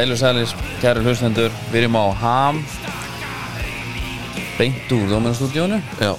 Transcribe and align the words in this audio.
Heilu 0.00 0.14
sælis, 0.16 0.54
kæru 0.80 1.02
hlustendur 1.04 1.52
Við 1.68 1.82
erum 1.82 1.96
á 2.00 2.08
Ham. 2.22 2.62
Beint 4.56 4.92
úr 4.96 5.02
Dóminastúdíónu 5.10 5.76
Já, 6.00 6.14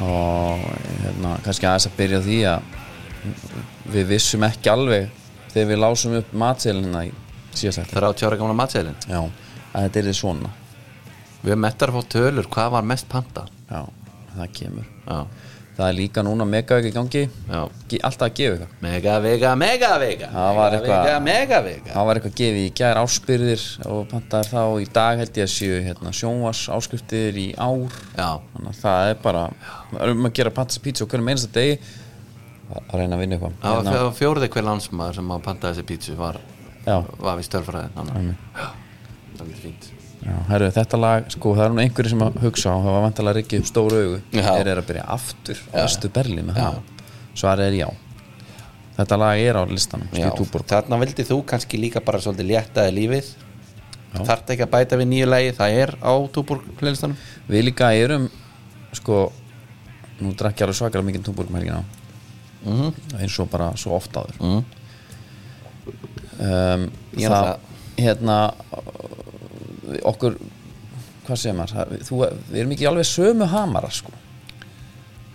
Og 0.00 0.62
hérna, 1.02 1.34
kannski 1.44 1.68
aðeins 1.68 1.86
að 1.90 1.98
byrja 1.98 2.20
á 2.20 2.24
því 2.24 2.38
að 2.48 2.70
Við 3.92 4.08
vissum 4.08 4.46
ekki 4.48 4.72
alveg 4.72 5.10
Þegar 5.52 5.68
við 5.74 5.80
lásum 5.82 6.16
upp 6.16 6.32
matselina 6.32 7.02
í 7.04 7.12
síðast 7.52 7.82
eftir 7.82 8.00
30 8.00 8.30
ára 8.30 8.40
gamla 8.40 8.56
matseðlin 8.62 8.96
Já, 9.04 9.20
að 9.20 9.84
þetta 9.84 10.00
er 10.00 10.08
þið 10.08 10.18
svona. 10.22 10.54
Við 11.42 11.52
hefum 11.52 11.64
mettar 11.66 11.92
að 11.92 11.98
fá 11.98 12.12
tölur, 12.16 12.48
hvað 12.56 12.72
var 12.78 12.88
mest 12.94 13.10
panta? 13.12 13.44
Já, 13.68 13.82
það 14.32 14.56
kemur. 14.62 14.88
Já, 15.04 15.20
Það 15.74 15.88
er 15.88 15.94
líka 15.98 16.22
núna 16.22 16.44
megaveik 16.46 16.86
í 16.86 16.92
gangi. 16.94 17.22
Alltaf 18.06 18.28
að 18.28 18.34
gefa 18.38 18.52
eitthvað. 18.54 18.74
Mega 18.84 19.14
vega, 19.24 19.54
mega 19.58 19.88
vega. 19.98 20.28
Það 21.90 22.06
var 22.06 22.14
eitthvað- 22.20 22.36
gefið 22.40 22.60
í 22.62 22.72
gær 22.78 23.00
áspyrðir 23.00 23.64
og 23.90 24.04
pantaðir 24.12 24.50
þá. 24.52 24.62
Í 24.84 24.86
dag 24.92 25.18
held 25.18 25.32
ég 25.40 25.48
að 25.48 25.52
séu 25.56 25.80
hérna, 25.82 26.12
sjónvars 26.14 26.62
áskriftir 26.76 27.34
í 27.42 27.48
ár. 27.58 27.90
Já, 28.14 28.30
þannig 28.54 28.70
að 28.70 28.80
það 28.84 29.10
er 29.10 29.14
bara 29.26 29.44
um 30.12 30.24
að 30.30 30.32
gera 30.38 30.50
pantas 30.50 30.78
pizza 30.78 31.04
og 31.04 31.10
hverjum 31.10 31.28
einasta 31.34 31.50
degi. 31.58 31.78
Að 32.70 32.80
að 32.88 32.94
reyna 33.00 33.16
að 33.16 33.20
vinna 33.24 33.36
eitthvað. 33.36 33.58
Það 33.60 33.74
var 33.74 33.84
hérna. 33.92 34.14
fjórði 34.22 34.48
hver 34.54 34.64
landsmaður 34.70 35.14
sem 35.14 35.28
að 35.34 35.42
panta 35.42 35.72
þessi 35.74 35.82
pítsu 35.90 36.16
var, 36.16 36.38
var 37.18 37.36
við. 38.30 38.36
Já, 38.54 38.70
það 39.36 39.50
er 39.50 39.60
fínt 39.66 39.90
já, 40.24 40.34
herru, 40.48 40.70
þetta 40.78 41.00
lag, 41.00 41.28
sko, 41.32 41.54
það 41.58 41.64
er 41.64 41.74
nú 41.74 41.82
einhverju 41.84 42.12
sem 42.14 42.24
að 42.26 42.40
hugsa 42.44 42.72
á, 42.72 42.76
það 42.76 42.96
var 42.96 43.04
vantalega 43.04 43.38
rikkið 43.40 43.60
upp 43.60 43.70
stóru 43.70 44.00
augu. 44.00 44.20
Já. 44.32 44.48
er 44.54 44.70
er 44.72 44.80
að 44.80 44.88
byrja 44.90 45.04
aftur 45.16 45.62
á 45.70 45.76
Östu 45.84 46.10
það, 46.14 46.80
svarið 47.34 47.70
er 47.70 47.78
já. 47.78 47.88
Þetta 48.94 49.18
lag 49.18 49.40
er 49.42 49.58
á 49.58 49.62
listanum 49.66 50.08
þarna 50.70 51.00
vildi 51.00 51.26
þú 51.26 51.40
kannski 51.50 51.80
líka 51.82 52.00
bara 52.04 52.20
svolítið 52.22 52.50
léttaði 52.52 52.94
lífið. 52.94 53.32
Þarft 54.14 54.52
ekki 54.54 54.62
að 54.62 54.70
bæta 54.70 54.98
við 55.00 55.08
nýju 55.10 55.26
lagi, 55.26 55.54
það 55.56 55.78
er 55.80 55.92
á 55.98 56.14
túbúr 56.30 56.60
playlistanum. 56.78 57.16
Við 57.50 57.64
líka 57.66 57.90
erum 57.98 58.28
sko, 58.94 59.32
nú 60.20 60.30
drakk 60.38 60.60
ég 60.60 60.68
alveg 60.68 60.78
svakalega 60.78 61.08
mikið 61.08 61.24
túborg 61.26 61.50
með 61.50 61.64
helgina. 61.64 61.84
Mm 62.64 62.76
-hmm. 62.80 63.20
eins 63.20 63.38
og 63.38 63.50
bara 63.50 63.72
svo 63.76 63.96
oft 63.96 64.14
áður. 64.14 64.36
Mm. 64.40 64.64
um, 66.38 66.90
Ég 67.18 67.28
það, 67.28 67.58
hérna 67.98 68.54
okkur 70.10 70.36
hvað 71.24 71.40
segir 71.40 71.56
maður, 71.56 71.94
þú, 72.04 72.20
við 72.50 72.60
erum 72.60 72.74
ekki 72.76 72.88
alveg 72.90 73.08
sömu 73.08 73.48
hamarar 73.48 73.94
sko. 73.96 74.12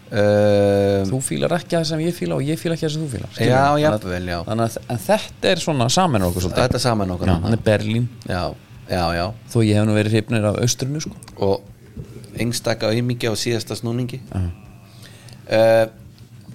Uh, 0.10 1.04
þú 1.06 1.20
fílar 1.22 1.54
ekki 1.60 1.76
það 1.76 1.84
sem 1.92 2.00
ég 2.02 2.16
fíla 2.18 2.38
og 2.40 2.42
ég 2.42 2.58
fíla 2.58 2.74
ekki 2.74 2.88
það 2.88 2.94
sem 2.96 3.04
þú 3.04 3.10
fílar 3.12 3.34
skilur 3.36 3.52
Já, 3.52 3.66
við? 3.76 3.82
jafnvel, 3.84 4.24
já. 4.32 4.38
þannig 4.48 4.66
að 4.66 4.78
en 4.96 5.02
þetta 5.04 5.52
er 5.52 5.62
svona 5.62 5.88
saman 5.94 6.26
okkur 6.26 6.46
svolítið. 6.46 6.64
Þetta 6.64 6.82
saman 6.82 7.14
okkur 7.14 7.30
já, 7.30 7.36
er 7.52 7.62
Berlín. 7.68 8.08
Já, 8.26 8.42
já, 8.90 9.04
já. 9.20 9.26
Þó 9.54 9.58
ég 9.68 9.78
hef 9.78 9.86
nú 9.86 9.98
verið 10.00 10.16
hrifnir 10.18 10.48
af 10.50 10.58
austrinu 10.64 11.04
sko. 11.06 11.14
Og 11.46 12.40
einstaka 12.42 12.90
auðmikið 12.90 13.34
á 13.34 13.42
síðasta 13.44 13.78
snúningi. 13.78 14.22
Uh, 14.34 15.86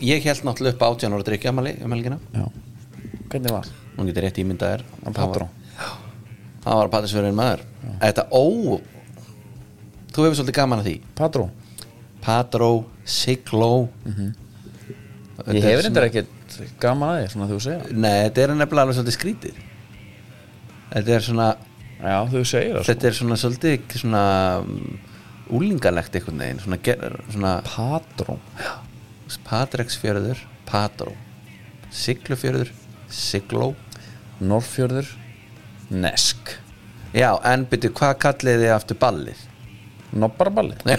Ég 0.02 0.24
held 0.26 0.42
náttúrulega 0.42 0.74
upp 0.74 0.82
átján 0.82 1.14
ára 1.14 1.22
drikja 1.22 1.52
um 1.54 1.92
helgina. 1.94 2.18
Já, 2.34 2.44
hvernig 3.30 3.52
var? 3.54 3.68
Nú 3.94 4.06
getur 4.08 4.24
rétt 4.26 4.40
ímyndaðir 4.42 4.82
Hann 5.04 5.14
Patró. 5.14 5.46
Það 6.64 6.78
var 6.80 6.90
patrisverðin 6.94 7.36
maður. 7.38 7.64
Þetta 8.00 8.26
ó 8.32 8.44
Þú 10.14 10.22
hefur 10.22 10.36
svolítið 10.38 10.56
gaman 10.56 10.80
að 10.80 10.88
því. 10.88 10.94
Patró, 11.18 11.44
Patró, 12.22 12.68
Sigló 13.04 13.70
ég 15.50 15.64
hef 15.66 15.80
reyndar 15.82 16.06
ekkert 16.06 16.58
gaman 16.80 17.10
að 17.10 17.16
því, 17.18 17.30
svona 17.32 17.48
þú 17.50 17.56
segja 17.64 17.96
Nei, 17.98 18.12
þetta 18.28 18.44
er 18.44 18.52
nefnilega 18.54 18.84
alveg 18.84 18.96
svolítið 18.96 19.16
skrítið. 19.16 19.58
Þetta 20.94 21.16
er 21.16 21.26
svona 21.26 21.48
já, 21.98 22.16
þú 22.30 22.44
segir 22.46 22.76
það 22.76 22.78
sko. 22.78 22.86
Þetta 22.92 23.08
er 23.10 23.18
svona 23.18 23.38
svolítið 23.42 23.96
svona 23.98 24.22
úlingalegt 25.58 26.16
einhvern 26.16 26.40
veginn 26.44 26.62
svona, 26.62 26.78
svona 27.34 27.54
Patró, 27.66 28.38
Patreksfjörður 29.50 30.40
Patró 30.70 31.12
Siglufjörður 31.94 32.70
Sigló 33.12 33.72
Norrfjörður 34.40 35.10
Nesk. 35.90 36.54
Já, 37.14 37.30
en 37.46 37.66
byrju, 37.70 37.92
hvað 37.94 38.14
kallið 38.24 38.62
þið 38.64 38.72
aftur 38.74 38.98
ballið? 38.98 39.42
Nobbaraballi 40.14 40.76
Já, 40.86 40.98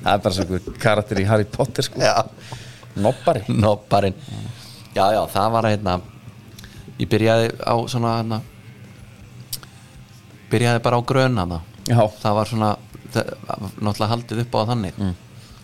það 0.00 0.12
er 0.12 0.22
bara 0.24 0.34
svo 0.34 0.58
karakter 0.82 1.20
í 1.20 1.26
Harry 1.28 1.46
Potter 1.50 1.86
sko. 1.86 2.00
Já. 2.02 2.14
Nobbari 2.98 3.42
Nopparinn 3.48 4.16
Já, 4.94 5.04
já, 5.14 5.20
það 5.30 5.50
var 5.54 5.68
hérna 5.70 5.96
Ég 6.98 7.08
byrjaði 7.10 7.50
á 7.62 7.74
svona 7.90 8.14
hérna 8.18 8.40
Byrjaði 10.50 10.82
bara 10.84 10.98
á 10.98 11.02
gröna 11.06 11.46
það 11.46 11.90
Já, 11.90 12.00
Það 12.22 12.38
var 12.38 12.50
svona 12.50 12.70
það, 13.14 13.34
Náttúrulega 13.80 14.10
haldið 14.10 14.42
upp 14.44 14.54
á 14.54 14.60
þannig. 14.70 14.98
Mm. 15.00 15.14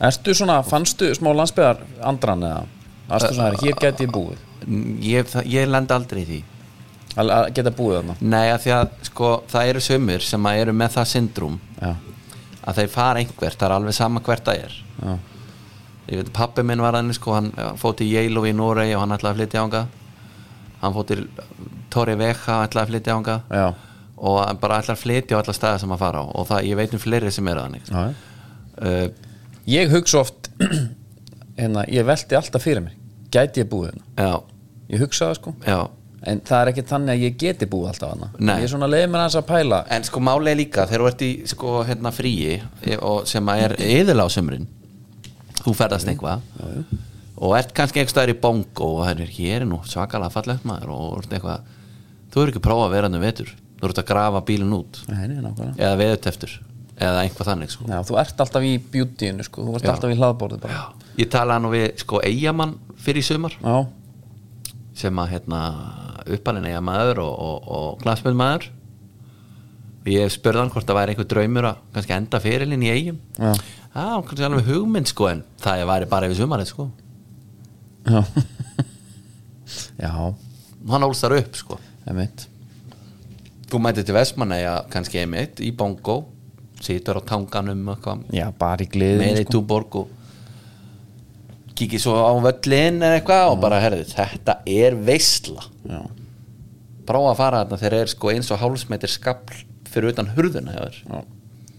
Ertu 0.06 0.34
svona, 0.37 0.56
fannstu 0.66 1.10
smá 1.16 1.31
landsbyðar 1.34 1.83
andran 2.04 2.43
eða? 2.47 2.65
Erstu 3.16 3.37
svona, 3.37 3.59
hér 3.62 3.78
geti 3.81 4.06
ég 4.06 4.12
búið? 4.15 4.43
Ég, 5.06 5.28
það, 5.31 5.50
ég 5.53 5.71
lendi 5.71 5.94
aldrei 5.94 6.22
í 6.22 6.27
því 6.31 6.41
Að 7.16 7.31
að 7.32 7.47
geta 7.56 7.71
búið 7.72 7.97
þarna? 8.00 8.15
Nei, 8.21 8.50
að 8.53 8.59
því 8.66 8.72
að 8.77 8.91
sko, 9.09 9.28
það 9.49 9.71
eru 9.71 9.81
sömur 9.87 10.25
sem 10.27 10.47
að 10.50 10.59
eru 10.65 10.75
með 10.77 10.91
það 10.99 11.06
syndrúm 11.15 11.54
Já, 11.81 11.93
að 12.66 12.81
þeir 12.81 12.91
fara 12.93 13.22
einhvert, 13.22 13.56
það 13.56 13.69
er 13.71 13.75
alveg 13.78 13.97
sama 13.97 14.21
hvert 14.27 14.44
það 14.50 14.65
er. 14.66 14.75
Já, 15.00 15.15
ég 16.10 16.21
veit, 16.21 16.32
pappi 16.37 16.62
minn 16.66 16.82
var 16.84 16.99
þannig 16.99 17.16
sko, 17.16 17.32
hann 17.38 17.49
fótt 17.81 18.03
í 18.04 18.10
Yale 18.12 18.43
í 18.50 18.53
Noregi 18.56 18.94
og 18.99 19.03
hann 19.04 19.16
ætlaði 19.16 19.32
að 19.32 19.41
flytja 19.41 19.65
ánga 19.65 19.82
hann 20.82 20.94
fótt 20.94 21.15
í 21.16 21.19
Torri 21.91 22.15
Vecha 22.21 22.60
ætlaði 22.66 22.84
að 22.84 22.93
flytja 22.93 23.16
ánga 23.16 23.37
já, 23.48 23.66
og 24.16 24.38
hann 24.44 24.60
bara 24.60 24.81
ætlaði 24.83 24.97
að 24.98 25.03
flytja 25.06 25.37
á 25.37 25.41
alla 25.41 25.54
staði 25.56 25.81
sem 25.83 25.94
að 25.97 26.03
fara 26.04 26.21
á. 26.21 26.25
Og 26.37 26.47
það, 26.50 26.66
ég 26.69 26.77
veit 26.83 26.94
um 26.98 27.03
fleiri 27.03 27.33
sem 27.33 27.48
eru 27.53 27.65
þannig 27.65 27.88
já. 27.88 28.04
uh, 28.83 29.06
Ég 29.66 29.91
hugsa 29.91 30.21
oft 30.21 30.50
hérna, 31.59 31.83
ég 31.91 32.04
velti 32.06 32.37
alltaf 32.38 32.62
fyrir 32.62 32.84
mér. 32.84 32.94
Gæti 33.34 33.65
ég 33.65 33.71
búið 33.72 33.94
þarna? 33.97 34.37
Ég 34.93 35.00
hugsa 35.03 35.31
það 35.33 35.38
sko. 35.41 35.54
Já 35.66 35.81
En 36.27 36.41
það 36.41 36.62
er 36.62 36.71
ekki 36.72 36.84
þannig 36.88 37.12
að 37.12 37.25
ég 37.27 37.34
geti 37.38 37.66
búið 37.71 37.91
alltaf 37.91 38.12
þarna. 38.15 38.28
Nei. 38.38 38.54
Ég 38.56 38.65
er 38.66 38.72
svona 38.72 38.88
leiði 38.88 39.10
mér 39.12 39.22
aðeins 39.22 39.37
að 39.37 39.49
pæla. 39.50 39.81
En 39.93 40.06
sko 40.09 40.22
máli 40.25 40.50
er 40.50 40.59
líka, 40.59 40.87
þegar 40.88 41.04
þú 41.04 41.10
ert 41.10 41.25
í 41.27 41.31
sko 41.53 41.75
hérna 41.87 42.12
fríi 42.15 42.56
og 42.97 43.28
sem 43.28 43.53
að 43.53 43.65
er 43.66 43.77
yðurlega 43.84 44.32
á 44.32 44.34
sömurinn 44.37 44.66
þú 45.66 45.75
ferðast 45.77 46.09
einhvað 46.10 46.44
og 47.37 47.53
ert 47.59 47.75
kannski 47.77 48.00
einhver 48.00 48.15
staðar 48.15 48.32
í 48.32 48.38
bongo 48.41 48.93
og 48.97 49.03
það 49.04 49.22
er 49.27 49.34
hér 49.37 49.65
er 49.65 49.69
nú 49.69 49.81
svakalega 49.84 50.32
fallegt 50.32 50.65
maður 50.69 50.94
og 50.94 51.27
eitthvað, 51.27 51.66
þú 52.33 52.43
er 52.43 52.53
ekki 52.53 52.62
að 52.62 52.66
prófa 52.69 52.87
að 52.87 52.94
vera 52.97 53.10
hann 53.10 53.21
vetur, 53.27 53.50
þú 53.77 53.91
ert 53.91 54.00
að 54.00 54.09
grafa 54.09 54.43
bílinn 54.48 54.72
út. 54.77 55.03
Nei, 55.10 55.27
eða 55.77 55.98
veðuteftur 56.00 56.56
eða 56.97 57.27
einhvað 57.27 57.50
þannig 57.50 57.75
sko. 57.75 57.87
Já, 57.91 57.98
þú 58.09 58.19
ert 58.22 58.41
alltaf 58.41 58.65
í 58.65 58.72
beautyinu 58.81 59.44
sko. 59.44 59.66
Þú 59.66 59.77
ert 59.77 59.84
Já. 59.84 59.93
alltaf 59.93 60.15
í 60.15 60.16
hlaðborðið 60.16 60.62
bara. 60.65 60.83
Ég 61.21 61.31
talaði 61.33 61.65
nú 61.65 61.72
við 61.75 61.87
sko 62.00 62.22
eigamann 62.25 62.77
fyrir 63.04 63.27
Já, 63.27 63.77
sem 64.97 65.21
að 65.21 65.33
hérna 65.34 65.60
uppalinn 66.34 66.69
eigamæður 66.70 67.22
og, 67.25 67.34
og, 67.47 67.70
og 67.76 68.03
glansmjöldmaður 68.03 68.69
og 70.06 70.10
ég 70.12 70.33
spurði 70.34 70.62
hann 70.62 70.72
hvort 70.74 70.86
það 70.89 70.98
væri 71.00 71.15
einhver 71.15 71.30
draumur 71.30 71.71
að 71.71 71.78
kannski 71.95 72.16
enda 72.16 72.42
fyrirlinn 72.42 72.86
í 72.86 72.92
eigum 72.95 73.21
já, 73.39 73.53
Já, 73.97 74.09
kannski 74.27 74.45
alveg 74.47 74.68
hugmynd 74.68 75.09
sko 75.09 75.30
en 75.30 75.45
það 75.62 75.86
væri 75.89 76.10
bara 76.10 76.28
yfir 76.28 76.42
sumarið 76.42 76.68
sko. 76.68 76.91
Já. 78.04 78.21
Já, 80.04 80.12
hann 80.92 81.06
ólst 81.06 81.24
þar 81.24 81.39
upp 81.39 81.56
sko. 81.56 81.78
Emitt 82.06 82.45
þú 83.71 83.80
mætið 83.83 84.09
til 84.09 84.16
Vestmanneja 84.16 84.74
kannski 84.92 85.22
einmitt 85.22 85.60
í 85.65 85.72
bongo 85.74 86.21
situr 86.84 87.18
á 87.18 87.22
tanganum 87.27 87.89
Já, 88.34 88.50
bara 88.54 88.84
í 88.84 88.91
gleðinu 88.91 89.24
með 89.24 89.41
í 89.41 89.47
sko. 89.47 89.54
túborg 89.56 89.98
og 90.03 90.12
kikið 91.77 92.04
svo 92.04 92.15
á 92.16 92.33
völlin 92.47 93.03
eða 93.03 93.18
eitthvað 93.18 93.50
og 93.50 93.59
bara 93.65 93.80
herðu 93.83 94.06
þetta 94.12 94.59
er 94.71 94.97
veistla 95.09 95.66
Já, 95.83 96.00
prófa 97.08 97.32
að 97.32 97.41
fara 97.41 97.62
þarna 97.64 97.78
þegar 97.82 97.98
er 98.03 98.12
sko 98.12 98.30
eins 98.32 98.50
og 98.54 98.60
hálfsmetir 98.62 99.12
skafl 99.12 99.64
fyrir 99.91 100.12
utan 100.12 100.30
hurðuna 100.36 100.74
já. 100.76 101.22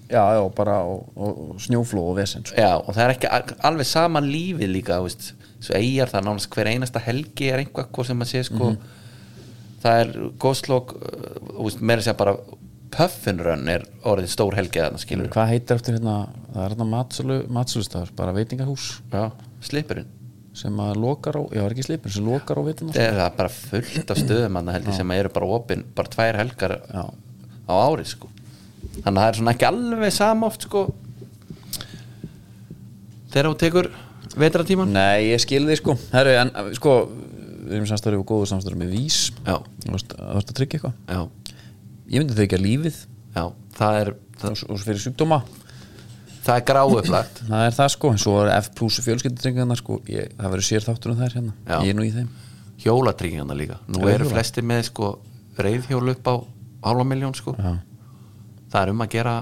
Já, 0.07 0.21
já, 0.37 0.41
bara 0.55 0.77
og, 0.87 1.09
og, 1.19 1.39
snjófló 1.59 2.05
og 2.13 2.15
vesen 2.15 2.45
sko. 2.47 2.55
Já, 2.55 2.77
og 2.79 2.93
það 2.95 3.03
er 3.03 3.13
ekki 3.17 3.31
al- 3.37 3.57
alveg 3.71 3.89
sama 3.89 4.21
lífið 4.23 4.69
líka, 4.71 5.01
veist, 5.03 5.33
svo 5.59 5.75
eigjar 5.75 6.07
það 6.13 6.29
nánast 6.29 6.47
hver 6.55 6.69
einasta 6.71 7.01
helgi 7.03 7.49
er 7.51 7.59
einhvað 7.65 7.89
hvað 7.91 8.07
sem 8.07 8.23
að 8.23 8.31
sé 8.31 8.43
sko, 8.47 8.69
það 9.83 9.99
er 10.05 10.13
góðslokk, 10.39 10.93
veist, 11.59 11.83
meira 11.83 12.05
að 12.07 12.19
bara 12.23 12.37
puffinrönn 12.95 13.67
er 13.75 13.83
orðið 14.07 14.31
stór 14.31 14.55
helgi 14.55 14.79
þarna 14.79 15.01
skilur, 15.03 15.29
Hvað 15.35 15.51
heitir 15.51 15.75
eftir 15.81 15.97
hérna 15.99 16.17
Það 16.53 16.61
er 16.63 16.71
hérna 16.73 16.87
matsölu, 16.89 17.35
matsölustafur 17.53 18.13
Bara 18.17 18.31
veitingahús. 18.33 18.85
Já, 19.11 19.27
slipurinn 19.67 20.07
sem 20.57 20.79
að 20.81 20.97
lokar 21.03 21.37
á, 21.37 21.43
já, 21.53 21.61
er 21.63 21.73
ekki 21.75 21.85
slipur 21.85 22.13
sem 22.13 22.25
lokar 22.25 22.57
á 22.57 22.63
veitum 22.65 22.89
það 22.93 23.03
er 23.03 23.19
það 23.19 23.35
bara 23.37 23.53
fullt 23.53 24.13
af 24.13 24.21
stöðum 24.21 24.57
þarna 24.57 24.75
held 24.77 24.89
ég 24.89 24.97
sem 24.97 25.13
eru 25.17 25.31
bara 25.35 25.49
opinn, 25.57 25.83
bara 25.97 26.13
tvær 26.15 26.39
helgar 26.41 26.73
Já, 26.89 27.03
á 27.69 27.73
ári 27.77 28.07
sko. 28.09 28.29
Þannig 28.97 29.11
að 29.11 29.19
það 29.21 29.27
er 29.29 29.37
svona 29.39 29.53
ekki 29.53 29.67
alveg 29.67 30.13
sama 30.15 30.47
oft 30.49 30.65
sko. 30.65 30.83
Þegar 33.33 33.49
þú 33.51 33.57
tekur 33.61 33.89
vetratíman 34.39 34.93
Nei, 34.95 35.27
ég 35.31 35.43
skil 35.43 35.65
því 35.67 35.77
sko. 35.81 35.97
Herru, 36.13 36.33
en 36.41 36.53
sko 36.77 36.95
við 37.67 37.75
erum 37.77 37.89
samstæður 37.89 38.21
og 38.21 38.27
góður 38.31 38.51
samstæður 38.53 38.79
með 38.81 38.95
vís. 38.95 39.19
Þú 39.43 39.93
veist 39.93 40.15
að 40.17 40.53
tryggja 40.57 40.79
eitthvað? 40.79 40.97
Já, 41.11 41.55
ég 42.07 42.23
myndi 42.23 42.37
þau 42.37 42.43
ekki 42.47 42.59
að 42.59 42.65
lífið. 42.65 42.99
Já 43.37 43.43
Það 43.77 43.99
er, 44.01 44.13
það, 44.41 44.53
og, 44.53 44.61
og 44.73 44.79
fyrir 44.81 45.03
sjúkdóma 45.03 45.41
það 46.47 46.59
er 46.61 46.65
gráuplagt 46.71 47.41
það 47.51 47.65
er 47.67 47.75
það 47.77 47.89
sko, 47.95 48.11
en 48.15 48.21
svo 48.23 48.35
er 48.43 48.51
F 48.57 48.69
plus 48.77 48.99
fjölskyldutryggingarna 49.05 49.77
sko, 49.79 49.99
ég, 50.11 50.31
það 50.37 50.53
verður 50.55 50.67
sér 50.69 50.85
þáttur 50.87 51.13
um 51.13 51.19
þær 51.21 51.35
hérna. 51.39 51.55
Já. 51.67 51.77
ég 51.83 51.91
er 51.93 51.97
nú 51.99 52.05
í 52.07 52.13
þeim. 52.15 52.29
Hjólatryggingarna 52.83 53.57
líka. 53.57 53.79
Nú 53.89 54.01
Já, 54.03 54.09
eru 54.15 54.27
hjóla. 54.27 54.33
flesti 54.35 54.63
með 54.69 54.83
sko 54.91 55.11
reyðhjól 55.57 56.11
upp 56.13 56.27
á 56.29 56.35
hálfa 56.87 57.05
miljón 57.09 57.33
sko. 57.37 57.55
Já. 57.57 57.77
Það 58.71 58.81
er 58.83 58.91
um 58.93 59.01
að 59.05 59.13
gera 59.15 59.35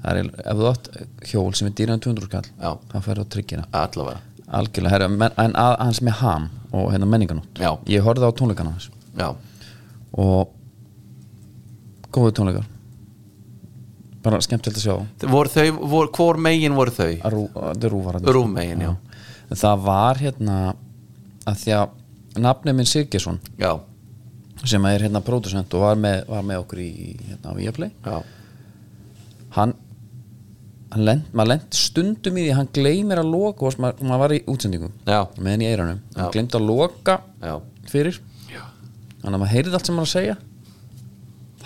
það 0.00 0.20
er, 0.22 0.30
ef 0.40 0.56
þú 0.60 0.68
átt 0.70 0.90
hjól 1.30 1.50
sem 1.58 1.68
er 1.68 1.74
dýran 1.76 2.00
200 2.00 2.28
skall 2.30 2.46
Já. 2.48 2.70
þá 2.92 2.96
færðu 3.04 3.24
á 3.28 3.32
tryggjina 3.34 3.66
allavega. 3.76 4.22
Algjörlega, 4.50 4.92
herra, 4.96 5.08
men, 5.12 5.34
en 5.38 5.52
að, 5.60 5.74
hans 5.84 6.00
með 6.02 6.16
ham 6.24 6.46
og 6.74 6.88
hérna 6.94 7.06
menninganótt 7.06 7.60
Já. 7.60 7.70
ég 7.86 8.02
horfði 8.06 8.26
á 8.26 8.32
tónleikana 8.34 8.72
hans 8.72 8.88
Já, 9.18 9.28
og 10.16 10.54
góðu 12.14 12.32
tónleikar 12.40 12.66
bara 14.24 14.40
skemmtilegt 14.44 14.80
að 14.80 14.84
sjá 14.84 15.28
voru 15.32 15.52
þau, 15.52 15.66
voru, 15.80 16.10
hvor 16.16 16.40
megin 16.40 16.74
voru 16.76 16.92
þau? 16.94 17.12
rú, 17.32 17.44
rú 17.54 18.02
var 18.04 18.18
þarna. 18.18 18.34
Rúmmegin, 18.36 18.84
já 18.88 18.96
En 19.50 19.58
það 19.58 19.80
var 19.82 20.20
hérna 20.22 20.56
að 21.50 21.56
því 21.64 21.72
að 21.74 22.42
nafnið 22.44 22.76
minn 22.78 22.86
Siggesson 22.86 23.40
Já, 23.58 23.72
sem 24.68 24.84
er 24.90 25.06
hérna 25.06 25.22
producent 25.24 25.72
og 25.74 25.82
var 25.86 25.98
með, 25.98 26.20
var 26.28 26.44
með 26.46 26.60
okkur 26.64 26.82
í 26.84 26.90
hérna 27.26 27.50
á 27.50 27.54
já, 27.58 28.18
hann, 29.56 29.72
hann 30.92 31.06
lent, 31.08 31.30
maður 31.32 31.52
lent 31.54 31.78
stundum 31.80 32.38
í 32.38 32.44
því 32.46 32.56
hann 32.58 32.70
gleymir 32.76 33.22
að 33.22 33.32
loka 33.32 33.66
og 33.66 33.80
maður, 33.82 34.04
maður 34.06 34.22
var 34.24 34.36
í 34.36 34.40
útsendingum 34.52 34.92
já, 35.08 35.20
með 35.38 35.50
henni 35.54 35.66
í 35.66 35.72
eiranum, 35.72 36.02
Já. 36.12 36.20
hann 36.20 36.34
gleymdi 36.36 36.60
að 36.60 36.68
loka 36.68 37.16
já. 37.40 37.54
fyrir, 37.90 38.20
já. 38.52 38.62
þannig 39.22 39.32
að 39.32 39.42
maður 39.42 39.54
heyrði 39.56 39.78
allt 39.78 39.90
sem 39.90 39.98
maður 39.98 40.10
að 40.10 40.14
segja 40.18 40.38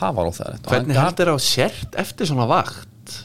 það 0.05 0.19
var 0.19 0.31
óþægilegt. 0.31 0.67
Og 0.67 0.73
hann 0.73 0.85
Hvernig 0.85 1.01
heldur 1.01 1.33
á 1.35 1.37
sért 1.43 1.99
eftir 2.05 2.31
svona 2.31 2.47
vakt? 2.51 3.17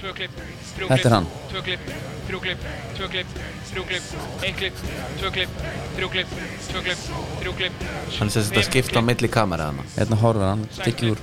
Tvö 0.00 0.12
klipp, 0.18 0.40
þrjú 0.72 0.88
Þetta 0.88 0.94
er 0.94 1.02
klipp, 1.02 1.12
hann. 1.14 1.26
Tvö 1.50 1.62
klipp, 1.66 1.90
þrjú 2.28 2.40
klipp, 2.42 2.64
tvö 2.96 3.08
klipp, 3.12 3.34
þrjú 3.72 3.84
klipp, 3.90 4.08
ein 4.46 4.56
klipp, 4.58 4.80
tvö 5.20 5.30
klipp, 5.36 5.60
þrjú 5.96 6.08
klipp, 6.14 6.32
tvö 6.70 6.82
klipp, 6.86 7.04
þrjú 7.42 7.52
klipp. 7.60 7.84
Hann 8.18 8.32
sérst 8.34 8.56
að 8.56 8.66
skipta 8.68 9.02
á 9.02 9.02
milli 9.04 9.30
kamera 9.32 9.68
hana 9.70 9.84
hérna 9.96 10.18
horfir 10.22 10.48
hann, 10.48 10.64
tekið 10.78 11.14
úr 11.14 11.22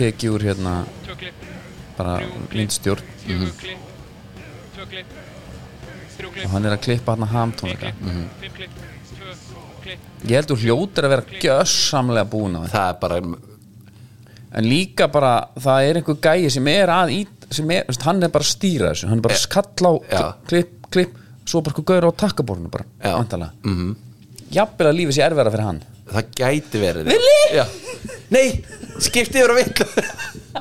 tekið 0.00 0.34
úr 0.34 0.46
hérna 0.50 0.74
klipp, 1.20 1.46
bara 1.98 2.16
myndstjórn 2.54 3.10
fjögur 3.24 3.54
klipp, 3.60 3.86
tvö 4.76 4.88
klipp, 4.94 5.14
þrjú 6.16 6.30
og 6.30 6.34
klipp, 6.38 6.50
hann 6.54 6.68
er 6.70 6.76
að 6.76 6.82
klippa 6.88 7.14
hann 7.16 7.26
að 7.28 7.34
hamtónleika 7.36 7.92
klipp, 7.92 8.34
fimm 8.40 8.56
klipp, 8.58 8.80
tvö 9.14 9.36
klipp. 9.84 10.08
Ég 10.28 10.36
held 10.36 10.50
þú 10.52 10.58
hljótir 10.64 11.06
að 11.08 11.14
vera 11.16 11.40
gjössamlega 11.44 12.28
búin 12.34 12.58
á 12.58 12.60
þetta. 12.64 12.74
Það 12.74 12.90
er 12.90 12.98
bara 13.04 13.20
en 14.52 14.66
líka 14.66 15.08
bara 15.12 15.34
það 15.60 15.88
er 15.88 16.00
einhver 16.00 16.20
gæi 16.24 16.50
sem 16.50 16.66
er 16.72 16.92
að 16.94 17.14
ít 17.20 17.48
sem 17.50 17.70
er, 17.74 17.88
hann 18.04 18.22
er 18.22 18.32
bara 18.32 18.46
að 18.46 18.50
stýra 18.52 18.92
þessu. 18.92 19.08
Hann 19.10 19.18
er 19.20 19.26
bara 19.26 19.36
að 19.38 19.44
skalla 19.44 19.92
á 19.94 19.94
klipp, 20.50 20.76
klipp 20.90 21.16
svo 21.46 21.62
bara 21.64 21.74
eitthvað 21.74 21.88
gauður 21.90 22.10
á 22.10 22.20
takkaborinu 22.24 22.70
bara 22.70 22.86
mm 23.64 23.96
jafnvel 24.50 24.88
að 24.90 24.96
lífið 24.98 25.14
sé 25.14 25.22
erfæra 25.22 25.50
fyrir 25.54 25.62
hann. 25.62 25.76
Það 26.10 26.30
gæti 26.40 26.80
verið. 26.82 27.10
Vili? 27.12 27.64
Nei, 28.34 28.46
skipti 28.98 29.38
yfir 29.38 29.52
á 29.54 29.56
vill 29.60 30.60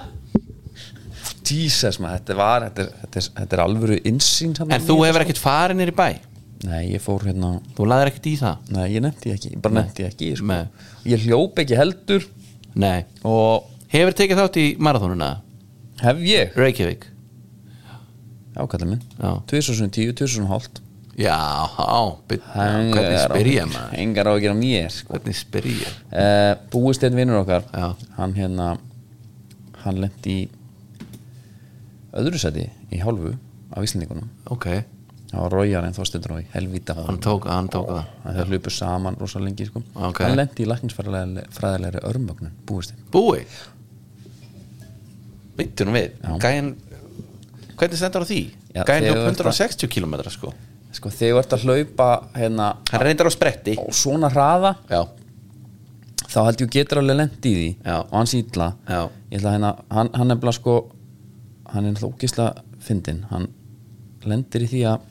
Jesus 1.49 1.97
maður, 1.97 2.19
þetta 2.19 2.35
var 2.37 2.65
þetta 2.67 2.83
er, 2.83 2.89
þetta 3.01 3.19
er, 3.21 3.27
þetta 3.39 3.55
er 3.57 3.61
alvöru 3.63 3.95
insýn 4.05 4.51
En 4.67 4.75
í 4.75 4.85
þú 4.85 4.97
hefur 4.99 5.15
sko. 5.17 5.23
ekkert 5.23 5.41
farið 5.41 5.79
nýr 5.79 5.91
í 5.91 5.95
bæ? 5.97 6.07
Nei, 6.69 6.81
ég 6.91 7.01
fór 7.01 7.23
hérna. 7.25 7.49
Þú 7.77 7.87
laðir 7.89 8.11
ekkert 8.11 8.27
í 8.29 8.35
það? 8.41 8.69
Nei, 8.75 8.85
ég 8.93 9.03
nefndi 9.05 9.33
ekki, 9.33 9.51
ég 9.55 9.63
bara 9.63 9.77
nefndi 9.79 10.05
ekki 10.05 10.29
sko. 10.37 10.59
Ég 11.09 11.25
hljóp 11.25 11.61
ekki 11.63 11.77
heldur. 11.79 12.27
Nei. 12.79 12.99
Og 13.25 13.69
Hefur 13.89 14.13
tekið 14.13 14.37
þátt 14.43 14.57
í 14.61 14.65
marathónuna 14.77 15.29
hef 16.03 16.19
ég? 16.21 16.53
Reykjavík. 16.57 17.07
Ákallið 18.59 18.91
minn, 18.91 19.01
Já. 19.17 19.31
2010, 19.49 20.13
2010 20.19 20.83
Já, 21.19 21.35
á, 21.35 22.15
hvernig 22.29 23.17
spyr 23.25 23.47
ég 23.51 23.65
maður? 23.67 23.95
Engar 23.99 24.29
á 24.29 24.31
að 24.31 24.43
gera 24.45 24.55
mér 24.55 24.93
sko. 24.93 25.11
Hvernig 25.15 25.35
spyr 25.35 25.65
ég 25.67 25.97
uh, 26.13 26.53
búist 26.71 27.03
einn 27.03 27.17
vinnur 27.17 27.41
okkar. 27.41 27.65
Já. 27.73 27.89
hann 28.15 28.35
hérna 28.37 28.67
hann 29.83 29.99
lendi 29.99 30.35
í 30.35 30.45
öðru 32.19 32.39
seti 32.39 32.67
í 32.93 33.01
hálfu 33.03 33.33
af 33.73 33.83
Íslandingunum 33.85 34.29
Ok, 34.53 34.69
það 35.33 35.43
var 35.43 35.55
Rójar 35.57 35.89
en 35.89 35.97
Þorsteinn 35.97 36.29
Rói, 36.29 36.45
helvíta 36.53 36.95
hann 37.01 37.19
tók, 37.23 37.49
hann 37.51 37.67
tók 37.73 37.89
það. 37.91 38.13
Það 38.23 38.39
er 38.43 38.53
hlupu 38.53 38.73
saman 38.77 39.19
rosa 39.19 39.43
lengi 39.43 39.67
sko. 39.67 39.83
Ok. 39.97 40.23
hann 40.23 40.39
lendi 40.39 40.63
í 40.63 40.69
læknisfræðilegri 40.71 42.05
örmögnun 42.13 42.55
búist 42.69 42.95
einn. 42.95 43.03
Búi 43.11 43.43
Vittu 45.59 45.85
nú 45.87 45.95
við 45.95 46.09
Já. 46.23 46.33
Gæin 46.45 46.73
Hvernig 47.79 47.99
stendur 47.99 48.25
á 48.25 48.27
því? 48.27 48.39
Já, 48.75 48.83
þú 48.83 49.11
ert 49.29 49.39
160 49.39 49.87
km 49.91 50.15
sko. 50.33 50.51
Sko, 50.95 51.11
þegar 51.13 51.35
þú 51.37 51.39
ert 51.43 51.53
að 51.55 51.63
hlaupa 51.67 52.07
hérna 52.35 52.67
Hann 52.91 53.03
reyndar 53.05 53.29
á 53.29 53.33
spretti. 53.33 53.75
á 53.79 53.83
svona 53.95 54.29
hraða 54.33 54.73
Já, 54.89 55.01
þá 56.29 56.39
held 56.47 56.63
ég 56.65 56.71
getur 56.73 57.01
alveg 57.01 57.17
lendi 57.19 57.51
í 57.51 57.59
því 57.59 57.69
Já. 57.85 57.99
og 58.01 58.33
ætla 58.39 58.71
að 58.89 59.09
hérna, 59.29 59.71
hann, 59.93 60.09
hann 60.13 60.31
er 60.33 60.41
bara 60.41 60.53
sko 60.55 60.75
hann 61.69 61.85
er 61.89 62.03
ógislega 62.05 62.63
fyndin 62.83 63.23
hann 63.29 63.47
lendir 64.25 64.65
í 64.65 64.69
því 64.73 64.81
að 64.89 65.07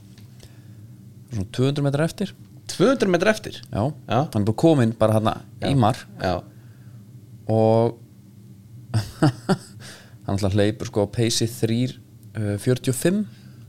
svona 1.33 1.49
200 1.57 1.85
metrar 1.87 2.09
eftir. 2.09 2.35
200 2.75 3.09
metrar 3.13 3.33
eftir? 3.35 3.57
Já, 3.73 3.83
Já. 4.09 4.21
hann 4.33 4.43
er 4.43 4.47
bara 4.51 4.61
komin 4.65 4.93
bara 4.99 5.17
hann 5.19 5.31
í 5.65 5.75
mar. 5.79 5.97
Já, 6.21 6.43
og 7.49 7.99
hann 10.29 10.37
alltaf 10.37 10.55
hleypur 10.55 10.91
sko 10.93 11.07
á 11.09 11.15
peysi 11.17 11.49
3.45 11.49 13.25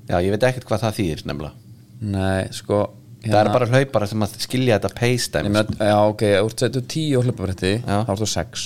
Já, 0.09 0.17
ég 0.25 0.31
veit 0.33 0.43
ekkert 0.47 0.65
hvað 0.65 0.81
það 0.83 0.95
þýðir 0.97 1.19
nefnilega. 1.29 1.53
Nei, 2.01 2.47
sko 2.55 2.79
Það 3.19 3.35
er 3.41 3.49
bara 3.51 3.67
hlaupara 3.67 4.07
sem 4.07 4.23
að 4.23 4.35
skilja 4.39 4.77
þetta 4.79 4.89
dæmi 5.33 5.49
meina, 5.51 5.73
já, 5.89 5.95
ok, 6.07 6.21
þú 6.39 6.51
setur 6.61 6.83
10 6.93 7.17
á 7.19 7.21
hlöpabretti 7.27 7.71
Já. 7.83 7.97
þá 8.07 8.11
ertu 8.15 8.27
6 8.31 8.63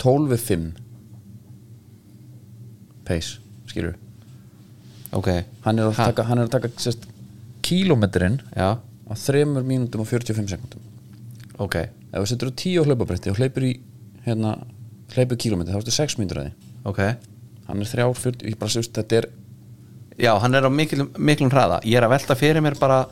12 0.00 0.32
er 0.32 0.40
5 0.46 0.64
pace, 3.06 3.36
skilur 3.70 3.96
Ok, 5.16 5.28
hann 5.64 5.78
er 5.78 5.86
að 5.90 5.94
Ha. 6.00 6.06
taka, 6.10 6.24
hann 6.28 6.38
er 6.42 6.48
að 6.48 6.54
taka 6.56 6.68
sérst, 6.82 7.04
kílómetrin 7.62 8.40
já, 8.56 8.76
á 8.80 9.12
3 9.14 9.44
mínútum 9.64 10.00
og 10.02 10.08
45 10.08 10.48
sekundum 10.50 10.80
ok. 11.58 11.76
Ef 12.12 12.20
þú 12.20 12.26
setur 12.32 12.50
10 12.52 12.80
á 12.80 12.82
hlöpabretti 12.88 13.30
og 13.30 13.36
hleypur 13.38 13.62
í 13.64 13.74
hérna, 14.26 14.56
hleypur 15.14 15.36
kílómetri 15.38 15.72
þá 15.74 15.80
ertu 15.82 15.94
6 15.94 16.18
mínútur 16.18 16.40
að 16.42 16.48
því. 16.48 16.70
Ok. 16.90 17.00
Hann 17.68 17.82
er 17.82 17.90
3, 17.90 18.08
40, 18.14 18.46
ég 18.50 18.58
bara 18.60 18.70
sérst, 18.74 18.92
þetta 18.98 19.20
er 19.22 19.28
Já, 20.16 20.30
hann 20.40 20.54
er 20.56 20.64
á 20.64 20.70
miklum, 20.72 21.10
miklum 21.20 21.50
hraða. 21.52 21.82
Ég 21.84 21.98
er 22.00 22.06
að 22.06 22.14
velta 22.14 22.34
fyrir 22.40 22.62
mér 22.64 22.78
bara 22.80 23.02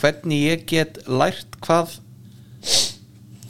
hvernig 0.00 0.40
ég 0.48 0.64
get 0.66 0.98
lært 1.06 1.54
hvað 1.62 1.92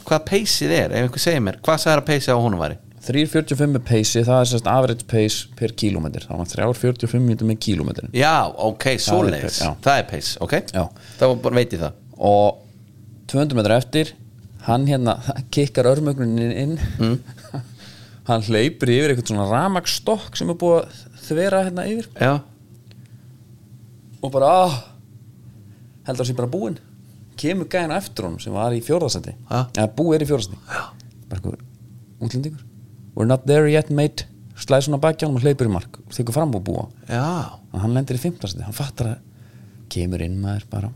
hvað 0.09 0.23
peysið 0.29 0.73
er 0.77 0.93
ef 0.97 1.07
einhver 1.07 1.21
segir 1.23 1.43
mér, 1.45 1.57
hvað 1.65 1.81
sagði 1.83 2.01
að 2.03 2.07
peysið 2.11 2.37
á 2.37 2.45
honum 2.45 2.63
væri? 2.63 2.77
3.45 3.09 3.77
er 3.79 3.83
pace, 3.89 4.23
það 4.27 4.41
er 4.43 4.49
sérst 4.51 4.67
average 4.69 5.05
pace 5.09 5.47
per 5.57 5.73
kílómetr, 5.81 6.27
þá 6.29 6.33
er 6.37 6.51
3.45 6.53 7.23
mínútur 7.25 7.49
með 7.49 7.61
kílómetrin 7.65 8.13
Já, 8.17 8.35
ok, 8.69 8.87
svoleiðis. 9.01 9.61
já. 9.65 9.71
Það 9.85 10.01
er 10.03 10.07
peys, 10.11 10.31
ok? 10.45 10.55
Já. 10.75 10.85
Þá 11.21 11.25
veit 11.57 11.77
ég 11.77 11.83
það. 11.85 12.01
Og 12.29 12.59
200 13.33 13.57
metrar 13.57 13.81
eftir 13.81 14.13
hann 14.69 14.85
hérna 14.91 15.15
kikkar 15.55 15.89
örmögnunin 15.95 16.53
inn 16.53 16.77
Mm. 16.99 17.19
Hann 18.29 18.45
hleypur 18.45 18.91
yfir 18.93 19.13
eitthvað 19.15 19.31
svona 19.33 19.49
ramagsstokk 19.51 20.37
sem 20.39 20.51
er 20.53 20.59
búið 20.61 20.79
að 20.83 21.03
þvera 21.29 21.63
hérna 21.67 21.85
yfir. 21.89 22.09
Já, 22.21 22.35
og 24.23 24.33
bara 24.35 24.51
ah, 24.65 24.77
heldur 26.09 26.25
að 26.25 26.31
sé 26.31 26.37
bara 26.39 26.51
búinn. 26.53 26.79
Kemur 27.39 27.69
gæðin 27.71 27.93
á 27.95 27.99
eftir 28.01 28.27
honum 28.27 28.41
sem 28.43 28.55
var 28.55 28.75
í 28.75 28.81
fjórðasendi 28.83 29.35
Ja. 29.47 29.67
eða 29.73 29.91
búið 29.95 30.17
er 30.19 30.25
í 30.25 30.29
fjórðasendi 30.31 30.59
bara 31.29 31.39
eitthvað 31.39 31.61
útlendingur. 32.27 32.65
We're 33.15 33.29
not 33.31 33.47
there 33.47 33.69
yet 33.71 33.91
mate. 33.95 34.27
Slæði 34.59 34.89
svona 34.89 34.99
baki 35.03 35.23
á 35.23 35.27
hann 35.29 35.37
og 35.39 35.45
hleypur 35.45 35.69
í 35.69 35.71
mark. 35.71 36.01
Og 36.03 36.15
þykir 36.17 36.35
fram 36.35 36.55
og 36.59 36.65
búa. 36.67 36.89
Já, 37.07 37.59
en 37.73 37.83
hann 37.85 37.95
lendir 37.95 38.19
í 38.19 38.23
fimmtasendi 38.23 38.67
hann 38.67 38.75
fattar 38.75 39.13
að 39.13 39.21
kemur 39.93 40.23
inn 40.25 40.41
maður 40.43 40.67
bara. 40.73 40.91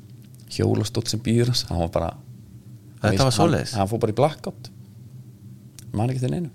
Hjólastótt 0.50 1.08
sem 1.12 1.22
býður 1.22 1.52
hans. 1.52 1.62
Hann 1.70 1.78
var 1.84 1.92
bara 1.94 2.10
Þetta 3.02 3.24
var 3.28 3.34
svoleiðis? 3.34 3.76
hann 3.78 3.88
fór 3.90 4.02
bara 4.02 4.12
í 4.14 4.18
blackout. 4.18 4.70
Man 5.92 6.10
ekki 6.10 6.22
til 6.24 6.34
einu 6.34 6.50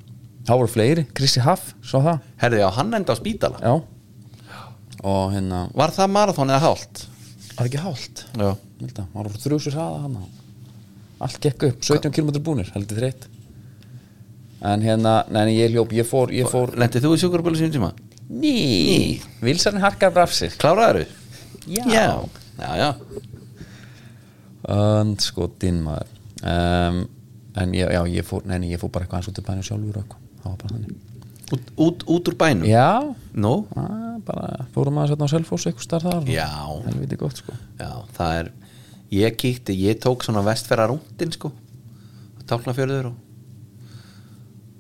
þá 0.48 0.52
voru 0.56 0.72
fleiri, 0.72 1.04
Krissi 1.18 1.42
Haff 1.44 1.74
það, 1.84 2.20
herði 2.42 2.62
já, 2.64 2.68
hann 2.78 2.94
enda 2.98 3.14
á 3.14 3.18
spítala. 3.20 3.60
Já. 3.62 3.74
Og 5.08 5.34
hérna, 5.36 5.66
Var 5.78 5.94
það 5.94 6.12
marathon 6.16 6.50
eða 6.54 6.64
hált? 6.66 7.04
var 7.58 7.68
ekki 7.70 7.80
hált 7.82 8.24
Já. 8.38 8.50
Ég 8.78 8.86
held 8.86 9.00
að, 9.02 9.08
maður 9.16 9.32
var 9.34 9.42
þrjúsur 9.44 9.74
hraða 9.78 10.02
hann 10.06 10.18
allt 11.26 11.40
gekk 11.42 11.64
upp, 11.72 11.80
17 11.82 12.12
km 12.14 12.30
búnir 12.46 12.68
heldur 12.76 13.00
þreitt 13.02 13.24
en 14.68 14.82
hérna, 14.86 15.14
neini 15.34 15.56
ég 15.58 15.72
hljóp, 15.74 15.92
ég 15.98 16.06
fór 16.06 16.30
ég 16.34 16.46
fór, 16.50 16.74
Lendið 16.78 17.04
þú 17.08 17.16
í 17.16 17.22
sjúkrabölu 17.22 17.58
sín 17.58 17.74
tíma? 17.74 17.92
ný. 18.30 19.18
Vilsarni 19.42 19.82
harkar 19.82 20.12
braf 20.14 20.34
sig 20.34 20.54
Kláraður 20.62 21.06
Já. 21.68 21.84
Já, 21.90 22.06
já, 22.62 22.70
já. 22.80 22.90
Andskotin 24.68 25.82
maður. 25.84 26.14
Um, 26.44 27.06
En 27.58 27.72
ég, 27.74 27.90
já, 27.90 28.04
ég 28.06 28.22
fór, 28.28 28.44
neini, 28.46 28.68
ég 28.70 28.78
fór 28.78 28.92
bara 28.94 29.08
eitthvað 29.08 29.24
eins 29.24 29.30
í 29.42 29.44
bænum 29.48 29.64
sjálfur 29.66 29.96
og 29.98 30.04
eitthvað 30.04 30.27
Það 30.48 30.54
var 30.54 30.58
bara 30.64 30.74
þannig? 30.78 31.04
Út, 31.48 31.70
út, 31.80 32.02
út 32.12 32.28
úr 32.32 32.36
bænum? 32.40 32.66
Já, 32.68 33.16
Nú? 33.40 33.54
að, 33.80 34.18
bara 34.28 34.66
fórum 34.76 34.98
aðeins 35.00 35.14
hérna 35.14 35.28
á 35.28 35.34
Selfoss 35.36 35.68
eitthvað 35.70 35.86
starf 35.86 36.08
þar 36.10 36.32
Já. 36.32 36.48
Helviti 36.88 37.20
gott 37.22 37.40
sko. 37.40 37.56
Já, 37.80 37.92
það 38.18 38.40
er 38.42 38.50
Ég 39.16 39.38
kíkti, 39.40 39.76
ég 39.88 40.02
tók 40.04 40.26
svona 40.28 40.42
vestferra 40.44 40.90
rúndin 40.92 41.32
sko 41.32 41.54
Tálnafjörður 42.48 43.12
og 43.14 43.24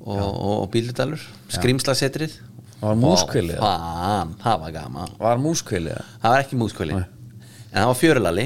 og, 0.07 0.19
og, 0.19 0.53
og 0.63 0.69
bíldalur 0.71 1.24
Skrimslasetrið 1.51 2.36
var 2.81 2.95
múskvilið 3.00 3.57
það 3.59 4.59
var 4.62 4.74
gaman. 4.75 5.15
Var 5.19 5.39
múskvilið 5.41 5.97
Það 6.21 6.33
var 6.33 6.43
ekki 6.43 6.59
múskvili 6.59 6.97
En 6.97 7.81
það 7.81 7.89
var 7.91 8.00
fjörulalli 8.01 8.45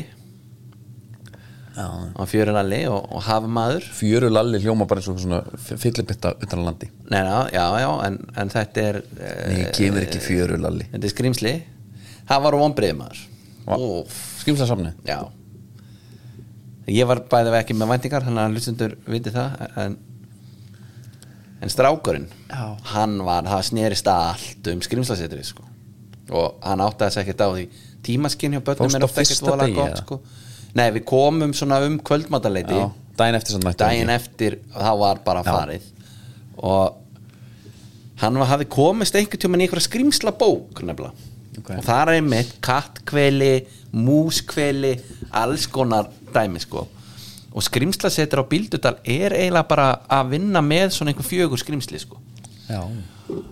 Var 1.76 2.28
fjörulalli 2.28 2.82
og, 2.92 3.06
og 3.16 3.24
hafmaður. 3.24 3.86
Fjöru 3.96 4.30
lalli 4.32 4.60
hljóma 4.60 4.88
bara 4.90 5.00
eins 5.00 5.08
og 5.12 5.20
svona 5.24 5.42
fyllibitta 5.56 6.34
utan 6.44 6.66
landi. 6.66 6.90
Nei, 7.12 7.22
já, 7.24 7.38
já, 7.56 7.66
já 7.80 7.90
en, 8.08 8.18
en 8.44 8.52
þetta 8.52 8.88
er 8.90 9.00
eh, 9.02 9.44
Nei, 9.48 9.60
ég 9.62 9.76
kemur 9.78 10.04
ekki 10.04 10.24
fjöru 10.26 10.60
lalli. 10.60 10.88
Þetta 10.92 11.08
er 11.08 11.14
skrimsli 11.16 11.54
Það 12.32 12.44
var 12.46 12.58
vonbreið 12.60 12.98
maður. 13.00 13.22
Óf, 13.72 14.20
Skrimslasafni 14.42 14.92
Já. 15.08 15.20
Ég 16.92 17.08
var 17.08 17.22
bæðið 17.30 17.58
ekki 17.60 17.76
með 17.78 17.92
væntingar 17.94 18.26
Þannig 18.26 18.42
að 18.42 18.56
hlustundur 18.56 18.96
viti 19.14 19.34
það 19.36 19.52
En, 19.84 19.98
en 21.62 21.72
strákurinn 21.72 22.26
Já. 22.50 22.64
Hann 22.96 23.20
var, 23.28 23.46
það 23.48 23.68
snerist 23.70 24.10
allt 24.12 24.72
um 24.74 24.82
skrimslasetri 24.84 25.44
sko. 25.46 25.68
Og 26.32 26.58
hann 26.66 26.84
átti 26.84 27.06
að 27.08 27.16
segja 27.16 27.28
ekkert 27.28 27.46
á 27.46 27.50
því 27.54 27.66
Tímaskinn 28.02 28.58
hjá 28.58 28.64
börnum 28.66 28.96
er 28.98 29.04
á 29.04 29.08
oft 29.08 29.20
ekkert 29.22 29.46
degi, 29.62 29.76
gott 29.78 29.92
eða? 29.92 30.02
sko. 30.02 30.18
Nei, 30.78 30.88
við 30.96 31.04
komum 31.10 31.54
svona 31.58 31.82
um 31.86 31.98
kvöldmataleiti 32.00 32.78
Já, 32.78 32.86
daginn 33.20 33.38
eftir 33.40 33.60
mættu 33.60 33.84
daginn 33.84 34.14
eftir 34.14 34.58
þá 34.72 34.92
var 35.02 35.20
bara 35.26 35.44
farið. 35.44 35.90
Og 36.62 36.98
hann 38.22 38.40
var, 38.40 38.54
hafði 38.54 38.70
komist 38.72 39.18
einhvern 39.18 39.42
tjóman 39.42 39.64
í 39.64 39.68
einhverja 39.68 39.90
skrýmsla 39.90 40.34
bók 40.38 40.84
nefnilega. 40.86 41.28
Ok. 41.60 41.68
og 41.76 41.84
það 41.84 42.02
er 42.02 42.10
einmitt 42.16 42.52
kattkveli 42.64 43.54
múskveli 43.92 44.94
alls 45.36 45.66
konar 45.68 46.08
dæmi 46.32 46.62
sko. 46.64 46.86
Og 47.52 47.66
skrýmslasetur 47.68 48.40
á 48.40 48.46
Bíldudal 48.48 49.02
er 49.04 49.36
eiginlega 49.36 49.68
bara 49.68 49.88
að 50.08 50.38
vinna 50.38 50.62
með 50.64 50.94
svona 50.96 51.12
einhver 51.12 51.28
fjögur 51.28 51.60
skrýmsli 51.60 52.00
sko. 52.00 52.22
Já, 52.70 52.86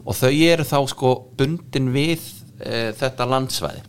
og 0.05 0.15
þau 0.15 0.31
eru 0.31 0.63
þá 0.63 0.77
sko 0.87 1.11
bundin 1.35 1.91
við 1.91 2.23
e, 2.63 2.93
þetta 2.95 3.27
landsvæði 3.27 3.83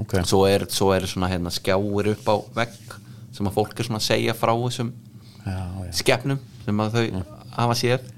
ok. 0.00 0.16
Svo 0.28 0.42
er, 0.48 0.64
svo 0.72 0.90
er 0.96 1.06
svona 1.10 1.28
hérna 1.30 1.52
skjáir 1.54 2.10
upp 2.14 2.30
á 2.30 2.34
vegg 2.62 2.96
sem 3.36 3.46
að 3.48 3.54
fólk 3.56 3.78
er 3.78 3.88
svona 3.88 4.00
að 4.00 4.08
segja 4.08 4.34
frá 4.36 4.52
þessum 4.56 4.90
Já, 5.44 5.58
já. 5.86 5.92
skepnum 6.02 6.40
sem 6.64 6.82
að 6.84 6.96
þau 6.96 7.22
hafa 7.56 7.76
séð. 7.78 8.08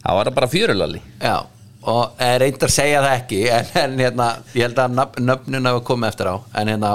Það 0.00 0.18
var 0.20 0.30
bara 0.36 0.48
fjöru 0.50 0.76
lalli 0.76 1.00
já, 1.20 1.34
og 1.90 2.20
er 2.22 2.38
reyndar 2.44 2.70
að 2.70 2.76
segja 2.76 3.00
það 3.04 3.16
ekki 3.18 3.40
en, 3.56 3.72
en 3.82 3.98
hérna, 4.04 4.28
ég 4.54 4.64
held 4.68 4.78
að 4.84 4.94
nöfn, 5.00 5.26
nöfnun 5.30 5.70
hafa 5.70 5.82
komið 5.90 6.12
eftir 6.12 6.30
á 6.32 6.36
en 6.62 6.72
hérna, 6.74 6.94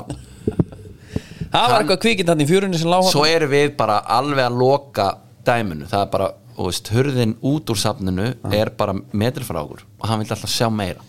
Það 1.55 1.69
var 1.71 1.77
eitthvað 1.81 2.01
kvikinn 2.03 2.27
þannig 2.31 2.47
í 2.47 2.51
fjörunni 2.51 2.79
sem 2.81 2.89
lág 2.91 3.05
svo 3.07 3.21
erum 3.29 3.51
við 3.53 3.69
bara 3.77 3.99
alveg 4.17 4.47
að 4.49 4.57
loka 4.59 5.05
dæminu, 5.47 5.85
það 5.87 6.01
er 6.07 6.09
bara 6.15 6.31
og 6.55 6.69
veist, 6.69 6.89
hurðin 6.95 7.35
út 7.45 7.69
úr 7.71 7.79
safninu 7.79 8.25
er 8.55 8.71
bara 8.79 8.95
metri 9.15 9.43
frá 9.47 9.59
okkur 9.61 9.83
og 9.99 10.07
hann 10.09 10.21
vil 10.23 10.31
alltaf 10.31 10.51
sjá 10.51 10.69
meira. 10.71 11.03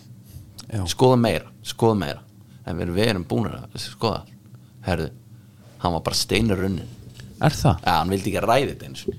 Já. 0.67 0.81
skoða 0.91 1.15
meira, 1.23 1.47
skoða 1.63 1.95
meira 1.99 2.23
en 2.67 2.83
við, 2.83 3.03
erum 3.07 3.25
búin 3.27 3.49
að 3.51 3.79
skoða. 3.81 4.23
Herðu, 4.87 5.09
hann 5.81 5.95
var 5.97 6.05
bara 6.05 6.17
steinur 6.17 6.59
runnin 6.61 6.93
Er 7.37 7.53
það? 7.53 7.83
Já, 7.85 7.93
hann 7.99 8.09
vildi 8.13 8.31
ekki 8.31 8.41
ræði 8.41 8.69
þetta 8.71 8.87
eins 8.87 9.03
og 9.05 9.13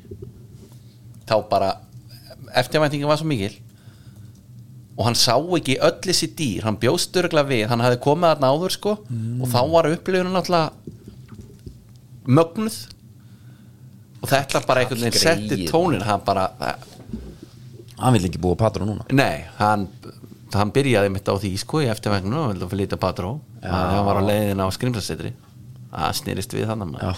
þá 1.28 1.34
bara 1.50 1.68
eftirvæntingin 2.58 3.10
var 3.10 3.20
svo 3.20 3.28
mikil. 3.28 3.54
Og 4.98 5.06
hann 5.06 5.18
sá 5.18 5.34
ekki 5.36 5.76
öll 5.84 5.98
þessi 6.02 6.30
dýr. 6.34 6.64
Hann 6.66 6.78
bjóst 6.82 7.14
örgla 7.20 7.44
við, 7.46 7.66
hann 7.70 7.82
hafði 7.84 8.00
komið 8.02 8.32
þarna 8.32 8.52
áður 8.54 8.74
sko. 8.74 8.94
Og 9.38 9.52
þá 9.52 9.60
var 9.70 9.90
upplifunum 9.92 10.34
náttúrulega 10.34 10.72
mögnuð. 12.38 12.78
Og 14.18 14.32
þetta 14.32 14.64
bara 14.66 14.82
einhvern 14.82 15.04
veginn 15.04 15.22
setti 15.22 15.68
tónin 15.70 16.02
hann 16.08 16.24
bara, 16.26 16.48
Hann 17.98 18.14
vil 18.14 18.28
ekki 18.28 18.38
búa 18.42 18.54
patur 18.58 18.84
núna. 18.86 19.06
Nei 19.14 19.44
hann, 19.58 19.88
hann 20.56 20.70
byrjaði 20.72 21.10
mitt 21.12 21.28
á 21.28 21.34
því 21.36 21.50
sko 21.60 21.82
í 21.84 21.88
eftirvæntinginu 21.92 22.38
og 22.44 22.52
vildi 22.52 22.64
að 22.68 22.72
flytja 22.76 22.98
patró 23.02 23.32
hann 23.64 24.06
var 24.06 24.20
á 24.20 24.22
leiðin 24.24 24.62
á 24.64 24.66
skrimsasetri 24.72 25.34
það 25.92 26.14
snýrist 26.22 26.54
við 26.56 26.70
þannig 26.70 27.02
Já. 27.02 27.12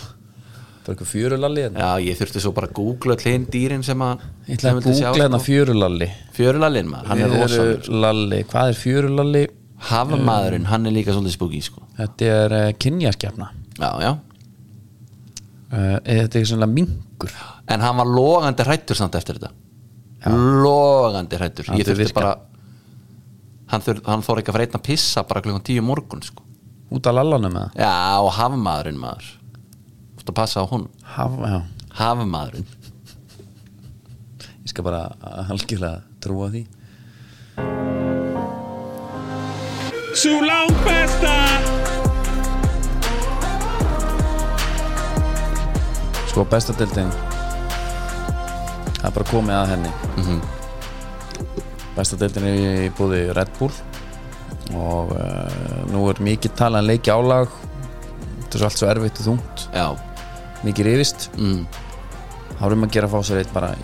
Það 0.80 0.88
var 0.88 0.94
eitthvað 0.94 1.10
fjöru 1.10 1.36
lalli 1.36 1.62
hérna. 1.66 1.78
Já, 1.84 1.90
ég 2.08 2.16
þurfti 2.18 2.40
svo 2.40 2.50
bara 2.56 2.66
að 2.70 2.76
googla 2.78 3.14
öll 3.14 3.24
hinn 3.28 3.42
dýrin 3.52 3.82
sem 3.84 4.00
að 4.02 4.22
Ég 4.48 4.56
ætla 4.56 4.70
að 4.72 4.78
googla 4.86 5.10
hérna 5.20 5.38
sko. 5.38 5.44
fjöru 5.44 5.74
lalli 5.76 6.08
Fjörulallinn 6.38 6.88
maður, 6.88 7.10
hann 7.10 7.20
er 7.20 7.34
rosalur 7.36 7.90
lalli, 8.06 8.38
hvað 8.48 8.70
er 8.72 8.78
fjöru 8.80 9.10
lalli? 9.12 9.42
Hafamaðurinn, 9.90 10.66
hann 10.72 10.88
er 10.88 10.94
líka 10.96 11.12
svolítið 11.12 11.36
spooky 11.36 11.60
sko. 11.64 11.84
Þetta 12.00 12.32
er 12.38 12.56
uh, 12.56 12.72
kynjaskefna 12.80 13.50
Já, 13.76 13.90
já. 14.04 14.10
Uh, 15.70 15.96
Þetta 16.08 16.40
er 16.40 16.48
svona 16.48 16.66
mingur 16.68 17.36
En 17.70 17.84
hann 17.84 18.00
var 18.00 18.08
logandi 18.10 18.64
hrættur 18.66 18.98
samt 18.98 19.14
eftir 19.20 19.36
þetta. 19.38 19.52
Logandi 20.64 21.38
hrættur 21.38 21.70
Ég 21.76 21.86
þurfti 21.86 22.16
bara 22.16 22.34
Hann, 23.70 23.82
fór 24.26 24.40
ekki 24.40 24.50
að 24.50 24.56
fyrir 24.56 24.66
einn 24.66 24.78
að 24.80 24.86
pissa 24.88 25.22
bara 25.22 25.42
klukkan 25.44 25.62
tíu 25.66 25.82
morgun 25.86 26.22
sko. 26.26 26.42
Út 26.90 27.06
af 27.06 27.14
lallanum 27.14 27.52
með 27.54 27.76
Já, 27.78 27.92
og 28.18 28.32
hafamaðurinn 28.34 28.98
maður. 28.98 29.28
Þú 29.30 30.18
veist 30.18 30.32
að 30.32 30.38
passa 30.40 30.62
á 30.62 30.66
hún 30.66 30.88
það 31.14 31.36
Já, 31.46 31.60
Hafamaðurinn 32.00 32.66
ég 34.60 34.72
skal 34.72 34.84
bara 34.86 35.06
halgilega 35.48 36.02
trúa 36.22 36.50
því. 36.52 36.66
Sú 40.20 40.34
langt 40.42 40.82
besta 40.84 41.34
Sko 46.30 46.44
besta 46.50 46.74
deildin 46.78 47.10
Það 49.00 49.06
er 49.08 49.14
bara 49.16 49.30
komið 49.30 49.56
að 49.56 49.70
henni. 49.72 49.92
Mhm. 50.20 50.40
Besta 50.40 50.59
deildin 52.20 52.46
er 52.50 52.84
í 52.86 52.92
búði 52.96 53.24
Red 53.36 53.50
Bull. 53.58 53.72
Og 54.70 55.10
uh, 55.16 55.82
nú 55.90 56.04
er 56.10 56.22
mikið 56.22 56.54
talað 56.58 56.84
en 56.84 56.90
leiki 56.92 57.10
álag 57.10 57.50
þetta 58.50 58.58
er 58.58 58.62
svo 58.62 58.68
allt 58.68 58.80
svo 58.80 58.88
erfitt 58.90 59.20
og 59.20 59.26
þungt. 59.28 59.66
Já, 59.74 59.86
mikið 60.66 60.88
rifist. 60.90 61.28
Mm, 61.38 61.60
þá 62.56 62.64
erum 62.66 62.86
að 62.86 62.96
gera 62.96 63.10
að 63.10 63.14
fá 63.14 63.28
sér 63.28 63.42
eitt 63.42 63.52
bara 63.54 63.74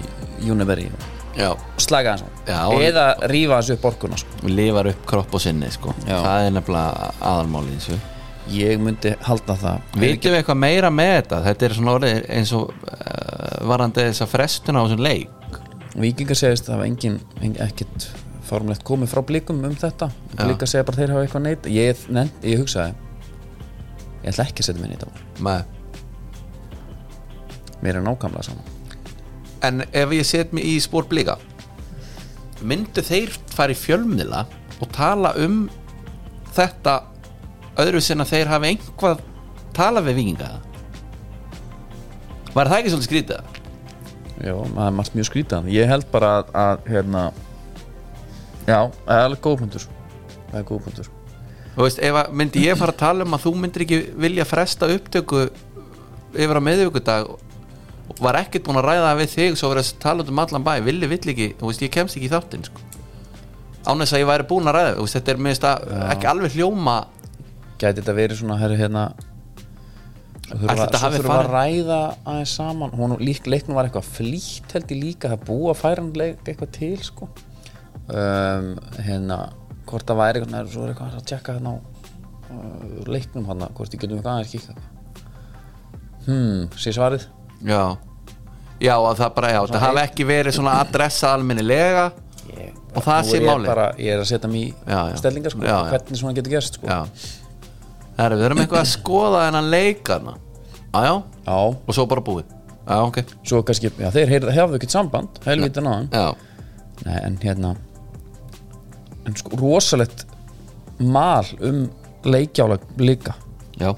Júniberi 0.42 0.88
og 1.36 1.80
slaga 1.80 2.16
Já, 2.48 2.60
eða 2.80 3.06
rífa 3.28 3.60
þessu 3.60 3.76
upp 3.76 3.88
orkuna 3.90 4.18
sko. 4.20 4.38
Og 4.42 4.52
lifar 4.56 4.90
upp 4.90 5.06
kropp 5.08 5.34
og 5.36 5.42
sinni 5.44 5.68
sko. 5.72 5.94
Það 6.06 6.46
er 6.46 6.54
nefnilega 6.56 7.10
aðalmálið 7.20 7.74
þessu. 7.76 7.98
Ég 8.56 8.78
myndi 8.80 9.12
halda 9.26 9.56
það. 9.58 9.86
Vitum 9.98 10.32
við 10.32 10.40
eitthvað 10.40 10.60
meira 10.62 10.90
með 10.94 11.12
þetta? 11.16 11.40
Þetta 11.48 11.66
er 11.66 11.76
svona 11.76 11.94
orðið 11.98 12.20
eins 12.38 12.52
og 12.56 12.70
uh, 12.70 13.56
varandi 13.68 14.06
þess 14.06 14.24
að 14.24 14.32
frestuna 14.32 14.82
á 14.82 14.84
þessum 14.86 15.02
leik 15.06 15.45
Víkingar 15.96 16.36
segist 16.36 16.66
að 16.66 16.72
það 16.72 16.76
hafa 16.76 16.86
engin, 16.90 17.18
engin 17.40 17.62
ekkert 17.64 18.08
formlegt 18.46 18.84
komið 18.86 19.10
frá 19.14 19.22
blikum 19.26 19.64
um 19.64 19.74
þetta. 19.74 20.10
Blika 20.36 20.68
segja 20.68 20.84
bara 20.86 20.98
að 20.98 21.02
þeir 21.02 21.12
hafa 21.14 21.24
eitthvað 21.26 21.44
neitt 21.46 21.68
ég, 21.72 22.06
nefn, 22.12 22.46
ég 22.46 22.60
hugsaði 22.62 22.92
ég 24.26 24.32
ætla 24.32 24.46
ekki 24.48 24.62
að 24.62 24.68
setja 24.68 24.82
mig 24.82 24.90
í 24.90 24.96
þetta 24.98 25.08
með 25.46 25.60
mér 27.84 27.98
er 28.00 28.06
nákvæmlega 28.06 28.48
saman 28.48 28.72
En 29.66 29.82
ef 29.86 30.12
ég 30.14 30.26
set 30.26 30.52
mig 30.54 30.66
í 30.66 30.76
spór 30.82 31.06
blika 31.08 31.36
myndu 32.66 33.02
þeir 33.04 33.34
fara 33.52 33.74
í 33.74 33.78
fjölmiðla 33.78 34.44
og 34.80 34.88
tala 34.94 35.32
um 35.42 35.66
þetta 36.56 36.94
öðru 37.80 38.00
sinna 38.04 38.26
þeir 38.28 38.50
hafi 38.50 38.72
einhvað 38.72 39.22
tala 39.76 40.02
við 40.04 40.20
vikinga 40.22 40.50
Var 42.56 42.70
það 42.70 42.78
ekki 42.78 42.92
svolítið 42.92 43.08
skrítið? 43.10 43.40
Já, 44.40 44.54
það 44.54 44.86
er 44.86 44.96
margt 44.98 45.16
mjög 45.16 45.28
skrítið 45.30 45.68
ég 45.72 45.90
held 45.90 46.08
bara 46.12 46.32
að, 46.40 46.50
að 46.62 46.90
hérna 46.92 47.22
já, 48.66 48.80
það 49.06 49.14
er 49.16 49.24
alveg 49.24 49.42
góð 49.46 49.58
punktur. 49.62 49.86
Það 50.50 50.58
er 50.60 50.66
góð 50.68 50.82
punktur. 50.86 51.10
Þú 51.76 51.84
veist, 51.84 51.98
ef 52.08 52.18
að, 52.22 52.30
myndi 52.40 52.62
ég 52.64 52.78
fara 52.80 52.94
að 52.94 53.02
tala 53.02 53.26
um 53.26 53.36
að 53.36 53.44
þú 53.44 53.52
myndir 53.62 53.84
ekki 53.84 53.98
vilja 54.26 54.46
fresta 54.48 54.88
upptöku 54.94 55.42
yfir 56.36 56.60
á 56.60 56.62
meðvíkudag 56.64 57.30
og 57.32 58.22
var 58.22 58.38
ekkert 58.40 58.64
búin 58.64 58.80
að 58.80 58.86
ræða 58.88 59.06
það 59.10 59.20
við 59.20 59.32
þig 59.34 59.58
svo 59.60 59.70
verið 59.72 59.90
að 59.90 60.00
tala 60.04 60.26
um 60.30 60.42
allan 60.44 60.64
bæ. 60.66 60.72
Villi 60.86 61.10
vill 61.10 61.32
ekki, 61.34 61.48
þú 61.60 61.70
veist, 61.70 61.84
ég 61.84 61.92
kemst 61.92 62.16
ekki 62.16 62.30
í 62.30 62.32
þáttinn 62.32 62.66
sko. 62.68 62.84
án 63.86 64.00
þess 64.02 64.16
að 64.16 64.22
ég 64.22 64.30
væri 64.30 64.46
búin 64.50 64.66
að 64.66 64.76
ræða 64.78 64.94
þú 64.96 65.04
veist, 65.04 65.16
þetta 65.18 65.32
er 65.32 65.42
minnst 65.46 65.66
að 65.68 65.90
ekki 66.10 66.26
alveg 66.30 66.54
hljóma 66.56 66.96
gæti 67.78 68.00
þetta 68.00 68.14
verið 68.16 68.40
svona 68.40 68.56
herri 68.58 68.78
hérna 68.80 69.02
þurfa, 70.46 70.76
þetta 70.80 70.98
svo 71.00 71.02
hafi 71.06 71.18
þurfa 71.20 71.34
að 71.34 71.40
farið- 71.40 71.54
ræða 71.56 72.00
aðeins 72.32 72.54
saman. 72.60 72.96
Hún 72.96 73.16
lík, 73.18 73.46
leiknum 73.50 73.78
var 73.78 73.88
eitthvað 73.88 74.08
flýtt 74.16 74.72
held 74.76 74.90
ég 74.94 75.02
líka. 75.02 75.28
Það 75.28 75.38
er 75.38 75.46
búið 75.50 75.70
að 75.72 75.80
færa 75.82 76.02
hann 76.02 76.12
leik 76.20 76.50
eitthvað 76.50 76.72
til 76.76 76.96
sko. 77.02 77.28
Um, 78.06 78.68
hérna 79.02 79.38
hvort 79.86 80.06
það 80.06 80.20
væri 80.20 80.40
eitthvað, 80.40 80.68
svo 80.70 80.84
er 80.84 80.92
eitthvað 80.92 81.16
að 81.18 81.24
tjekka 81.30 81.56
hérna 81.56 81.72
á 81.74 81.76
uh, 81.76 83.08
leiknum 83.10 83.48
hann 83.50 83.64
hvort 83.74 83.94
ég 83.96 84.02
getum 84.02 84.20
eitthvað 84.20 84.36
aðeins 84.36 84.52
kíkja 84.54 84.76
hmm, 86.26 86.68
sé 86.78 86.92
svarið. 86.94 87.26
Já. 87.66 87.96
Já 88.82 88.94
og 89.00 89.16
það 89.16 89.34
bara, 89.38 89.50
já, 89.54 89.60
það 89.72 89.84
hafi 89.86 90.02
ekki 90.04 90.28
verið 90.28 90.56
svona 90.58 90.76
adressa 90.82 91.32
almennilega 91.32 92.10
ég, 92.52 92.74
Og 92.92 93.02
það 93.04 93.22
sé 93.30 93.38
er 93.40 93.82
ég 93.98 94.12
er 94.12 94.20
að 94.20 94.28
setja 94.28 94.50
mig 94.52 94.68
í 94.68 95.18
stellingar 95.18 95.54
sko, 95.54 95.64
já. 95.64 95.78
hvernig 95.90 96.20
svona 96.20 96.36
getur 96.36 96.52
gerst 96.52 96.76
sko. 96.76 96.86
já 96.86 97.00
er, 98.18 98.34
við 98.36 98.44
erum 98.48 98.58
eitthvað 98.62 98.82
að 98.82 98.90
skoða 98.92 99.42
þennan 99.46 99.70
leikana 99.72 100.34
já, 100.36 101.02
já, 101.04 101.14
já, 101.46 101.56
og 101.56 101.92
svo 101.94 102.06
bara 102.08 102.22
búið. 102.24 102.44
Já, 102.86 102.96
ok, 103.02 103.18
svo 103.44 103.62
kannski, 103.66 103.90
já, 103.98 104.10
þeir 104.14 104.30
heyrðu, 104.30 104.52
hefðu 104.56 104.78
ekkert 104.78 104.94
samband 104.94 105.40
helvítið 105.44 105.84
náðan. 105.88 106.08
Já, 106.14 106.34
Nei, 107.04 107.16
en 107.26 107.34
hérna 107.42 107.74
en 109.26 109.34
sko 109.36 109.58
rosalegt 109.60 110.22
mal 111.02 111.44
um 111.60 111.82
leikjála 112.24 112.78
líka. 113.02 113.34
Já. 113.76 113.90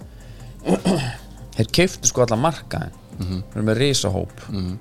Þeir 1.55 1.69
keiftu 1.79 2.09
sko 2.11 2.25
alla 2.27 2.37
markaðin 2.41 2.95
Mhm. 3.19 3.39
þeir 3.51 3.57
eru 3.57 3.67
með 3.67 3.79
risahóp. 3.83 4.43
Mm 4.51 4.79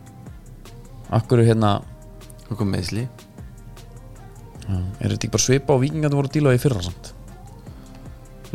akkur 1.12 1.40
hérna 1.46 1.82
Hvað 2.50 2.58
kom 2.58 2.72
meðsli? 2.72 3.08
er 4.68 5.08
þetta 5.08 5.16
ekki 5.16 5.30
bara 5.32 5.44
svipa 5.44 5.74
á 5.76 5.80
vikingar 5.80 6.12
voru 6.12 6.28
að 6.28 6.34
díla 6.36 6.52
í 6.56 6.60
fyrra 6.60 6.82
samt 6.84 7.14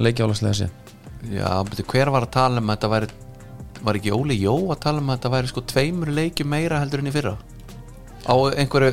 leikjálaslega 0.02 0.59
sér 0.62 0.73
Já, 1.32 1.49
betur, 1.68 1.87
hver 1.92 2.11
var 2.11 2.26
að 2.26 2.35
tala 2.35 2.62
um 2.62 2.71
að 2.71 2.78
þetta 2.78 2.92
væri 2.97 3.11
var 3.82 3.99
ekki 3.99 4.12
Óli 4.14 4.37
Jó 4.38 4.54
að 4.73 4.80
tala 4.85 5.02
um 5.02 5.11
að 5.11 5.18
þetta 5.18 5.32
væri 5.35 5.50
sko 5.50 5.62
tveimur 5.73 6.11
leikjum 6.14 6.50
meira 6.50 6.80
heldur 6.82 7.02
en 7.02 7.11
í 7.11 7.14
fyrra? 7.14 7.32
Á 8.26 8.35
einhverju 8.62 8.92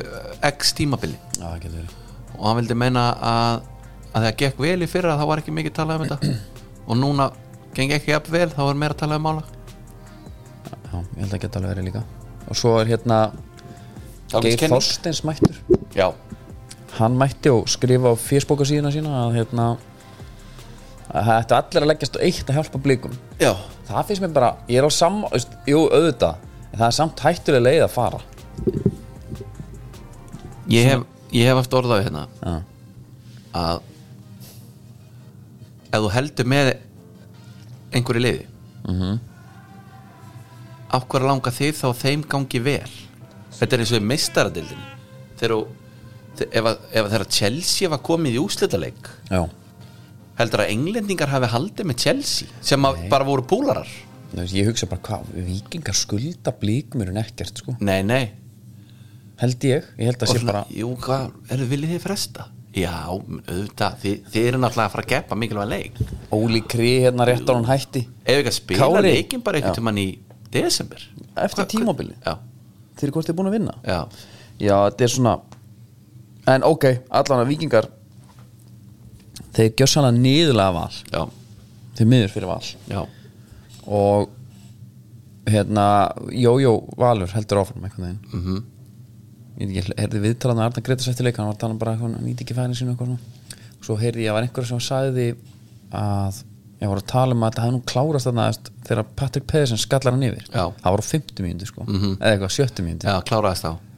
x 0.50 0.72
tímabili? 0.78 1.18
Já, 1.38 1.44
það 1.44 1.60
getur 1.64 1.76
verið. 1.78 1.92
Og 2.36 2.46
hann 2.48 2.58
vildi 2.58 2.78
meina 2.78 3.04
að 3.20 3.68
að 4.10 4.24
það 4.26 4.38
gekk 4.42 4.62
vel 4.64 4.82
í 4.82 4.88
fyrra 4.90 5.18
þá 5.18 5.24
var 5.30 5.42
ekki 5.42 5.54
mikið 5.54 5.76
talað 5.76 6.00
um 6.00 6.08
þetta? 6.08 6.32
Og 6.90 6.98
núna 6.98 7.28
geng 7.76 7.94
ekki 7.94 8.10
jafn 8.10 8.34
vel 8.34 8.48
þá 8.50 8.64
er 8.64 8.80
meira 8.82 8.98
talað 8.98 9.20
um 9.20 9.28
mála? 9.28 9.44
Já, 10.90 10.96
ég 10.98 11.20
held 11.22 11.36
að 11.36 11.44
geta 11.44 11.60
alveg 11.60 11.72
verið 11.74 11.86
líka. 11.90 12.02
Og 12.50 12.58
svo 12.58 12.74
er 12.80 12.90
hérna 12.90 13.20
Geir. 14.30 14.68
Þorsteins 14.70 15.24
mættur. 15.26 15.56
Já, 15.90 16.12
hann 17.00 17.16
mætti 17.18 17.50
og 17.50 17.64
skrifa 17.70 18.12
á 18.14 18.16
Facebook 18.18 18.62
síðuna 18.62 18.92
sína 18.94 19.24
að 19.24 19.40
hérna 19.40 19.64
það 21.10 21.34
ættu 21.36 21.56
allir 21.58 21.84
að 21.84 21.90
leggjast 21.90 22.18
á 22.18 22.24
eitt 22.26 22.50
að 22.50 22.58
hjálpa 22.60 22.82
blikum. 22.84 23.18
Já, 23.40 23.52
það 23.88 24.08
finnst 24.08 24.24
mér 24.24 24.34
bara, 24.38 24.50
ég 24.70 24.80
er 24.80 24.86
á 24.86 24.90
sam 24.94 25.22
veist, 25.26 25.54
jú, 25.66 25.84
auðvitað, 25.90 26.48
en 26.70 26.78
það 26.78 26.88
er 26.88 26.96
samt 26.98 27.22
hættulega 27.24 27.66
leið 27.66 27.84
að 27.86 27.94
fara. 27.94 28.20
Ég 30.70 30.86
hef, 30.86 31.06
ég 31.34 31.50
hef 31.50 31.58
haft 31.58 31.78
orðað 31.80 32.04
hérna. 32.06 32.26
Já, 32.44 32.60
að 33.60 33.82
ef 35.90 36.04
þú 36.04 36.12
heldur 36.14 36.48
með 36.50 36.70
einhverju 37.90 38.22
liði 38.22 38.46
mm 38.86 38.94
-hmm. 39.00 39.18
af 40.94 41.06
hverju 41.08 41.26
langa 41.26 41.50
þið 41.50 41.72
þá 41.80 41.88
þeim 42.02 42.22
gangi 42.28 42.60
vel? 42.62 42.92
Þetta 43.58 43.76
er 43.76 43.80
eins 43.80 43.92
og 43.92 44.02
meistaradildin 44.02 44.84
þegar 45.40 45.66
ef, 46.52 46.66
ef 46.92 47.10
þegar 47.10 47.26
Chelsea 47.28 47.88
var 47.88 47.98
komið 47.98 48.38
í 48.38 48.38
úslitaleik 48.44 49.10
já. 49.30 49.48
Heldur 50.40 50.64
að 50.64 50.72
englendingar 50.74 51.30
hafi 51.32 51.50
haldið 51.54 51.88
með 51.90 51.98
Chelsea 52.04 52.60
sem 52.64 52.86
bara 53.10 53.26
voru 53.28 53.44
púlarar? 53.48 53.88
Veist, 54.30 54.54
ég 54.54 54.68
hugsa 54.70 54.86
bara 54.90 55.02
hvað, 55.06 55.32
vikingar 55.48 55.96
skulda 55.98 56.52
blíkum 56.60 57.02
eru 57.04 57.14
nekkert 57.16 57.60
sko, 57.62 57.74
nei, 57.82 58.00
nei. 58.06 58.30
Held 59.40 59.64
ég 59.66 59.86
ég 59.98 60.10
held 60.10 60.22
að 60.24 60.32
sé 60.34 60.42
bara, 60.46 60.64
jú, 60.74 60.90
hvað, 61.02 61.30
eru 61.56 61.68
viljið 61.70 61.94
þið 61.96 62.02
fresta? 62.06 62.48
já, 62.70 62.92
auðvitað, 63.10 63.94
þið, 63.98 64.18
þið 64.30 64.44
eru 64.46 64.58
náttúrulega 64.62 64.86
að 64.86 64.92
fara 64.92 65.02
að 65.02 65.08
keppa 65.10 65.38
mikilvæg 65.42 65.70
leik. 65.72 65.96
Óli 66.36 66.60
Kri 66.70 66.90
hérna 67.02 67.24
rétt 67.26 67.48
á 67.50 67.52
hann 67.56 67.66
hætti. 67.66 68.04
Ef 68.22 68.36
ekki 68.36 68.52
að 68.52 68.54
spila 68.60 68.86
Kári? 68.94 69.10
leikin 69.16 69.42
bara 69.42 69.58
Já. 69.58 69.64
einhvern 69.64 69.78
tímann 69.80 69.98
í 69.98 70.04
desember. 70.54 71.02
Eftir 71.42 71.66
tímabili, 71.72 72.14
já, 72.22 72.36
þeir 73.00 73.12
hvort 73.16 73.26
þið 73.26 73.38
búin 73.40 73.50
að 73.50 73.56
vinna? 73.56 73.74
Já, 73.82 73.98
já, 74.62 74.76
þetta 74.86 75.08
er 75.08 75.14
svona 75.16 75.34
en 76.54 76.64
ok, 76.70 76.86
allan 77.10 77.42
að 77.42 77.50
vikingar 77.50 77.90
þeir 79.56 79.72
gjössanlega 79.78 80.18
niðurlega 80.18 80.74
val. 80.76 80.98
Já, 81.10 81.22
þeir 81.98 82.10
miður 82.12 82.34
fyrir 82.34 82.50
val. 82.50 82.68
Já. 82.90 83.00
Og 83.90 84.28
hérna, 85.50 85.86
Jójó 86.36 86.76
Valur 87.00 87.32
heldur 87.34 87.62
áfram 87.62 87.86
einhvern 87.86 88.06
veginn. 88.06 88.20
Mm. 88.32 88.44
-hmm. 88.44 89.74
ég 89.76 89.90
heyrði 89.96 90.22
viðtalan 90.26 90.62
að 90.62 90.70
Arna 90.70 90.84
Gretas 90.86 91.08
eftir 91.08 91.26
leik, 91.26 91.36
hann 91.36 91.50
var 91.50 91.56
að 91.56 91.64
tala 91.64 91.74
um 91.74 91.80
bara 91.80 91.96
eitthvað, 91.96 92.14
hann 92.14 92.24
nýti 92.28 92.44
ekki 92.44 92.54
eitthvað 92.54 92.78
svona. 92.78 93.18
Og 93.80 93.84
svo 93.84 93.96
heyrði 93.96 94.24
ég 94.24 94.30
að 94.30 94.38
var 94.38 94.46
einhver 94.46 94.66
sem 94.66 94.80
sagði 94.80 95.34
að 95.90 96.42
ég 96.80 96.88
var 96.88 96.96
að 96.96 97.06
tala 97.06 97.34
um 97.34 97.42
að 97.42 97.50
þetta 97.50 97.62
hefði 97.62 97.76
nú 97.76 97.82
klárast 97.84 98.26
þarna 98.28 98.52
þegar 98.86 99.04
Patrick 99.16 99.46
Pedersen 99.46 99.78
skallar 99.78 100.14
hann 100.14 100.22
yfir. 100.22 100.46
Já. 100.48 100.64
það 100.80 100.90
var 100.90 101.02
á 101.04 101.10
50 101.10 101.44
mínúti 101.44 101.66
sko. 101.68 101.84
Eða 101.84 102.32
eitthvað 102.32 102.56
70 102.56 102.86
mínúti 102.86 103.08
já, 103.08 103.20
kláraðist 103.28 103.66
þá 103.66 103.89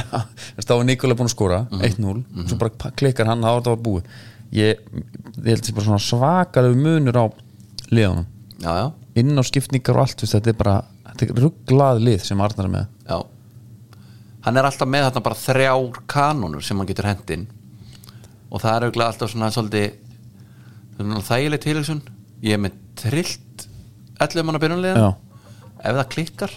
Já, 0.00 0.20
þess, 0.56 0.66
þá 0.68 0.72
var 0.76 0.84
Nikola 0.88 1.16
búin 1.18 1.28
að 1.28 1.34
skora 1.34 1.58
1-0, 1.76 2.12
svo 2.48 2.56
bara 2.60 2.92
klikkar 3.00 3.28
hann 3.28 3.42
þá 3.44 3.50
var 3.50 3.58
þetta 3.60 3.74
var 3.74 3.82
búið. 3.88 4.14
Ég, 4.56 4.80
ég 5.36 5.50
held 5.50 5.60
þessi 5.64 5.74
bara 5.76 5.86
svona 5.88 6.02
svakalegu 6.04 6.78
munur 6.80 7.18
á 7.20 7.24
liðunum. 7.92 8.26
Inn 9.20 9.36
á 9.36 9.42
skipningar 9.44 9.98
og 9.98 10.06
allt 10.06 10.24
þetta 10.24 10.50
er 10.54 10.56
bara 10.58 10.76
þetta 11.10 11.28
er 11.28 11.42
rugglað 11.44 12.00
lið 12.06 12.24
sem 12.30 12.40
Arnar 12.40 12.66
er 12.68 12.72
með. 12.72 12.88
Já. 13.10 13.18
Hann 14.46 14.56
er 14.56 14.64
alltaf 14.70 14.88
með 14.88 15.06
þarna 15.08 15.22
bara 15.26 15.40
þrjár 15.44 15.98
kanónur 16.08 16.64
sem 16.64 16.78
hann 16.80 16.88
getur 16.88 17.08
hendinn 17.10 17.46
og 18.50 18.62
það 18.62 18.72
er 18.76 18.86
auðvitað 18.86 19.06
alltaf 19.10 19.30
svona 19.34 19.50
svolítið 19.54 19.90
svona 20.96 21.24
þægileg 21.28 21.60
tilhugsun. 21.66 22.00
Ég 22.42 22.56
er 22.56 22.62
með 22.64 22.78
trillt 22.98 23.66
11 24.20 24.46
manna 24.48 24.60
byrjunlega 24.62 25.10
ef 25.80 25.98
það 26.00 26.08
klikkar. 26.14 26.54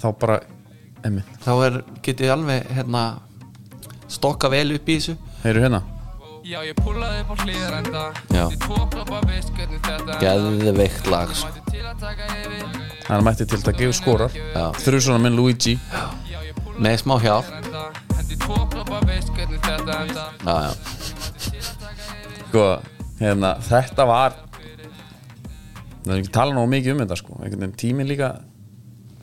Þá 0.00 0.06
bara 0.20 0.36
emmi, 1.04 1.24
þá 1.44 1.52
er, 1.66 1.80
getið 2.04 2.32
alveg 2.34 2.70
hérna 2.76 3.02
stokka 4.10 4.50
vel 4.52 4.68
upp 4.76 4.88
í 4.88 4.96
þessu. 4.98 5.16
Heyrðu 5.44 5.66
hérna. 5.66 5.82
Já, 6.44 6.58
ég 6.60 6.76
púlaði 6.76 7.22
upp 7.22 7.30
á 7.32 7.36
hlýðarenda 7.40 8.00
Já. 8.28 8.42
Þið 8.52 8.58
tvo 8.66 8.78
kloppa 8.92 9.20
veist 9.24 9.52
hvernig 9.56 9.78
þetta 9.86 10.16
geðveikt 10.20 11.06
lag 11.08 11.30
sko. 11.32 11.48
Mætti 11.48 11.70
til 11.70 11.84
að 11.88 12.02
taka 12.02 12.26
yfir. 12.36 12.82
Hann 13.06 13.22
mætti 13.24 13.46
til 13.48 13.60
að 13.62 13.78
gefa 13.78 13.94
skorar. 13.96 14.34
Já. 14.36 14.64
þrjusona 14.84 15.22
minn 15.24 15.38
Luigi. 15.38 15.78
Með 16.84 16.96
smá 17.00 17.14
hjálp. 17.22 17.48
enda 17.48 17.84
Hendi 18.18 18.36
tvo 18.42 18.58
kloppa 18.74 19.00
veist 19.08 19.32
hvernig 19.32 19.62
þetta 19.64 19.96
enda 20.04 20.26
já, 20.44 20.56
já. 20.66 20.72
sko, 22.50 22.66
hérna, 23.22 23.54
þetta 23.70 24.06
var 24.10 24.36
það 26.04 26.12
er 26.12 26.18
ekki 26.18 26.34
tala 26.34 26.58
nógu 26.58 26.72
mikið 26.74 26.92
um 26.92 27.00
þetta 27.06 27.18
sko. 27.22 27.38
Einhvern 27.38 27.64
veginn 27.64 27.80
tíminn 27.86 28.10
líka 28.10 28.34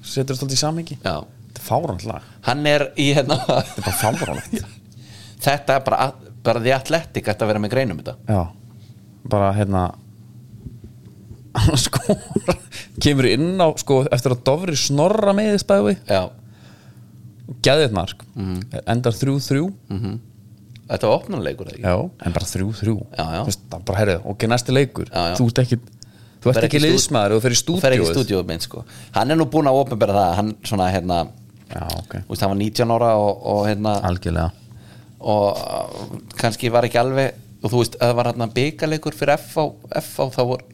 setur 0.02 0.34
þetta 0.34 0.48
alltaf 0.48 0.58
í 0.58 0.62
samhengi. 0.64 1.00
Já 1.06 1.41
þetta 1.62 1.68
fárand 1.70 2.06
lag, 2.10 2.22
hann 2.48 2.66
er 2.68 2.88
í 2.98 3.12
hérna 3.16 3.38
þetta 3.46 3.78
er 3.78 3.86
bara 3.86 3.98
fárand 4.02 4.64
þetta 5.46 5.76
er 5.78 5.84
bara, 5.86 6.08
bara 6.44 6.60
því 6.66 6.74
atletik 6.76 7.28
að 7.32 7.48
vera 7.52 7.60
með 7.62 7.74
greinum 7.76 8.02
þetta. 8.02 8.16
Já, 8.30 8.42
bara 9.30 9.52
hérna 9.58 9.84
hann 11.58 11.78
skora 11.86 12.56
kemur 13.04 13.28
inn 13.28 13.56
á 13.60 13.68
sko 13.80 14.02
eftir 14.14 14.36
að 14.36 14.44
Dofri 14.48 14.78
snorra 14.80 15.34
með 15.36 15.54
þess 15.58 15.68
bæði 15.70 15.96
já, 16.08 16.22
gæðið 17.66 17.96
mark, 17.98 18.26
Mhm. 18.36 18.60
endar 18.88 19.14
3-3 19.18 19.66
þetta 20.92 21.08
var 21.08 21.18
opnarleikur 21.22 21.68
eða 21.72 21.76
ekki? 21.78 21.84
Já, 21.88 22.28
en 22.28 22.34
bara 22.36 22.46
3-3 22.48 22.94
Já, 23.18 23.26
já. 23.36 23.42
Þú 23.42 23.50
veist, 23.52 23.66
það 23.72 23.84
bara 23.90 24.00
herrið, 24.02 24.22
ok, 24.34 24.48
næsti 24.52 24.74
leikur. 24.76 25.08
Já, 25.12 25.22
já. 25.32 25.36
þú 25.40 25.46
ert 25.52 25.62
ekki 25.66 25.78
þú 26.42 26.50
ert 26.52 26.64
ekki 26.66 26.80
liðsmaður 26.82 27.36
og 27.36 27.44
þú 27.46 27.76
fer 27.84 27.94
í 27.96 28.40
minn 28.50 28.60
sko. 28.64 28.84
Hann 29.14 29.32
er 29.32 29.38
nú 29.38 29.46
búinn 29.46 29.70
að 29.70 29.78
opinbera 29.84 30.16
það 30.18 30.32
hann 30.40 30.50
svona 30.66 30.88
hérna 30.92 31.20
já, 31.74 31.86
ok, 31.98 32.18
þú 32.26 32.34
veist, 32.34 32.44
hann 32.44 32.54
var 32.54 32.60
19 32.62 32.96
ára 32.98 33.14
og, 33.22 33.46
og 33.54 33.62
hérna 33.70 33.96
algjörlega. 34.10 34.52
Og 35.22 35.48
uh, 35.62 36.20
kannski 36.42 36.72
var 36.74 36.88
ekki 36.88 37.00
alveg 37.02 37.40
og 37.62 37.70
þú 37.70 37.82
veist, 37.84 37.98
það 38.02 38.14
var 38.20 38.32
hérna 38.32 38.50
byggaleikur 38.56 39.18
fyrir 39.18 39.38
FH, 39.38 39.68
FH 40.02 40.30
þá 40.38 40.42
voru 40.54 40.70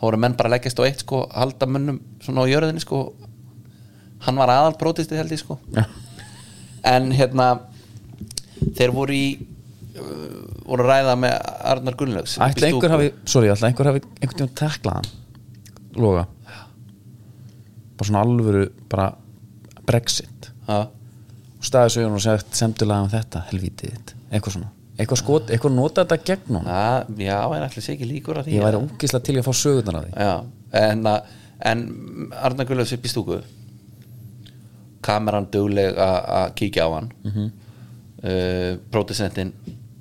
voru 0.00 0.18
menn 0.20 0.36
bara 0.36 0.52
leggjast 0.52 0.78
á 0.78 0.84
eitt 0.84 1.00
sko 1.02 1.22
halda 1.32 1.66
munnum 1.70 2.00
svona 2.20 2.44
á 2.44 2.50
jörðinni 2.50 2.82
sko. 2.84 3.00
Hann 4.26 4.38
var 4.40 4.52
aðal 4.52 4.76
prótistið 4.80 5.22
held 5.22 5.32
ég 5.32 5.40
sko. 5.40 5.56
Já, 5.72 5.86
en 6.92 7.10
hérna 7.16 7.48
þeir 8.76 8.92
voru 8.94 9.16
í 9.16 9.26
uh, 9.36 10.46
voru 10.66 10.86
að 10.86 10.90
ræða 10.92 11.16
með 11.22 11.36
Arnar 11.72 11.96
Gunnlaugs 11.98 12.36
ætla 12.42 12.70
einhver 12.70 12.94
hafi, 12.94 13.12
sorry, 13.28 13.50
ætla 13.52 13.70
einhver 13.70 13.90
hafi 13.90 14.02
einhvern 14.20 14.38
tímann 14.40 14.56
teklað 14.60 14.98
hann 15.00 16.02
loga? 16.02 16.26
Bara 17.96 18.08
svona 18.08 18.24
alvöru 18.26 18.66
bara 18.90 19.10
Brexit. 19.86 20.50
Og 20.68 21.64
staðið 21.66 21.92
svo 21.94 22.06
og 22.14 22.20
sagt 22.24 22.54
semdulega 22.58 23.02
um 23.06 23.08
þetta 23.12 23.44
helvítið 23.50 24.14
eitthvað 24.32 24.52
svona. 24.56 24.70
Eitthvað 24.98 25.20
skot, 25.20 25.50
eitthvað 25.52 25.74
nota 25.76 26.04
þetta 26.04 26.24
gegn 26.24 26.56
hún 26.56 27.20
já, 27.20 27.38
en 27.56 27.64
ætli 27.66 27.82
sé 27.84 27.92
ekki 27.94 28.06
líkur 28.08 28.38
að 28.40 28.46
því 28.48 28.54
ég 28.56 28.64
væri 28.64 28.78
ógislega 28.80 29.24
til 29.28 29.36
að 29.36 29.44
fá 29.44 29.52
sögurnar 29.60 29.98
af 29.98 30.04
því. 30.06 30.12
Já, 30.16 30.36
en, 30.80 31.02
að- 31.04 31.22
en 31.70 31.82
Arnar 32.32 32.66
Gullöfs 32.66 32.92
upp 32.96 33.04
í 33.04 33.12
stúku 33.12 33.40
kameran 35.06 35.46
dugleg 35.52 35.98
að 36.00 36.16
að 36.40 36.54
kíkja 36.58 36.86
á 36.86 36.90
hann. 36.94 37.10
Mm 37.24 37.30
Mhm. 37.30 37.50
-hmm. 38.26 38.78
prótisentin 38.90 39.52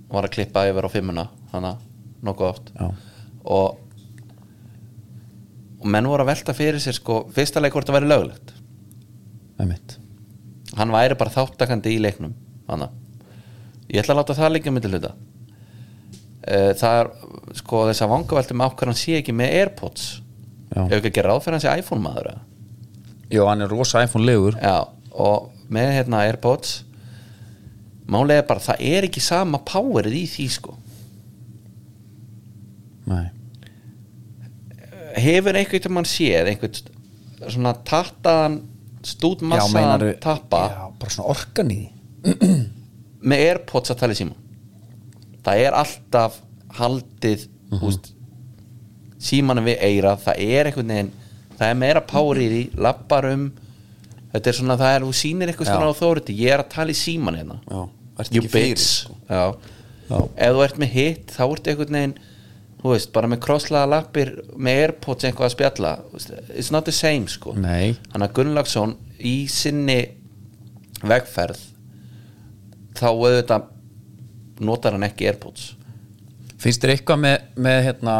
var 0.09 0.23
að 0.23 0.31
klippa 0.31 0.63
yfir 0.69 0.85
á 0.87 0.89
fimmuna 0.89 1.27
þannig 1.51 1.75
nokkuð 2.23 2.47
oft. 2.49 2.71
Já. 2.79 2.91
og 3.45 3.77
og 5.81 5.85
menn 5.91 6.07
voru 6.07 6.23
að 6.23 6.31
velta 6.31 6.53
fyrir 6.53 6.79
sér 6.81 6.93
sko, 6.97 7.27
fyrsta 7.35 7.59
leik 7.61 7.73
hvort 7.73 7.85
það 7.85 7.99
væri 7.99 8.07
löglegt 8.09 8.53
hann 10.75 10.91
væri 10.91 11.15
bara 11.19 11.31
þáttakandi 11.31 11.95
í 11.95 12.01
leiknum 12.01 12.33
hana. 12.67 12.89
ég 13.89 14.01
ætla 14.01 14.13
að 14.15 14.19
láta 14.21 14.35
það 14.35 14.53
líka 14.57 14.71
myndi 14.75 14.91
hluta 14.91 15.13
Eh, 16.45 16.75
það 16.77 16.99
er 16.99 17.07
sko 17.57 17.79
þess 17.89 18.03
að 18.05 18.11
vangaveltum 18.11 18.61
á 18.61 18.69
hvað 18.69 18.89
hann 18.91 18.97
sé 18.99 19.15
ekki 19.17 19.33
með 19.33 19.53
Airpods 19.63 20.03
Já. 20.75 20.83
ef 20.85 20.91
ekki 20.99 21.09
að 21.09 21.15
gera 21.15 21.31
ráð 21.31 21.39
fyrir 21.41 21.55
hans 21.57 21.79
iPhone 21.81 22.03
maður? 22.03 22.27
Jó, 23.33 23.47
hann 23.49 23.65
er 23.65 23.71
rosa 23.73 24.03
iPhone 24.05 24.27
legur 24.27 24.57
Já, 24.61 24.85
og 25.09 25.47
með 25.73 25.89
hérna 25.95 26.19
Airpods 26.27 26.75
málega 28.05 28.45
bara 28.45 28.61
það 28.61 28.83
er 28.91 29.07
ekki 29.07 29.23
sama 29.25 29.57
powerið 29.65 30.19
í 30.19 30.21
því 30.35 30.45
sko 30.53 30.75
Nei, 33.09 33.25
hefur 35.25 35.57
einhvern 35.57 35.97
mann 35.97 36.09
séð 36.09 36.51
einhvern 36.53 36.77
svona 37.55 37.73
tattaðan 37.89 38.59
stúdmassaðan 39.05 40.07
tappa. 40.23 40.63
Já, 40.71 40.81
bara 40.99 41.13
svona 41.13 41.29
orkan 41.35 41.71
í 41.71 41.81
með 43.29 43.43
Airpods 43.49 43.93
að 43.93 44.01
tala 44.01 44.15
í 44.15 44.19
síma 44.23 44.45
það 45.45 45.61
er 45.65 45.77
alltaf 45.77 46.39
haldið 46.75 47.45
mm 47.45 47.79
-hmm. 47.79 47.99
símanum 49.19 49.65
við 49.65 49.77
eira. 49.81 50.15
Það 50.17 50.41
er 50.41 50.69
einhvern 50.69 50.93
veginn 50.93 51.11
það 51.55 51.69
er 51.69 51.77
meira 51.79 52.01
power 52.01 52.41
í 52.41 52.69
lappar 52.75 53.29
um. 53.31 53.51
Þetta 54.33 54.49
er 54.49 54.55
svona, 54.57 54.75
það 54.77 54.95
er, 54.95 55.03
þú 55.05 55.13
sýnir 55.15 55.49
eitthvað 55.49 55.69
svona 55.69 55.91
á 55.95 55.95
þóriti, 55.95 56.33
ég 56.35 56.51
er 56.51 56.59
að 56.59 56.71
tala 56.73 56.91
í 56.91 56.97
síman 56.99 57.37
hérna. 57.39 57.59
Ert 58.19 58.35
you 58.35 58.41
bitch. 58.41 59.05
sko. 59.05 59.15
Ef 60.35 60.51
þú 60.55 60.63
ert 60.65 60.77
með 60.77 60.89
hitt 60.91 61.31
þá 61.31 61.43
ertu 61.45 61.71
einhvern 61.71 61.97
veginn 61.97 62.15
þú 62.81 62.91
veist, 62.93 63.11
bara 63.15 63.29
með 63.31 63.41
krosslaða 63.45 63.91
lappir 63.93 64.33
með 64.57 64.81
Airpods 64.83 65.27
eitthvað 65.27 65.47
að 65.49 65.55
spjalla 65.55 65.93
it's 66.53 66.71
not 66.73 66.87
the 66.87 66.95
same 66.95 67.29
sko. 67.31 67.55
Nei, 67.57 67.95
hann 68.13 68.25
að 68.25 68.35
Gunnlaugsson 68.39 68.97
í 69.19 69.37
sinni 69.51 69.99
vegferð 71.05 71.61
þá 72.95 73.07
auðvitað 73.11 73.71
notar 74.65 74.95
hann 74.95 75.07
ekki 75.07 75.27
Airpods. 75.31 75.73
Finnst 76.61 76.83
þér 76.83 76.95
eitthvað 76.95 77.23
með, 77.25 77.49
með 77.67 77.81
hérna 77.89 78.15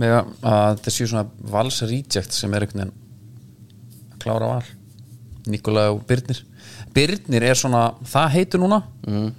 með 0.00 0.16
að 0.16 0.78
þetta 0.78 0.92
séu 0.94 1.10
svona 1.10 1.50
vals 1.54 1.82
reject 1.86 2.34
sem 2.34 2.54
er 2.56 2.64
einhvern 2.64 2.82
veginn 2.82 4.14
að 4.14 4.18
klára 4.24 4.50
val? 4.50 4.72
Nikolai 5.50 5.86
og 5.92 6.02
Birnir. 6.08 6.40
Birnir 6.94 7.44
er 7.44 7.58
svona, 7.58 7.90
það 8.08 8.30
heitur 8.38 8.62
núna. 8.62 8.80
Mm. 9.06 9.32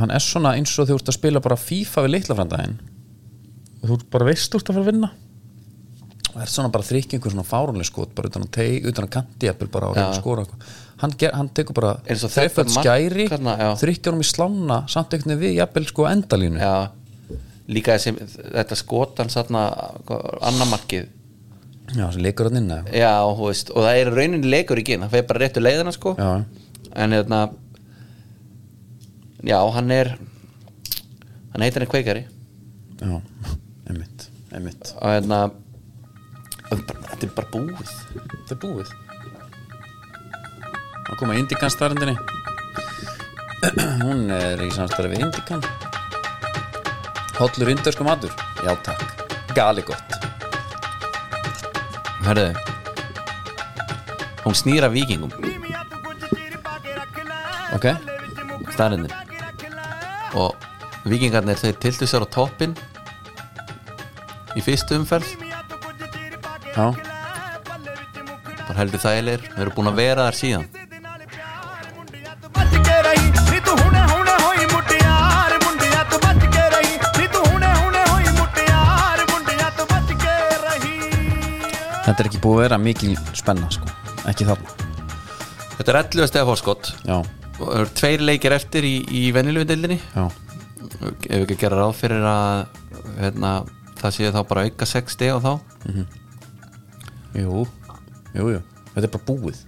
Hann 0.00 0.14
er 0.14 0.22
svona 0.24 0.54
eins 0.58 0.72
og 0.78 0.88
þú 0.88 0.98
ert 0.98 1.10
að 1.12 1.18
spila 1.18 1.42
bara 1.44 1.58
FIFA 1.60 2.06
við 2.06 2.14
litlafrændaginn 2.16 2.78
og 3.80 3.84
þú 3.90 3.98
ert 3.98 4.08
bara 4.14 4.28
veist 4.30 4.56
ert 4.56 4.70
að 4.70 4.78
fara 4.78 4.84
að 4.84 4.90
vinna. 4.90 5.10
Og 6.34 6.40
er 6.42 6.50
svona 6.50 6.72
bara 6.74 6.86
þrykki 6.86 7.18
einhver 7.18 7.34
svona 7.34 7.46
fárunlega 7.46 7.86
skot 7.86 8.14
bara 8.16 8.30
utan 8.30 8.46
að, 8.46 8.50
teg, 8.56 8.88
utan 8.90 9.06
að 9.06 9.12
kanti 9.14 9.50
eppil 9.50 9.68
bara 9.70 9.92
og 9.92 9.98
Já. 10.00 10.06
skora 10.18 10.46
hann, 11.02 11.14
hann 11.36 11.50
tekur 11.54 11.76
bara 11.76 11.92
og 12.00 12.08
þetta 12.08 12.30
þreiföld 12.34 12.72
skæri 12.74 13.26
þrykkja 13.30 14.10
honum 14.10 14.24
í 14.24 14.28
slána 14.28 14.78
samt 14.90 15.14
veginn 15.14 15.38
við 15.38 15.58
jafnvel 15.60 15.86
sko 15.90 16.08
endalínu. 16.10 16.58
Já, 16.58 17.38
líka 17.70 17.98
þessi, 17.98 18.14
þetta 18.56 18.78
skotan 18.80 19.30
satna 19.32 19.68
annamarkið 20.42 21.12
já 21.94 22.06
sem 22.10 22.24
leikur 22.24 22.48
hann 22.48 22.62
inn 22.62 22.72
já, 22.90 23.12
þú 23.28 23.50
veist, 23.50 23.70
og 23.70 23.84
það 23.84 24.00
er 24.00 24.10
í 24.10 24.14
rauninni 24.18 24.50
leikur 24.56 24.80
ekki 24.80 24.98
það 25.02 25.14
fyrir 25.14 25.28
bara 25.28 25.44
réttu 25.44 25.62
leiðina 25.62 25.94
sko. 25.94 26.14
Já, 26.18 26.30
en 27.04 27.16
hérna 27.18 27.40
já, 29.44 29.58
hann 29.76 29.90
er 29.94 30.14
hann 31.52 31.64
heitir 31.64 31.84
hann 31.84 31.92
kveikari 31.92 32.24
já, 33.00 33.20
einmitt 33.88 34.28
einmitt, 34.54 34.94
og 35.00 35.14
hérna 35.14 35.40
þetta 36.70 37.26
er 37.26 37.34
bara 37.36 37.50
búið 37.52 37.90
þetta 38.10 38.54
er 38.54 38.60
búið. 38.62 38.92
Að 41.04 41.18
koma 41.20 41.36
Indikan 41.38 41.72
starrendinni 41.72 42.16
hún 44.02 44.30
er 44.34 44.60
í 44.64 44.70
samstæði 44.74 45.14
við 45.14 45.26
Indikan 45.28 45.64
hollur 47.38 47.70
indörsku 47.72 48.04
matur. 48.06 48.30
Já 48.62 48.70
takk, 48.86 49.24
gali 49.56 49.82
gott. 49.82 50.14
Hörðu 52.24 52.54
Hún 54.44 54.54
snýra 54.56 54.88
vikingum 54.92 55.32
ok, 57.74 57.86
Starrindin 58.72 59.23
og 60.34 60.54
vikingarnir 61.08 61.58
þeir 61.60 61.76
tiltu 61.82 62.08
sér 62.08 62.24
á 62.24 62.28
toppin 62.28 62.74
í 64.54 64.62
fyrstu 64.64 64.98
umferð. 64.98 65.28
Já. 66.74 66.90
Bara 68.64 68.78
heldur 68.80 69.02
þægilegir. 69.02 69.44
Við 69.54 69.66
erum 69.66 69.76
búin 69.76 69.92
að 69.92 70.00
vera 70.00 70.28
þar 70.28 70.40
síðan. 70.40 70.66
Þetta 82.04 82.20
er 82.20 82.28
ekki 82.28 82.40
búið 82.44 82.58
að 82.58 82.62
vera 82.62 82.76
mikil 82.78 83.14
spenna 83.34 83.68
sko, 83.72 83.88
ekki 84.28 84.44
þarna. 84.46 84.74
Þetta 85.78 85.90
er 85.90 85.96
11. 86.04 86.44
fórskott 86.46 86.90
Já 87.08 87.16
það 87.58 87.72
eru 87.78 87.94
tveir 88.00 88.24
leikir 88.24 88.56
eftir 88.56 88.86
í, 88.88 88.96
í 89.08 89.24
venjulegu 89.34 89.68
deildinni 89.70 90.00
Ef 90.14 91.24
við 91.24 91.40
ekki 91.44 91.56
gera 91.58 91.80
ráð 91.80 91.96
fyrir 91.98 92.22
að 92.28 92.66
hérna, 93.18 93.50
Það 94.04 94.12
séu 94.12 94.30
þá 94.34 94.40
bara 94.50 94.62
auka 94.68 94.86
6 94.88 95.14
steg 95.14 95.30
og 95.32 95.40
þá. 95.40 95.52
Jú 97.34 97.62
jú, 98.34 98.48
jú, 98.52 98.58
þetta 98.90 99.06
er 99.06 99.12
bara 99.14 99.26
búið. 99.30 99.62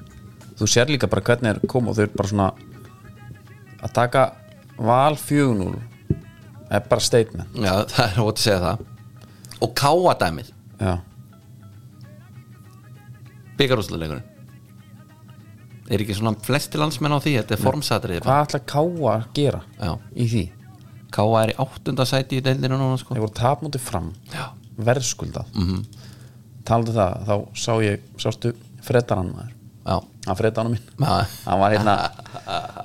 Þú 0.59 0.69
sér 0.69 0.91
líka 0.91 1.09
bara 1.09 1.25
hvernig 1.25 1.55
er 1.55 1.61
koma 1.71 1.93
og 1.93 1.97
þau 1.97 2.03
eru 2.05 2.19
bara 2.19 2.31
svona 2.33 2.49
að 3.81 3.95
taka 3.97 4.25
val 4.77 5.17
4-0 5.17 5.71
er 6.69 6.85
bara 6.91 7.07
statement. 7.07 7.57
Já, 7.57 7.73
það 7.95 8.07
er 8.11 8.23
ótt 8.27 8.43
að 8.43 8.45
segja 8.45 8.61
það. 8.67 8.87
Og 9.65 9.75
káa 9.81 10.17
dæmið. 10.21 10.53
Já, 10.77 10.95
Byggarúsluleikurinn 13.57 14.36
Er 15.87 16.03
ekki 16.03 16.17
svona 16.19 16.35
flesti 16.43 16.81
landsmenn 16.81 17.15
á 17.15 17.21
því? 17.23 17.35
Þetta 17.41 17.55
er 17.57 17.63
formsatrið 17.63 18.23
hvað 18.25 18.45
ætla 18.47 18.61
Káa 18.73 19.11
að 19.13 19.27
gera 19.39 19.61
Já. 19.79 19.93
í 20.15 20.29
því? 20.33 20.45
Káa 21.15 21.43
er 21.43 21.53
í 21.53 21.59
áttunda 21.63 22.07
sæti 22.09 22.41
í 22.41 22.45
deildinu 22.45 22.79
núna 22.81 22.99
sko. 22.99 23.15
Þeir 23.15 23.25
voru 23.27 23.37
tapmóti 23.39 23.81
fram. 23.81 24.11
Verðskuldað. 24.77 25.53
Mm. 25.55 25.69
-hmm. 25.69 26.09
taldu 26.67 26.93
það, 26.93 27.29
þá 27.29 27.37
sá 27.55 27.73
ég 27.85 28.03
sástu 28.19 28.53
fredarann 28.83 29.31
maður? 29.33 29.53
Hann 30.27 30.39
fredarann 30.39 30.73
minn 30.75 31.07
hann 31.07 31.61
var 31.61 31.71
hérna 31.71 31.95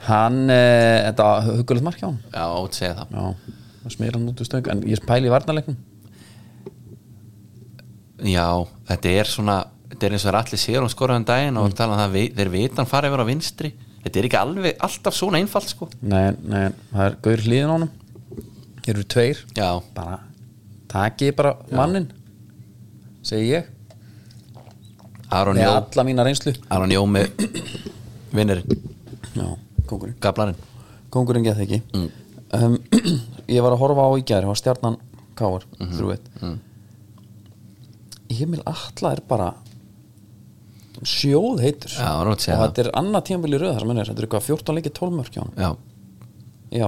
hann, 0.05 0.43
e, 0.53 0.61
þetta 1.07 1.29
hugulegt 1.47 1.85
mark 1.87 1.97
hjá 1.97 2.11
hann 2.11 2.19
já, 2.29 2.45
segja 2.77 2.93
það. 2.99 3.15
Já, 3.15 3.55
það 3.81 3.95
smýr 3.95 4.17
hann 4.17 4.27
út 4.29 4.43
úr 4.43 4.49
stöng 4.49 4.69
en 4.69 4.83
ég 4.85 5.01
pæli 5.07 5.29
í 5.29 5.33
varnarleiknum. 5.33 5.79
Já, 8.21 8.45
þetta 8.91 9.13
er 9.17 9.31
svona 9.31 9.57
Þetta 10.01 10.07
er 10.09 10.13
eins 10.17 10.23
og 10.25 10.33
allir 10.39 10.57
sér 10.57 10.81
um 10.81 10.89
skoraðan 10.89 11.25
daginn 11.29 11.57
og 11.61 11.73
tala 11.77 11.93
um 11.93 11.99
það, 12.01 12.11
vi- 12.15 12.29
þeir 12.33 12.49
vita 12.49 12.75
hann 12.81 12.87
fara 12.89 13.07
yfir 13.11 13.21
á 13.21 13.25
vinstri. 13.27 13.69
Þetta 14.01 14.17
er 14.17 14.25
ekki 14.25 14.37
alveg 14.39 14.79
alltaf 14.81 15.13
svona 15.13 15.37
einfalt 15.37 15.69
sko. 15.69 15.87
Nei, 16.01 16.31
nei, 16.41 16.71
það 16.89 17.03
er 17.05 17.17
gaur 17.21 17.37
hlýðin 17.45 17.69
á 17.69 17.73
honum. 17.75 17.91
Þeir 18.81 18.95
eru 18.95 19.03
tveir. 19.13 19.43
Já, 19.53 19.67
bara, 19.93 20.15
takið 20.89 21.35
bara 21.37 21.51
mannin 21.71 22.07
segi 23.21 23.51
ég. 23.53 23.69
Aron 25.29 25.55
með 25.55 25.67
Jó. 25.69 25.75
alla 25.77 26.03
mína 26.09 26.25
reynslu. 26.25 26.55
Aron 26.73 26.89
Jó 26.97 27.05
með 27.05 27.29
vinnurinn, 28.33 28.81
já, 29.37 29.45
kongurinn 29.85 30.17
gablarinn 30.19 30.57
kongurinn 31.13 31.45
geð 31.45 31.61
ekki. 31.61 31.81
Mm. 31.93 32.09
um, 32.57 32.77
ég 33.53 33.61
var 33.61 33.71
að 33.77 33.81
horfa 33.85 34.01
á 34.07 34.11
í 34.17 34.25
gær 34.25 34.41
það 34.41 34.47
var 34.55 34.59
stjarnan 34.65 34.97
káar 35.37 35.63
mm 35.77 35.85
Mhm. 35.85 35.99
-hmm. 36.01 36.17
mm. 36.41 36.59
Emil 38.41 38.61
Atla 38.65 39.11
er 39.13 39.21
bara 39.27 39.53
sjóð 41.07 41.61
heitur. 41.63 41.89
Já, 41.97 42.09
og 42.21 42.37
þetta 42.37 42.83
er 42.85 42.89
annað 42.99 43.23
tímabili 43.29 43.57
röð 43.61 43.73
þar 43.73 43.79
sem 43.85 43.91
hann 43.93 44.01
er. 44.03 44.09
Þetta 44.11 44.21
er 44.21 44.27
eitthvað 44.27 44.47
14 44.49 44.75
leikið 44.77 44.93
12 44.99 45.15
mörk 45.17 45.31
hjá 45.35 45.43
hann 45.43 45.77
Já, 46.71 46.87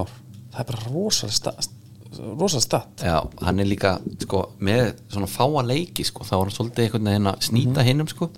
það 0.54 0.60
er 0.60 0.68
bara 0.70 0.82
rosalega 0.88 1.36
sta- 1.36 1.70
rosalega 2.38 2.62
statt 2.64 3.02
já, 3.04 3.16
hann 3.42 3.58
er 3.60 3.66
líka 3.68 3.96
sko, 4.22 4.44
með 4.60 4.94
svona 5.12 5.26
fáa 5.28 5.64
leiki 5.66 6.04
sko, 6.06 6.24
þá 6.24 6.34
var 6.38 6.44
hann 6.48 6.56
svolítið 6.56 6.84
einhvern 6.86 7.10
veginn 7.10 7.26
að 7.32 7.40
snýta 7.48 7.80
Mhm. 7.82 7.86
hinnum 7.90 8.08
sko. 8.08 8.30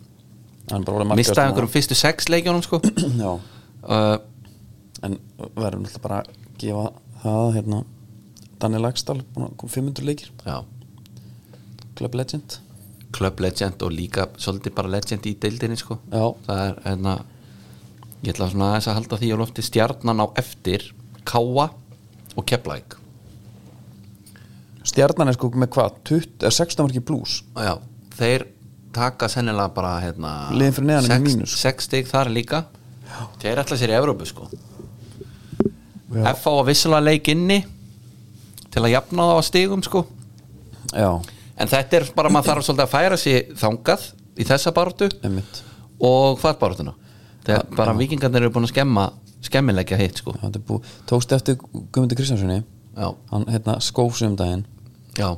Mistaði 1.14 1.44
einhverjum 1.52 1.70
fyrstu 1.70 1.94
sex 1.94 2.26
leikjónum 2.32 2.62
sko. 2.64 2.80
Uh, 3.86 4.18
en 5.06 5.12
verðum 5.54 5.84
alltaf 5.86 6.02
bara 6.02 6.16
að 6.24 6.30
gefa 6.58 6.88
það 7.22 7.52
hérna 7.54 7.84
Daniel 8.58 8.88
koma 9.56 9.70
500 9.70 10.02
leikir. 10.02 10.30
Já, 10.44 10.64
Club 11.94 12.14
Legend 12.18 12.56
Club 13.12 13.40
Legend 13.40 13.82
og 13.86 13.92
líka 13.94 14.26
svolítið 14.38 14.74
bara 14.76 14.90
Legend 14.96 15.26
í 15.26 15.34
deildinni 15.40 15.76
sko. 15.78 15.98
Já. 16.10 16.34
það 16.46 16.62
er 16.66 16.78
hérna 16.84 17.16
ég 18.24 18.32
ætla 18.34 18.50
svona 18.50 18.70
aðeins 18.72 18.88
að 18.90 18.98
halda 18.98 19.18
því 19.20 19.32
á 19.32 19.36
lofti. 19.40 19.62
Stjarnan 19.62 20.22
á 20.22 20.26
eftir 20.40 20.90
Káa 21.24 21.68
og 22.36 22.44
Keflæk 22.46 22.96
stjarnan 24.86 25.30
er 25.32 25.36
sko 25.36 25.50
með 25.58 25.72
hvað? 25.74 25.96
20, 26.06 26.44
er 26.46 26.54
16 26.54 26.86
marki 26.86 27.02
pluss 27.04 27.40
já, 27.58 27.74
þeir 28.18 28.46
taka 28.96 29.28
sennilega 29.28 29.72
bara 29.76 29.96
hérna, 30.00 30.32
Liðin 30.56 30.76
fyrir 30.76 30.88
neðan 30.90 31.14
er 31.16 31.24
mínus. 31.24 31.56
sex 31.60 31.84
stig 31.84 32.06
þar 32.08 32.30
líka. 32.32 32.62
Þeir 33.42 33.60
ætla 33.60 33.76
sér 33.76 33.92
í 33.92 33.96
Evrópu 33.98 34.24
sko. 34.28 34.46
F 36.32 36.46
á 36.48 36.52
að 36.54 36.68
vissulega 36.70 37.04
leik 37.04 37.28
inni 37.28 37.58
til 38.72 38.82
að 38.82 38.94
jafna 38.94 39.26
það 39.28 39.36
á 39.36 39.42
stigum 39.50 39.82
sko. 39.84 40.06
Já, 40.94 41.10
en 41.56 41.72
þetta 41.72 41.98
er 42.00 42.08
bara 42.16 42.32
maður 42.32 42.52
þarf 42.52 42.66
svolítið 42.68 42.84
að 42.86 42.94
færa 42.94 43.18
sig 43.20 43.50
þangað 43.62 44.06
í 44.36 44.46
þessa 44.48 44.72
einmitt. 45.24 45.62
og 46.00 46.40
hvað 46.40 46.58
barátuna 46.60 46.94
þegar 47.46 47.66
bara 47.76 47.96
vikingarnir 47.96 48.46
eru 48.46 48.54
búin 48.54 48.68
að 48.68 48.74
skemma 48.74 49.10
skemmilegja 49.46 49.98
hitt 50.00 50.18
sko. 50.18 50.32
Búið, 50.66 50.94
tókst 51.06 51.32
eftir 51.32 51.58
Guðmundi 51.60 52.16
Kristjánssoni 52.18 52.62
já, 52.62 53.08
hann 53.30 53.46
hérna 53.52 53.76
skófsum 53.80 54.32
um 54.32 54.38
daginn 54.40 54.64
já, 55.16 55.36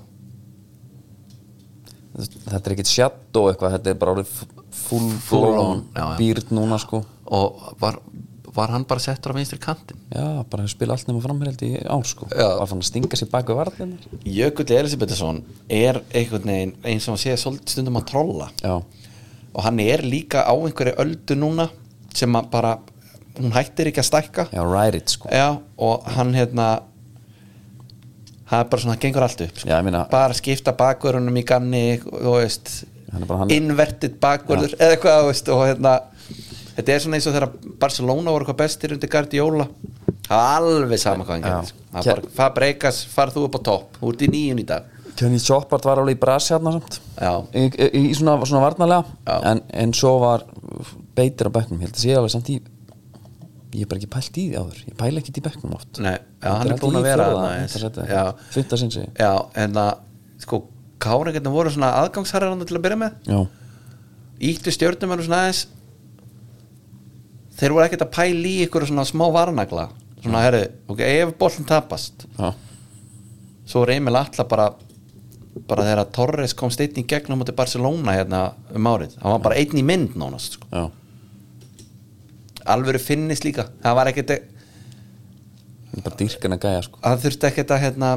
þetta 2.16 2.62
er 2.62 2.74
ekkit 2.74 2.92
shadow 2.92 3.50
eitthvað 3.50 3.76
þetta 3.76 3.92
er 3.92 4.00
bara 4.00 4.16
orðið 4.16 4.32
full 4.74 5.12
blown 5.28 5.84
býrt 6.18 6.52
núna 6.54 6.78
sko. 6.80 7.02
Og 7.28 7.74
var, 7.80 7.98
var 8.58 8.72
hann 8.74 8.84
bara 8.90 9.00
settur 9.02 9.32
á 9.32 9.38
vinstri 9.38 9.58
kantin 9.62 9.96
já, 10.10 10.24
bara 10.50 10.64
hefur 10.64 10.74
spila 10.74 10.96
allt 10.96 11.08
nema 11.08 11.22
framherjaldi 11.24 11.70
í 11.78 11.98
sko. 12.10 12.28
Var 12.34 12.66
fann 12.70 12.82
að 12.82 12.88
stinga 12.90 13.18
sér 13.20 13.30
bak 13.32 13.48
við 13.52 13.58
varðinnar 13.60 14.20
Jökull 14.38 14.68
Elisabethsson 14.80 15.40
er 15.70 16.00
einhvern 16.12 16.50
veginn 16.52 16.74
eins 16.84 17.06
og 17.08 17.14
hann 17.16 17.22
sé 17.24 17.36
stundum 17.38 17.98
að 18.02 18.08
trolla. 18.12 18.50
Já, 18.62 18.76
og 18.78 19.64
hann 19.64 19.80
er 19.82 20.02
líka 20.06 20.42
á 20.44 20.52
einhverju 20.54 20.96
öldu 21.04 21.38
núna 21.38 21.68
sem 22.14 22.34
bara 22.50 22.76
hún 23.38 23.52
hættir 23.54 23.86
ekki 23.92 24.02
að 24.02 24.08
stækka. 24.10 24.48
Já, 24.52 24.62
ride 24.66 24.98
it 24.98 25.12
sko. 25.14 25.28
Já, 25.30 25.60
og 25.78 26.06
hann 26.16 26.34
hérna 26.34 26.68
það 28.48 28.62
er 28.62 28.68
bara 28.72 28.82
svona, 28.82 28.94
það 28.96 29.02
gengur 29.04 29.26
allt 29.26 29.42
upp 29.44 29.58
sko. 29.62 29.68
Já, 29.70 29.78
meina- 29.84 30.06
bara 30.10 30.34
skipta 30.36 30.72
bakvörunum 30.76 31.36
í 31.38 31.44
ganni 31.46 31.82
þú 32.02 32.34
veist 32.40 32.84
Hann 33.12 33.24
bara- 33.26 33.38
hann- 33.44 33.50
inverted 33.54 34.18
bakvörður 34.20 34.74
eða 34.76 34.96
eitthvað, 34.96 35.48
og 35.54 35.62
hérna 35.68 35.92
þetta 36.78 36.94
er 36.94 37.02
svona 37.04 37.18
eins 37.18 37.26
og 37.28 37.34
þegar 37.36 37.74
Barcelona 37.82 38.34
voru 38.34 38.46
eitthvað 38.46 38.60
bestir 38.62 38.94
undir 38.94 39.10
Guardiola. 39.12 39.66
Það 40.28 40.44
er 40.44 40.68
alveg 40.68 41.02
sama 41.02 41.26
hvað 41.26 41.48
hann 41.48 41.68
sko. 41.68 41.82
það 41.96 42.12
er 42.14 42.22
Fabregas, 42.36 43.02
farð 43.12 43.38
þú 43.38 43.44
upp 43.48 43.58
á 43.58 43.60
topp. 43.70 43.98
Þú 43.98 44.14
ert 44.14 44.24
í 44.24 44.30
nýjun 44.32 44.62
í 44.62 44.66
dag. 44.68 44.94
Kenny 45.18 45.40
Choppart 45.42 45.86
var 45.88 45.98
alveg 45.98 46.14
í 46.14 46.20
brasi 46.22 46.54
hérna 46.54 46.76
samt. 46.76 47.00
Í, 47.18 47.64
í, 47.66 48.02
í 48.10 48.14
svona, 48.14 48.36
svona 48.46 48.62
varnarlega. 48.62 49.16
Já. 49.26 49.38
en, 49.50 49.62
en 49.82 49.94
svo 49.96 50.14
var 50.22 50.44
beitir 51.18 51.50
á 51.50 51.52
bekknum, 51.56 51.80
ég 51.82 51.88
held 51.88 51.96
að 51.98 52.04
sé 52.04 52.14
alveg 52.14 52.34
samt 52.36 52.50
í 52.54 52.58
ég 53.74 53.84
er 53.84 53.88
bara 53.90 54.00
ekki 54.00 54.10
pælt 54.12 54.38
í 54.38 54.44
því 54.48 54.60
áður. 54.62 54.82
Ég 54.86 54.98
pæla 54.98 55.22
ekki 55.22 55.34
í 55.34 55.44
bekknum 55.44 55.74
oft. 55.76 55.98
Nei, 56.00 56.14
já, 56.14 56.50
hann 56.52 56.72
er 56.72 56.80
búinn 56.80 57.00
að 57.00 57.08
vera 57.08 57.26
þarna, 57.34 58.04
já. 58.08 58.22
fyrta 58.54 58.78
sinn 58.80 58.92
sig 58.94 59.08
Já, 59.18 59.32
en 59.60 59.76
að 59.82 59.90
sko, 60.44 60.62
káringarnir 61.02 61.52
voru 61.52 61.72
svona 61.74 61.90
aðgangsharðar 62.04 62.62
til 62.62 62.78
að 62.78 62.86
byrja 62.86 63.00
með. 63.02 63.18
Já, 63.28 63.40
íttu 64.48 64.72
stjórnum 64.74 65.16
eru 65.16 65.26
svona 65.26 65.42
aðeins 65.44 65.66
þeir 67.58 67.74
voru 67.74 67.86
ekkert 67.86 68.06
að 68.06 68.14
pæla 68.16 68.50
í 68.50 68.56
ykkur 68.66 68.86
svona 68.88 69.06
smá 69.08 69.26
varnagla. 69.34 69.88
Svona, 70.22 70.42
herri, 70.46 70.64
ok, 70.90 71.00
ef 71.06 71.34
boltin 71.38 71.66
tapast 71.68 72.24
já, 72.34 72.48
svo 73.70 73.84
er 73.84 73.92
Emil 73.94 74.18
Atla 74.18 74.44
bara 74.50 74.72
bara 75.68 75.84
þegar 75.86 76.10
Torres 76.14 76.54
komst 76.58 76.80
einn 76.82 76.98
í 77.00 77.04
gegnum 77.08 77.40
mútið 77.40 77.56
Barcelona 77.58 78.14
hérna 78.16 78.40
um 78.74 78.88
árið. 78.90 79.16
Hann 79.22 79.34
var 79.36 79.44
bara 79.46 79.58
einn 79.58 79.78
í 79.78 79.84
mynd 79.86 80.16
nánast 80.18 80.58
sko. 80.58 80.66
alvöru 82.68 83.00
finnist 83.02 83.46
líka. 83.46 83.68
Það 83.82 83.96
var 83.98 84.10
ekkert 84.12 84.34
er 86.78 86.86
sko. 86.86 87.00
Það 87.02 87.22
þurfti 87.24 87.48
ekkert 87.50 87.74
að 87.74 87.82
hérna 87.86 88.10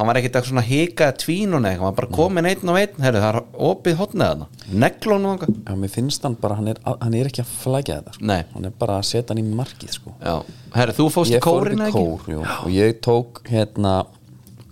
hann 0.00 0.08
var 0.08 0.16
ekkert 0.16 0.36
að 0.38 0.46
svona 0.48 0.62
hika 0.64 1.10
tvínun 1.20 1.66
eitthvað, 1.68 1.82
hann 1.82 1.90
var 1.90 1.96
bara 1.98 2.08
komin 2.16 2.46
einn 2.48 2.70
og 2.72 2.78
einn. 2.80 3.02
Herri, 3.04 3.20
það 3.20 3.34
er 3.36 3.38
opið 3.68 3.98
hotnið 3.98 4.30
þarna. 4.30 4.46
Neglónu 4.84 5.28
þangað. 5.28 5.58
Já, 5.66 5.72
mér 5.82 5.90
finnst 5.92 6.24
hann 6.24 6.36
bara, 6.40 6.56
hann 6.56 6.70
er, 6.72 6.78
hann 6.88 7.16
er 7.18 7.28
ekki 7.28 7.42
að 7.44 7.50
flækja 7.60 7.98
þetta 7.98 8.14
sko. 8.14 8.28
Nei. 8.30 8.38
hann 8.54 8.68
er 8.70 8.72
bara 8.80 8.96
að 8.96 9.08
setja 9.10 9.34
hann 9.34 9.42
í 9.42 9.56
markið 9.58 9.92
sko. 9.98 10.14
Já, 10.24 10.36
herri, 10.78 10.94
þú 10.96 11.08
fóst 11.12 11.32
í 11.32 11.36
ég 11.36 11.44
fór 11.44 11.58
kórin 11.60 11.84
upp 11.84 11.84
í 11.84 11.90
ekki? 11.90 12.04
kór, 12.06 12.30
jú, 12.32 12.44
og 12.54 12.70
ég 12.72 13.02
tók 13.04 13.42
hérna 13.50 13.92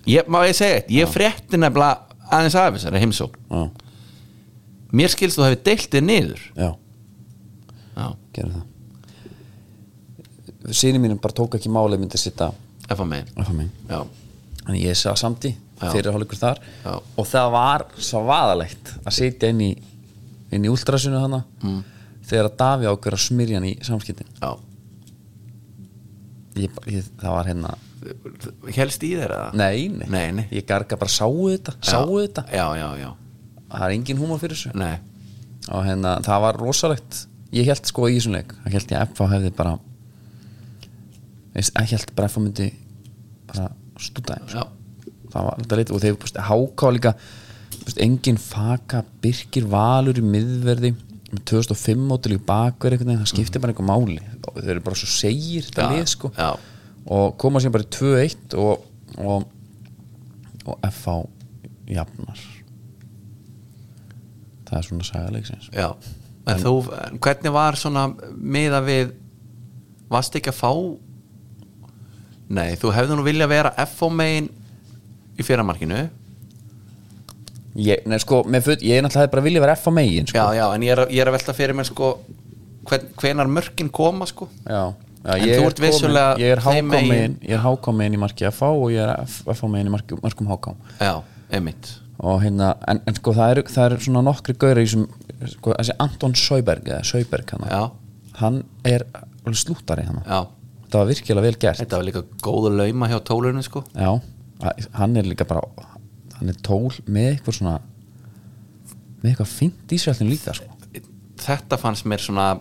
ég, 0.08 0.30
má 0.32 0.38
ég 0.48 0.56
segja 0.56 0.78
eitt, 0.78 0.88
ég 0.96 1.12
frétti 1.12 1.60
nefnilega 1.60 2.24
aðeins 2.38 2.56
af 2.56 2.78
þessari 2.78 3.02
heimsókn. 3.04 3.42
Já, 3.52 3.68
mér 4.96 5.12
skilst 5.12 5.36
þú 5.36 5.44
hefði 5.44 5.60
deilt 5.68 5.90
þér 5.92 6.06
niður. 6.08 6.46
Já, 6.56 6.70
já, 7.98 8.08
gerum 8.38 8.56
það. 8.56 8.64
Síni 10.72 11.00
mínum 11.00 11.20
bara 11.20 11.36
tók 11.36 11.60
ekki 11.60 11.70
málið 11.72 12.00
myndi 12.00 12.20
sitta 12.20 12.48
mig 13.04 13.28
að 13.36 13.52
mig 13.52 13.68
já, 13.88 14.00
Þannig 14.68 14.84
ég 14.84 14.98
sá 15.00 15.14
samti 15.16 15.54
Já. 15.56 15.88
fyrir 15.88 16.12
hálfleikur 16.12 16.36
þar. 16.38 16.58
Já. 16.84 16.92
og 17.00 17.26
það 17.30 17.52
var 17.54 17.84
svo 17.96 18.20
vaðalegt 18.28 18.90
að 19.00 19.14
sitja 19.16 19.48
inn 19.48 19.62
í 19.64 19.70
inn 20.52 20.64
í 20.64 20.70
últrasinu 20.72 21.20
hana 21.20 21.42
mm. 21.62 21.78
þegar 22.28 22.50
að 22.50 22.56
Davi 22.62 22.88
ákveður 22.88 23.16
að 23.18 23.24
smyrja 23.24 23.60
hann 23.60 23.68
í 23.68 23.74
samskiptin. 23.84 24.30
Ég, 26.58 26.80
ég, 26.90 27.08
það 27.20 27.34
var 27.36 27.48
hérna 27.48 27.74
helst 28.74 29.04
í 29.06 29.12
eða? 29.18 29.48
nei, 29.58 29.88
nei, 29.92 30.06
Nei, 30.10 30.26
nei. 30.34 30.44
ég 30.54 30.66
garga 30.66 30.98
bara 30.98 31.12
sáu 31.12 31.48
þetta? 31.50 31.74
Sáu 31.84 32.18
þetta, 32.18 32.44
já, 32.50 32.64
já, 32.78 33.10
það 33.68 33.84
er 33.86 33.94
engin 33.96 34.20
húmor 34.20 34.40
fyrir 34.42 34.58
þessu. 34.58 34.72
Nei. 34.78 34.96
Og 35.68 35.84
hérna, 35.84 36.16
það 36.24 36.44
var 36.46 36.58
rosalegt. 36.62 37.24
Ég 37.54 37.68
held 37.68 37.88
sko 37.88 38.08
í 38.08 38.16
þessum 38.16 38.34
leik 38.36 38.52
ég 38.66 38.74
held 38.76 38.90
ég 38.92 39.00
að 39.00 39.12
FH 39.14 39.30
hefði 39.34 39.52
bara 39.56 39.76
ég 41.56 41.92
held 41.94 42.12
bara 42.16 42.28
FH 42.28 42.42
myndi 42.44 42.66
bara 43.48 43.70
stúta 44.02 44.38
þeim 44.38 44.48
sko. 44.52 44.64
það 45.32 45.46
var 45.48 45.60
þetta 45.62 45.78
leit 45.80 45.92
og 45.92 46.02
þeir 46.04 46.48
háká 46.48 46.94
líka 46.94 47.14
engin 48.04 48.36
faka, 48.40 49.02
Birkir 49.22 49.68
Valur 49.70 50.18
í 50.20 50.24
miðverði 50.24 50.92
með 51.28 51.44
2005 51.48 52.04
mótil 52.08 52.36
í 52.36 52.40
bakverð 52.44 53.04
það 53.04 53.24
skiptir 53.28 53.62
bara 53.62 53.74
einhver 53.74 53.88
máli. 53.88 54.20
Þeir 54.48 54.74
eru 54.74 54.84
bara 54.84 54.98
svo 54.98 55.08
segir 55.12 55.66
þetta 55.66 55.88
lið 55.92 56.06
sko. 56.12 56.32
og 57.08 57.36
koma 57.40 57.60
sér 57.60 57.72
bara 57.72 57.86
í 57.86 57.90
2-1 57.94 58.56
og, 58.60 58.84
og, 59.16 59.48
og 60.68 60.88
FH 60.88 61.18
jafnar. 61.88 62.40
Það 64.68 64.78
er 64.78 64.88
svona 64.88 65.08
sagalegsins 65.08 65.70
já. 65.72 65.88
En 66.48 66.60
þú, 66.60 66.74
en 66.96 67.20
hvernig 67.20 67.52
var 67.52 67.76
svona 67.76 68.06
miða 68.36 68.80
við 68.84 69.12
varst 70.08 70.36
ekki 70.36 70.52
að 70.52 70.60
fá 70.60 70.72
nei, 72.48 72.72
þú 72.80 72.92
hefði 72.96 73.16
nú 73.18 73.24
vilja 73.26 73.46
vera 73.50 73.72
FO 73.86 74.08
megin 74.10 74.48
í 75.38 75.44
fyrramarkinu. 75.46 76.06
Ég, 77.78 78.02
nei, 78.10 78.18
sko, 78.18 78.40
full, 78.64 78.78
ég 78.82 78.98
er 78.98 79.04
náttúrulega 79.06 79.30
bara 79.30 79.44
vilja 79.44 79.60
vera 79.62 79.74
FH 79.78 79.92
megin 79.94 80.26
sko. 80.26 80.38
já, 80.38 80.54
já, 80.58 80.64
en 80.74 80.82
ég 80.82 80.90
er, 80.94 81.02
að- 81.04 81.12
ég 81.14 81.20
er 81.22 81.28
að 81.30 81.36
velta 81.36 81.54
fyrir 81.54 81.76
mér 81.78 81.86
sko 81.86 82.08
hvern, 82.88 83.04
hvenar 83.20 83.46
mörkin 83.52 83.90
koma 83.92 84.26
sko. 84.26 84.48
Já, 84.66 84.94
já 85.22 85.36
ég 85.44 85.52
er 85.52 85.60
komin, 86.00 86.40
ég 86.42 86.50
er 86.56 86.62
megin. 87.12 87.36
ég 87.44 87.54
er 87.54 87.62
hákámiðin 87.62 88.14
í 88.16 88.18
marki 88.24 88.48
FH 88.50 88.62
og 88.72 88.90
ég 88.90 89.04
er 89.04 89.14
FH-miðin 89.28 89.86
í 89.86 89.94
marki, 89.94 90.18
markum 90.22 90.46
háká 90.50 90.74
já, 90.98 91.22
einmitt. 91.52 91.92
Hérna, 92.18 92.72
en, 92.88 93.00
en 93.06 93.14
sko 93.14 93.32
það 93.36 93.50
eru 93.54 93.62
eru 93.92 94.00
svona 94.08 94.22
nokkri 94.26 94.56
þessum 94.82 95.04
sko, 95.52 95.74
þessi 95.78 95.94
Anton 96.02 96.34
eða 96.90 97.04
Söiberg 97.06 97.52
hann, 97.54 97.68
er 98.84 99.04
slúttari 99.54 100.02
hann 100.08 100.18
já, 100.26 100.40
það 100.88 100.98
var 101.02 101.06
virkilega 101.12 101.42
vel 101.46 101.56
gert. 101.60 101.78
Þetta 101.82 101.96
var 102.00 102.06
líka 102.08 102.22
góðu 102.42 102.70
lauma 102.76 103.08
hjá 103.08 103.18
tólunum 103.28 103.62
sko. 103.66 103.84
Já, 103.94 104.10
að- 104.60 104.88
hann 104.92 105.16
er 105.16 105.22
líka 105.28 105.44
bara 105.48 105.62
hann 106.38 106.48
er 106.48 106.54
tól 106.62 106.90
með 107.06 107.36
eitthvað 107.36 107.54
svona 107.58 107.80
með 109.22 109.30
eitthvað 109.32 109.52
fínt 109.58 109.92
í 109.94 109.98
sveltinu 109.98 110.30
líka 110.30 110.54
sko. 110.54 110.74
þetta 111.38 111.78
fannst 111.78 112.04
mér 112.06 112.18
svona 112.22 112.60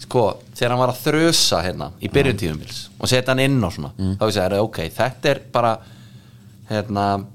sko, 0.00 0.38
þegar 0.54 0.70
hann 0.72 0.78
var 0.80 0.92
að 0.92 1.00
þrösa 1.04 1.58
hérna 1.64 1.90
í 2.00 2.08
byrjun 2.12 2.36
tíðumils 2.40 2.88
og 3.00 3.08
setja 3.08 3.32
hann 3.32 3.40
inn 3.44 3.64
og 3.64 3.72
svona 3.72 3.90
Mm. 3.96 4.16
þá 4.16 4.24
vissi 4.26 4.40
ég, 4.40 4.58
ok, 4.60 4.78
þetta 4.90 5.30
er 5.30 5.40
bara 5.52 5.78
hérna 6.70 7.26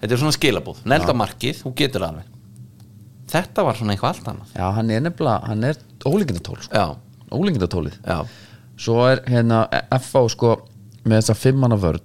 þetta 0.00 0.12
er 0.12 0.16
svona 0.22 0.36
skilabúð, 0.36 0.82
nelda 0.84 1.12
markið 1.12 1.62
þú 1.62 1.74
getur 1.74 2.00
það 2.00 2.08
alveg. 2.08 2.24
Þetta 3.28 3.64
var 3.64 3.74
svona 3.76 3.92
eitthvað 3.94 4.14
allt 4.14 4.28
annað. 4.32 4.52
Já, 4.56 4.72
hann 4.72 4.90
er 4.90 5.00
nefnilega, 5.00 5.46
hann 5.46 5.64
er 5.64 5.76
ólíkindatól 6.06 6.62
sko. 6.62 6.72
já, 6.72 6.96
svo 8.78 9.02
er 9.08 9.22
hérna 9.28 9.64
FH 9.98 10.24
sko 10.34 10.54
með 11.04 11.20
þessa 11.20 11.36
fimmana 11.38 11.78
vörn. 11.80 12.04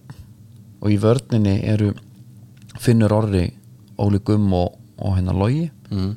Og 0.84 0.92
í 0.92 0.98
vörninni 1.00 1.60
eru 1.70 1.94
Finnur 2.82 3.14
Orri, 3.16 3.46
Óli 4.02 4.20
Gumm 4.26 4.52
og, 4.58 4.78
og 5.00 5.18
hérna 5.18 5.36
Logi. 5.38 5.70
Mm. 5.94 6.16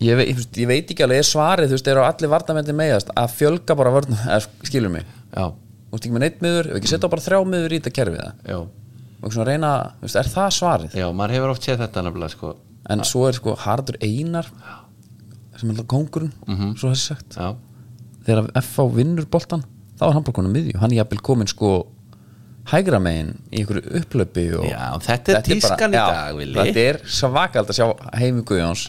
ég, 0.00 0.16
veit, 0.16 0.58
ég 0.60 0.68
veit 0.68 0.90
ekki 0.92 1.04
alveg 1.04 1.20
er 1.22 1.28
svarið 1.28 1.70
þú 1.70 1.76
veist, 1.78 1.90
eru 1.92 2.02
allir 2.04 2.32
varnamenni 2.32 2.74
meðast 2.76 3.12
að 3.16 3.36
fjölga 3.36 3.76
bara 3.78 3.92
eða 4.00 4.40
skilur 4.64 4.92
mig? 4.92 5.06
Já, 5.32 5.50
þú 5.52 5.96
veist 5.96 6.06
ekki 6.06 6.16
með 6.16 6.24
neitt 6.24 6.42
miður, 6.44 6.70
ef 6.70 6.80
ekki 6.80 6.90
setja 6.92 7.10
bara 7.12 7.24
þrjá 7.24 7.38
miður 7.48 7.74
í 7.76 7.80
þetta 7.80 7.94
kerfið 8.00 8.56
og 9.26 9.32
svona 9.32 9.46
reyna, 9.48 9.70
þú 9.96 10.06
veist, 10.06 10.18
er 10.20 10.28
það 10.30 10.48
svarið? 10.58 10.96
Já, 11.00 11.06
maður 11.16 11.36
hefur 11.36 11.52
oft 11.54 11.66
séð 11.66 11.80
þetta 11.82 12.02
nefnilega 12.06 12.34
sko. 12.34 12.50
En 12.92 13.02
svo 13.08 13.22
er 13.26 13.38
sko 13.38 13.54
Hardur 13.58 13.96
Einar 14.04 14.50
sem 15.56 15.72
er 15.72 15.86
kongurinn 15.88 16.32
svo 16.76 16.92
þessi 16.92 17.14
sagt. 17.14 17.38
Já, 17.40 17.56
þegar 18.26 18.50
FH 18.62 18.88
vinnur 18.96 19.28
boltan 19.30 19.64
þá 19.96 20.08
er 20.08 20.16
hann 20.16 20.26
bara 20.26 20.38
konar 20.40 20.54
miðju 20.54 20.80
hann 20.82 20.92
er 20.92 21.00
jafnvel 21.02 21.22
komin 21.24 21.50
sko 21.50 21.70
hægra 22.70 22.98
megin 23.02 23.32
í 23.54 23.62
einhverju 23.62 23.94
upplöpi 24.00 24.46
og 24.58 24.66
Já, 24.66 24.84
þetta 25.06 25.36
er 25.36 25.46
tískan 25.46 25.94
í 25.94 25.96
dag. 26.00 26.40
Þetta 26.58 26.84
er 26.90 27.00
svakald 27.06 27.70
að 27.70 27.78
sjá 27.78 27.86
Heimi 28.18 28.42
Guðjóns 28.46 28.86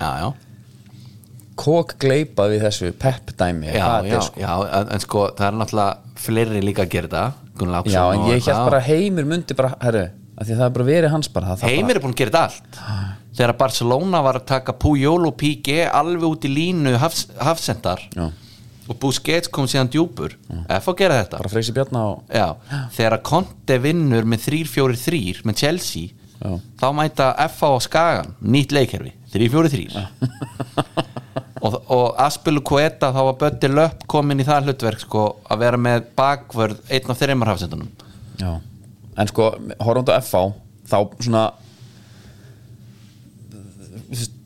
kók 1.57 1.95
gleipað 2.01 2.53
við 2.53 2.63
þessu 2.67 2.91
pepp 3.01 3.33
dæmi 3.37 3.71
já, 3.71 3.85
já, 4.05 4.19
sko. 4.21 4.41
já 4.41 4.51
en, 4.77 5.01
sko 5.01 5.23
það 5.37 5.47
er 5.47 5.59
náttúrulega 5.61 6.21
fleiri 6.27 6.63
líka 6.63 6.85
að 6.85 6.93
gera 6.93 7.25
Láksson 7.57 7.93
já, 7.95 8.01
en 8.13 8.25
ég 8.29 8.45
held 8.45 8.59
bara 8.69 8.81
Heimir 8.85 9.25
myndi 9.25 9.55
bara, 9.57 9.71
herru, 9.81 10.03
það 10.37 10.65
er 10.67 10.75
bara 10.75 10.85
verið 10.85 11.13
hans 11.15 11.31
bara 11.33 11.55
það 11.57 11.71
Heimir 11.73 11.97
er 11.97 12.03
búin 12.03 12.13
að 12.13 12.21
gera 12.21 12.33
þetta 12.35 12.43
allt 12.45 13.23
þegar 13.37 13.55
Barcelona 13.57 14.21
var 14.25 14.39
að 14.39 14.45
taka 14.53 14.75
Puyol 14.77 15.29
og 15.29 15.33
Piqué 15.41 15.87
alveg 15.89 16.27
út 16.29 16.45
í 16.45 16.51
línu 16.53 16.93
hafs, 17.01 17.25
hafsendar 17.41 18.05
Já. 18.13 18.29
Og 18.87 18.99
Busquets 19.01 19.51
kom 19.51 19.67
síðan 19.69 19.89
djúpur. 19.91 20.35
F 20.77 20.89
að 20.91 20.97
gera 21.01 21.19
þetta. 21.21 21.41
Bara 21.41 21.51
Freysi 21.51 21.75
Bjarna 21.75 22.03
og 22.11 22.31
Já, 22.33 22.47
þegar 22.95 23.21
Conte 23.27 23.79
vinnur 23.83 24.27
með 24.29 24.47
3-4-3 24.47 25.43
með 25.47 25.59
Chelsea 25.63 26.13
Já. 26.37 26.53
þá 26.79 26.87
mæta 26.95 27.29
FA 27.51 27.73
á 27.73 27.77
Skagan. 27.83 28.33
Nýtt 28.41 28.75
leikherfi, 28.75 29.13
3-4-3 29.33 29.87
og, 31.65 31.77
og 31.89 32.07
Aspil 32.21 32.59
og 32.61 32.65
Kueta 32.67 33.11
þá 33.15 33.21
var 33.31 33.37
Bötti 33.41 33.71
Löpp 33.71 34.05
komin 34.09 34.43
í 34.43 34.47
það 34.47 34.69
hlutverk 34.69 35.03
sko, 35.03 35.27
að 35.49 35.63
vera 35.65 35.81
með 35.81 36.09
bakvörð 36.17 36.81
einn 36.93 37.13
af 37.13 37.21
þeirra 37.21 37.51
hafsendunum. 37.51 37.89
Já, 38.37 38.51
en 39.17 39.31
sko, 39.31 39.49
horfandi 39.81 40.13
á 40.13 40.21
FH 40.21 40.43
þá 40.87 40.99
svona 41.19 41.47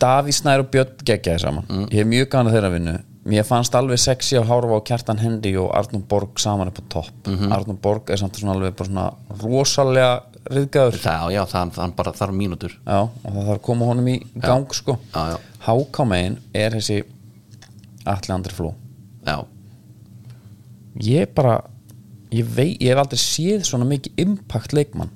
Daví 0.02 0.34
Snær 0.34 0.64
og 0.64 0.72
Björn 0.74 1.04
geggjaði 1.06 1.44
saman. 1.44 1.68
Mm. 1.70 1.88
ég 1.92 2.00
hef 2.00 2.08
mjög 2.10 2.30
gana 2.34 2.54
þeirra 2.54 2.72
vinnu 2.74 2.96
mér 3.26 3.44
fannst 3.46 3.76
alveg 3.78 4.00
sexy 4.02 4.36
að 4.40 4.48
horfa 4.50 4.80
á 4.82 4.86
Kjartan 4.90 5.20
Henry 5.22 5.52
og 5.62 5.72
Arnum 5.78 6.02
Borg 6.10 6.40
saman 6.42 6.68
upp 6.72 6.80
á 6.82 6.84
topp. 6.90 7.28
Mm 7.28 7.36
Mhm. 7.38 7.52
Arnum 7.54 7.78
Borg 7.82 8.10
er 8.10 8.18
samt 8.18 8.36
svona 8.40 8.56
alveg 8.56 8.76
bara 8.76 8.90
svona 8.90 9.14
rosalega 9.44 10.24
riðgæður 10.50 10.98
það, 10.98 11.32
já, 11.36 11.44
það, 11.46 11.72
það 11.76 11.96
bara 11.96 12.12
þarf 12.12 12.34
mínútur. 12.34 12.72
Já, 12.88 13.00
og 13.02 13.24
það 13.30 13.46
þarf 13.46 13.56
að 13.58 13.62
koma 13.62 13.86
honum 13.86 14.08
í 14.08 14.16
gang 14.42 14.66
sko. 14.74 14.98
Já, 15.14 15.30
já. 15.30 15.38
Hákámein 15.68 16.38
er 16.54 16.72
þessi 16.72 17.04
Atli 18.06 18.34
Andri 18.34 18.54
Fló. 18.54 18.74
Já, 19.26 19.46
ég 21.02 21.28
bara 21.36 21.62
ég, 22.32 22.46
vei, 22.46 22.78
ég 22.80 22.90
hef 22.94 22.98
aldrei 23.04 23.20
séð 23.22 23.66
svona 23.68 23.86
mikið 23.86 24.12
impact 24.18 24.74
leikmann. 24.74 25.10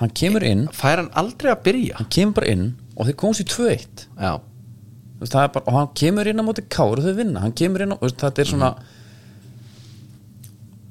Hann 0.00 0.10
kemur 0.10 0.42
inn. 0.44 0.66
Fær 0.74 0.96
hann 0.98 1.10
aldrei 1.14 1.52
að 1.52 1.62
byrja? 1.64 1.96
Hann 2.00 2.08
kemur 2.10 2.34
bara 2.40 2.46
inn 2.52 2.64
og 2.96 3.06
þeir 3.06 3.16
komast 3.16 3.40
í 3.40 3.44
2-1 3.48 4.06
já, 4.20 4.32
Þú 4.32 4.40
veist, 4.40 4.40
það 4.40 4.40
er 4.40 5.11
bara, 5.30 5.64
og 5.66 5.76
hann 5.78 5.92
kemur 5.98 6.30
inn 6.30 6.42
á 6.42 6.44
móti 6.46 6.64
káru 6.68 7.04
þau 7.04 7.14
vinna, 7.18 7.44
hann 7.44 7.54
kemur 7.56 7.84
inn 7.86 7.94
á, 7.94 7.98
þetta 8.02 8.42
er 8.42 8.50
svona 8.50 8.72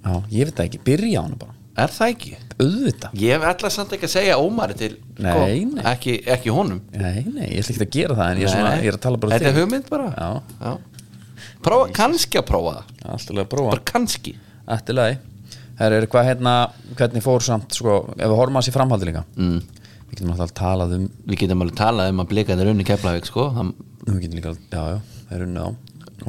já, 0.02 0.14
ég 0.32 0.48
veit 0.48 0.56
það 0.58 0.68
ekki, 0.70 0.82
byrja 0.88 1.22
á 1.22 1.24
hann 1.26 1.38
bara. 1.42 1.58
Er 1.82 1.94
það 1.96 2.14
ekki? 2.16 2.34
auðvitað, 2.62 3.16
ég 3.22 3.44
ætla 3.48 3.70
samt 3.74 3.94
ekki 3.96 4.08
að 4.08 4.14
segja 4.14 4.38
ómari 4.42 4.76
til 4.78 4.92
Nei, 5.22 5.64
nei. 5.66 5.82
Ekki, 5.92 6.16
ekki 6.30 6.54
honum. 6.54 6.82
Nei, 6.94 7.24
nei, 7.26 7.48
ég 7.56 7.64
ætla 7.64 7.76
ekki 7.76 7.86
að 7.86 7.96
gera 7.96 8.18
það 8.20 8.32
en 8.32 8.42
ég 8.42 8.48
er, 8.48 8.54
svona, 8.54 8.72
Nei, 8.76 8.84
ég 8.86 8.92
er 8.92 8.98
að 8.98 9.04
tala 9.06 9.22
bara 9.22 9.38
þetta 9.38 9.52
er 9.52 9.60
hugmynd 9.60 9.90
bara. 9.90 10.08
Já, 10.14 10.30
Já. 10.62 10.72
Prófa, 11.62 11.92
kannski 11.94 12.40
að 12.42 12.48
prófa 12.50 12.74
það. 12.78 12.96
Alltaf 13.16 13.42
að 13.44 13.50
prófa 13.52 13.74
bara 13.76 13.86
kannski. 13.92 14.34
Ætti 14.76 14.96
lagi. 14.98 15.20
Það 15.78 15.96
er 15.98 16.08
hvað 16.14 16.28
hérna, 16.30 16.56
hvernig 16.98 17.26
fór 17.26 17.46
samt 17.46 17.78
sko, 17.78 17.98
ef 18.18 18.26
við 18.26 18.38
horfum 18.38 18.60
að 18.62 18.68
sér 18.68 18.76
framhaldi 18.78 19.10
líka. 19.10 19.24
Mm. 19.38 19.81
Við 20.12 20.20
getum 20.20 20.34
alltaf 20.34 20.54
talað 20.58 20.96
um 20.98 21.06
við 21.26 21.40
getum 21.44 21.64
alveg 21.64 21.78
talað 21.80 22.12
um 22.12 22.22
að 22.24 22.32
blika 22.34 22.58
þeir 22.60 22.72
unni 22.74 22.86
keflavík 22.88 23.30
sko. 23.30 23.48
það, 23.56 23.72
við 24.08 24.20
getum 24.26 24.40
líka, 24.40 24.54
já, 24.72 24.84
já, 24.92 25.24
það 25.30 25.38
er 25.38 25.46
unnið 25.48 25.64
á. 25.64 25.70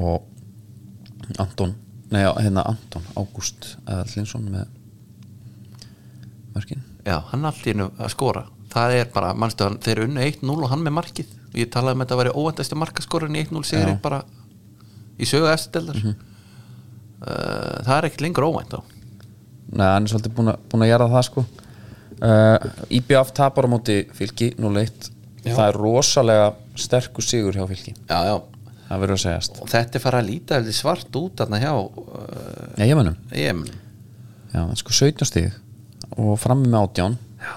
Og 0.02 1.36
Anton 1.42 1.74
nei, 2.12 2.22
hérna 2.22 2.66
Anton, 2.72 3.04
Ágúst 3.16 3.74
Linsson 4.16 4.48
með 4.52 4.66
mörkin 6.54 6.82
já, 7.06 7.16
hann 7.32 7.48
í 7.48 7.70
hennu 7.70 7.90
að 7.98 8.12
skora. 8.14 8.46
Það 8.72 8.98
er 9.00 9.08
bara, 9.12 9.34
mannstu 9.36 9.68
þeir 9.84 10.06
unni 10.06 10.28
1-0 10.30 10.52
og 10.54 10.70
hann 10.72 10.84
með 10.84 10.96
markið. 10.96 11.32
Og 11.52 11.58
ég 11.60 11.72
talaði 11.72 11.98
um 11.98 12.02
að 12.02 12.06
þetta 12.06 12.20
væri 12.22 12.36
óvæntastu 12.40 12.78
markaskorun 12.80 13.36
í 13.36 13.42
1-0 13.44 13.66
sigri 13.68 13.92
Já. 13.92 13.98
bara 14.00 14.22
í 15.20 15.28
sögu 15.28 15.50
eftirdeldar 15.52 15.98
mm 16.00 16.28
það 17.22 17.96
er 17.96 18.08
ekkert 18.08 18.24
lengur 18.24 18.48
óvænt 18.48 18.74
á 18.74 18.80
Nei, 19.72 19.86
hann 19.86 20.04
er 20.04 20.10
svolítið 20.10 20.34
búin 20.36 20.52
að, 20.52 20.88
gera 20.90 21.08
það 21.08 21.26
sko 21.28 21.44
IBF 22.22 23.32
tapar 23.34 23.66
á 23.66 23.70
móti 23.72 23.96
fylki 24.14 24.52
0-1 24.54 25.10
Já. 25.42 25.56
það 25.56 25.64
er 25.66 25.78
rosalega 25.80 26.50
sterkur 26.78 27.24
sigur 27.26 27.56
hjá 27.56 27.64
fylki. 27.66 27.94
Já, 28.06 28.18
já, 28.28 28.36
það 28.86 29.02
verður 29.02 29.16
að 29.16 29.22
segjast. 29.24 29.58
Og 29.64 29.70
þetta 29.72 29.98
er 29.98 30.04
fara 30.04 30.20
að 30.22 30.28
líta 30.28 30.58
heldur 30.58 30.76
svart 30.76 31.18
út 31.18 31.40
þarna 31.40 31.60
hjá 31.62 31.72
uh, 31.74 32.68
Já, 32.78 32.84
ég 32.86 32.94
mennum, 32.98 33.64
en 34.52 34.78
sko 34.78 34.94
17 34.94 35.26
stig 35.26 35.50
og 36.12 36.36
frammi 36.38 36.70
með 36.70 36.86
átján. 36.86 37.16
Já, 37.42 37.54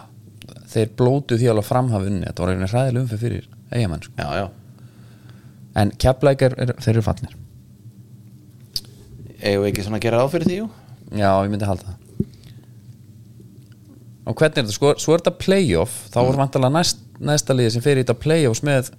þeir 0.73 0.93
blótu 0.97 1.37
því 1.37 1.51
alveg 1.51 1.67
framhafi 1.67 2.09
unni 2.09 2.25
þetta 2.25 2.45
var 2.45 2.53
einhvern 2.53 2.73
hræðileg 2.73 3.03
umfyrir 3.05 3.21
fyrir 3.21 3.49
eigamenn 3.75 4.07
sko. 4.07 4.15
já, 4.17 4.41
já. 4.41 4.47
En 5.75 5.91
keppleikar, 5.99 6.55
er, 6.57 6.71
þeir 6.79 6.95
eru 6.95 7.05
fallnir. 7.05 7.37
Eigum 9.43 9.65
við 9.65 9.69
ekki 9.73 9.85
svona 9.85 9.99
að 9.99 10.07
gera 10.07 10.23
ráð 10.23 10.33
fyrir 10.37 10.49
því 10.49 10.59
jú? 10.63 10.71
já, 11.13 11.29
ég 11.29 11.51
myndi 11.51 11.67
halda 11.69 11.91
það 11.91 12.04
og 14.25 14.33
hvernig 14.39 14.57
er 14.57 14.63
þetta, 14.65 14.75
sko, 14.75 14.93
svo 15.01 15.13
er 15.15 15.21
þetta 15.21 15.35
playoff 15.41 15.97
þá 16.13 16.21
er 16.23 16.39
vantalega 16.39 16.73
næst, 16.73 17.03
næsta 17.21 17.55
liði 17.55 17.75
sem 17.75 17.83
fer 17.85 17.99
í 17.99 18.05
þetta 18.05 18.17
playoffs 18.23 18.63
með 18.65 18.89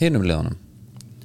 hinum 0.00 0.26
liðunum. 0.26 0.60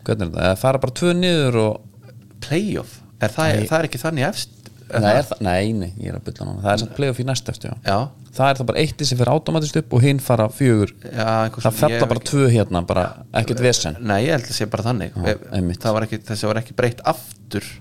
Hvernig 0.01 0.25
er 0.25 0.31
þetta, 0.31 0.47
eða 0.47 0.57
fara 0.63 0.81
bara 0.81 0.97
tvö 0.97 1.13
niður 1.17 1.59
og 1.61 2.17
playoff, 2.41 2.97
er 3.21 3.35
það, 3.35 3.53
Nei. 3.59 3.69
það 3.69 3.77
er 3.77 3.89
ekki 3.91 4.01
þannig 4.01 4.27
efst? 4.31 4.57
Nei, 4.91 5.11
er 5.13 5.23
það, 5.29 5.43
nei, 5.45 5.69
nei, 5.77 5.91
ég 6.01 6.09
er 6.11 6.17
að 6.17 6.25
bylla 6.25 6.47
núna. 6.49 6.63
Það 6.65 6.73
er 6.73 6.81
samt 6.81 6.97
playoff 6.97 7.21
í 7.21 7.27
næst 7.29 7.51
eftir, 7.53 7.71
já. 7.71 7.77
Já, 7.85 8.25
það 8.35 8.49
er 8.49 8.59
það 8.59 8.69
bara 8.71 8.81
eitt 8.81 9.05
sem 9.07 9.21
fer 9.21 9.31
automatist 9.31 9.79
upp 9.79 9.95
og 9.95 10.03
hinn 10.03 10.19
fara 10.23 10.49
fjögur. 10.51 10.91
Já 11.05 11.29
það 11.61 11.77
fella 11.77 12.09
bara 12.11 12.25
tvö 12.31 12.49
hérna, 12.51 12.81
bara 12.89 13.05
ekkert 13.39 13.63
vesen. 13.63 14.01
Nei, 14.01 14.17
ég 14.25 14.35
held 14.35 14.49
að 14.49 14.57
sé 14.57 14.67
bara 14.73 14.87
þannig. 14.89 15.15
Einmitt. 15.53 15.79
Það 15.85 15.95
var 15.95 16.07
ekki, 16.09 16.21
þessi 16.27 16.51
var 16.51 16.59
ekki 16.65 16.75
breytt 16.81 17.05
aftur. 17.07 17.71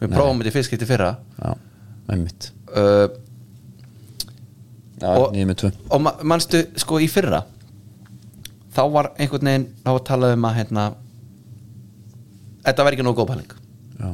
Við 0.00 0.14
prófum 0.16 0.40
þetta 0.40 0.54
í 0.54 0.56
fyrst 0.56 0.72
skipti 0.72 0.88
fyrra. 0.88 1.16
Já, 1.42 1.58
einmitt 2.14 2.53
uh, 2.74 3.06
já, 5.00 5.10
nýjum 5.34 5.50
með 5.52 5.58
tvö. 5.62 5.70
Og 5.94 6.04
ma 6.04 6.14
manstu, 6.26 6.64
sko, 6.80 7.00
í 7.02 7.08
fyrra 7.10 7.44
Þá 8.74 8.82
var 8.90 9.10
einhvern 9.22 9.50
veginn 9.50 9.66
Þá 9.84 9.90
var 9.92 10.04
talað 10.08 10.36
um 10.36 10.46
að, 10.48 10.56
hérna 10.60 10.86
Þetta 12.64 12.86
var 12.86 12.96
ekki 12.96 13.04
nógu 13.04 13.20
góð 13.20 13.30
pæling. 13.34 13.54
Já, 14.00 14.10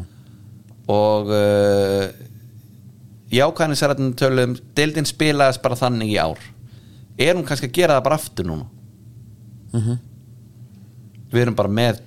Og 0.91 1.31
uh, 1.31 2.09
Jákvæðin 3.31 3.79
sér 3.79 3.95
að 3.95 4.07
tölum 4.19 4.57
Deildin 4.75 5.07
spilaðist 5.07 5.63
bara 5.63 5.79
þannig 5.79 6.11
í 6.11 6.17
ár. 6.19 6.41
Er 7.21 7.37
hún 7.37 7.45
kannski 7.47 7.69
að 7.71 7.77
gera 7.77 7.99
það 7.99 8.07
bara 8.09 8.17
aftur 8.19 8.49
núna? 8.49 8.67
Mhm. 9.71 9.99
Við 11.31 11.45
erum 11.45 11.55
bara 11.55 11.71
með 11.71 12.01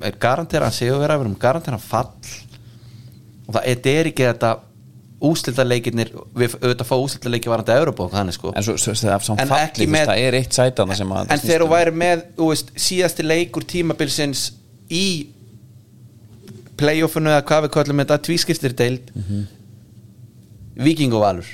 er 0.00 0.16
garantera 0.20 0.68
að 0.70 0.78
séu 0.78 0.96
vera, 1.00 1.18
við 1.18 1.26
erum 1.26 1.38
garantera 1.40 1.78
fall. 1.80 2.14
Og 3.46 3.54
það 3.54 3.66
þetta 3.68 3.94
er 3.98 4.10
ekki 4.10 4.28
þetta 4.30 4.52
úslitaleikirnir 5.22 6.10
við 6.34 6.56
auðvitað 6.58 6.88
fá 6.88 6.94
úslitaleiki 6.98 7.50
varandi 7.52 7.72
að 7.74 7.80
Európa 7.84 8.06
og 8.08 8.12
þannig 8.16 8.34
sko. 8.36 8.52
En 8.58 8.64
svo, 8.66 8.74
svo, 8.80 9.36
En 9.38 9.50
falli, 9.50 9.86
með... 9.86 10.08
það 10.10 10.22
er 10.26 10.36
eitt 10.40 10.56
sætana 10.58 10.96
sem 10.98 11.12
að 11.14 11.30
en 11.36 11.42
þegar 11.44 11.64
þú 11.64 11.70
væri 11.72 11.94
með 12.02 12.24
þú 12.40 12.48
veist, 12.50 12.72
síðasti 12.88 13.26
leikur 13.26 13.66
tímabilsins 13.70 14.44
í 14.90 15.04
playoffinu 16.82 17.30
eða 17.32 17.44
hvað 17.46 17.66
við 17.66 17.74
kallum 17.76 18.02
þetta 18.02 18.20
tvískiptir 18.28 18.76
deild 18.78 19.12
Mhm. 19.14 19.42
Víking 20.82 21.12
og 21.12 21.20
Valur. 21.20 21.48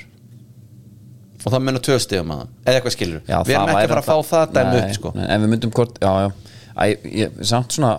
Og 1.45 1.51
það 1.53 1.63
munur 1.65 1.81
tvö 1.83 1.97
stegum 1.99 2.31
að 2.35 2.45
eða 2.65 2.77
eitthvað 2.79 2.93
skilur 2.95 3.21
Já, 3.27 3.37
við 3.47 3.55
erum 3.55 3.67
það 3.69 3.75
ekki 3.75 3.83
að 3.85 3.91
fara 3.93 4.01
að 4.01 4.07
fá 4.09 4.29
það 4.29 4.53
dæmi 4.57 4.79
upp 4.79 4.93
sko. 4.95 5.11
en 5.15 5.41
við 5.43 5.51
myndum 5.53 5.71
hvort, 5.75 5.99
já, 5.99 6.11
já. 6.23 6.31
Æ, 6.79 6.83
ég, 7.19 7.37
samt 7.43 7.75
svona, 7.75 7.91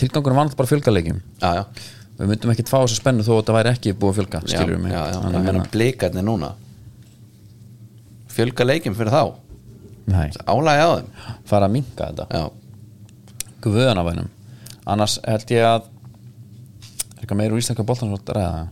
tilgangunum 0.00 0.36
var 0.38 0.46
náttúrulega 0.48 0.56
bara 0.62 0.70
já, 1.58 1.64
við 2.18 2.30
myndum 2.30 2.52
ekkert 2.54 2.70
fá 2.70 2.76
þessa 2.80 2.98
spennu 3.00 3.24
þó 3.26 3.32
að 3.34 3.40
þetta 3.40 3.56
væri 3.58 3.72
ekki 3.74 3.94
búið 3.98 4.12
að 4.12 4.18
fjölga, 4.20 4.42
skilur 4.50 4.78
mig. 4.82 4.92
já, 4.92 5.00
já, 5.00 5.16
Þannig 5.18 5.38
það 5.38 5.40
að 5.40 5.48
meina 5.48 5.72
blikarnir 5.72 6.26
núna 6.26 6.50
fjölga 8.34 8.66
leikjum 8.68 8.96
fyrir 8.98 9.14
þá? 9.14 9.24
Nei, 10.10 10.28
álægi 10.44 10.84
á 10.84 10.90
þeim? 10.94 11.08
Fara 11.48 11.68
að 11.68 11.74
minka 11.78 12.08
þetta. 12.10 12.24
Já, 12.30 12.44
guðanavænum 13.64 14.30
annars 14.84 15.18
held 15.24 15.52
ég 15.54 15.64
að 15.64 15.82
er 15.84 17.22
eitthvað 17.22 17.38
meira 17.40 17.56
úr 17.56 17.62
svo 17.64 17.76
að 18.34 18.38
ræða? 18.38 18.54
Það 18.54 18.68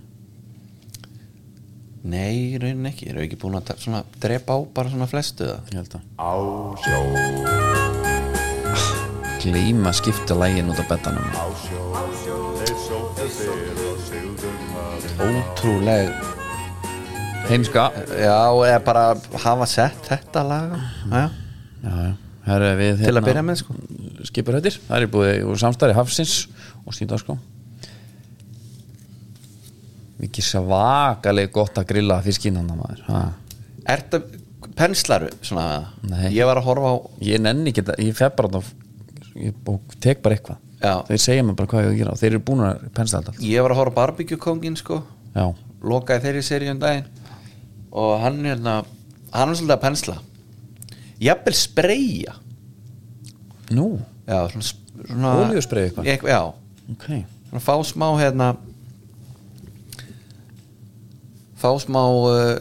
nei, 2.03 2.33
í 2.35 2.59
raunin 2.59 2.89
ekki. 2.91 3.09
Erum 3.09 3.23
við 3.23 3.29
ekki 3.29 3.41
búin 3.45 3.59
að 3.61 3.73
svona, 3.85 4.01
drepa 4.23 4.59
á 4.59 4.61
bara 4.75 4.93
svona 4.93 5.07
flestu 5.11 5.45
það 5.47 5.61
ég 5.71 5.79
held 5.79 5.93
að 5.99 6.03
gleyma 9.43 9.91
að 9.91 9.99
skipta 9.99 10.35
lægin 10.39 10.71
út 10.71 10.83
af 10.83 10.87
betanum 10.91 11.27
ótrúleg 15.23 16.11
heimska 17.49 17.85
já, 18.17 18.39
eða 18.67 18.81
bara 18.87 19.05
hafa 19.43 19.67
sett 19.69 20.07
þetta 20.09 20.43
lag. 20.47 20.77
Já, 21.11 21.25
já. 21.83 21.97
Herru, 22.43 22.69
við, 22.79 23.03
hérna 23.05 23.07
til 23.07 23.19
að 23.21 23.27
byrja 23.29 23.43
með 23.47 23.59
sko. 23.61 23.75
skipur 24.27 24.57
hættir, 24.59 24.77
það 24.89 25.05
er 25.05 25.11
búið 25.13 25.45
úr 25.47 25.61
samstæri 25.63 25.95
Hafsins 25.95 26.33
og 26.83 26.97
Stíðarskó 26.97 27.37
mikið 30.23 30.47
svakaleg 30.47 31.51
gott 31.55 31.79
að 31.81 31.89
grilla 31.91 32.21
fiskinn 32.23 32.59
hann 32.61 32.69
maður. 32.79 33.01
Ha. 33.09 33.23
Ertu 33.91 34.21
penslaru 34.79 35.31
svona? 35.43 35.89
Nei. 36.07 36.29
Ég 36.31 36.47
var 36.47 36.61
að 36.61 36.69
horfa 36.69 36.93
á 36.95 36.97
ég 37.27 37.43
nenni 37.43 37.73
ekki 37.73 37.83
þetta, 37.83 37.97
ég 38.07 38.19
fef 38.19 38.37
bara 38.39 38.53
þarna- 38.55 39.43
ég 39.43 39.99
tek 40.05 40.23
bara 40.23 40.37
eitthvað 40.39 40.62
Já. 40.83 40.95
þeir 41.07 41.21
segja 41.23 41.43
mér 41.47 41.55
bara 41.59 41.71
hvað 41.71 41.85
ég 41.85 41.89
á 41.89 41.93
að 41.93 41.99
gera 42.01 42.13
og 42.17 42.19
þeir 42.21 42.31
eru 42.33 42.41
búin 42.49 42.63
að 42.67 42.81
pensla 42.97 43.21
þetta 43.23 43.33
allt 43.37 43.45
Ég 43.47 43.63
var 43.63 43.75
að 43.75 43.81
horfa 43.83 43.95
á 43.95 43.99
barbecue 44.01 44.39
kongin 44.43 44.77
sko. 44.81 45.03
Já, 45.35 45.45
Lokaði 45.83 46.23
þeirri 46.27 46.43
seríum 46.47 46.79
daginn. 46.83 47.07
Og 47.93 48.17
hann 48.23 48.41
er 48.45 48.55
hérna 48.57 48.75
Hann 49.33 49.49
er 49.53 49.57
svolítið 49.57 49.77
að 49.77 49.85
pensla. 49.87 50.17
Jafnvel 51.23 51.55
spreyja. 51.57 52.35
Nú, 53.73 53.87
Já, 54.27 54.41
svona, 54.53 54.67
svona 55.07 55.31
Olíusprey 55.47 55.87
eitthvað? 55.89 56.11
Ég- 56.11 56.27
Já, 56.29 56.41
ok. 56.93 57.07
Svona 57.49 57.63
fá 57.65 57.75
smá 57.87 58.09
hérna 58.21 58.51
Fá 61.63 61.71
smá 61.79 62.01
uh, 62.03 62.59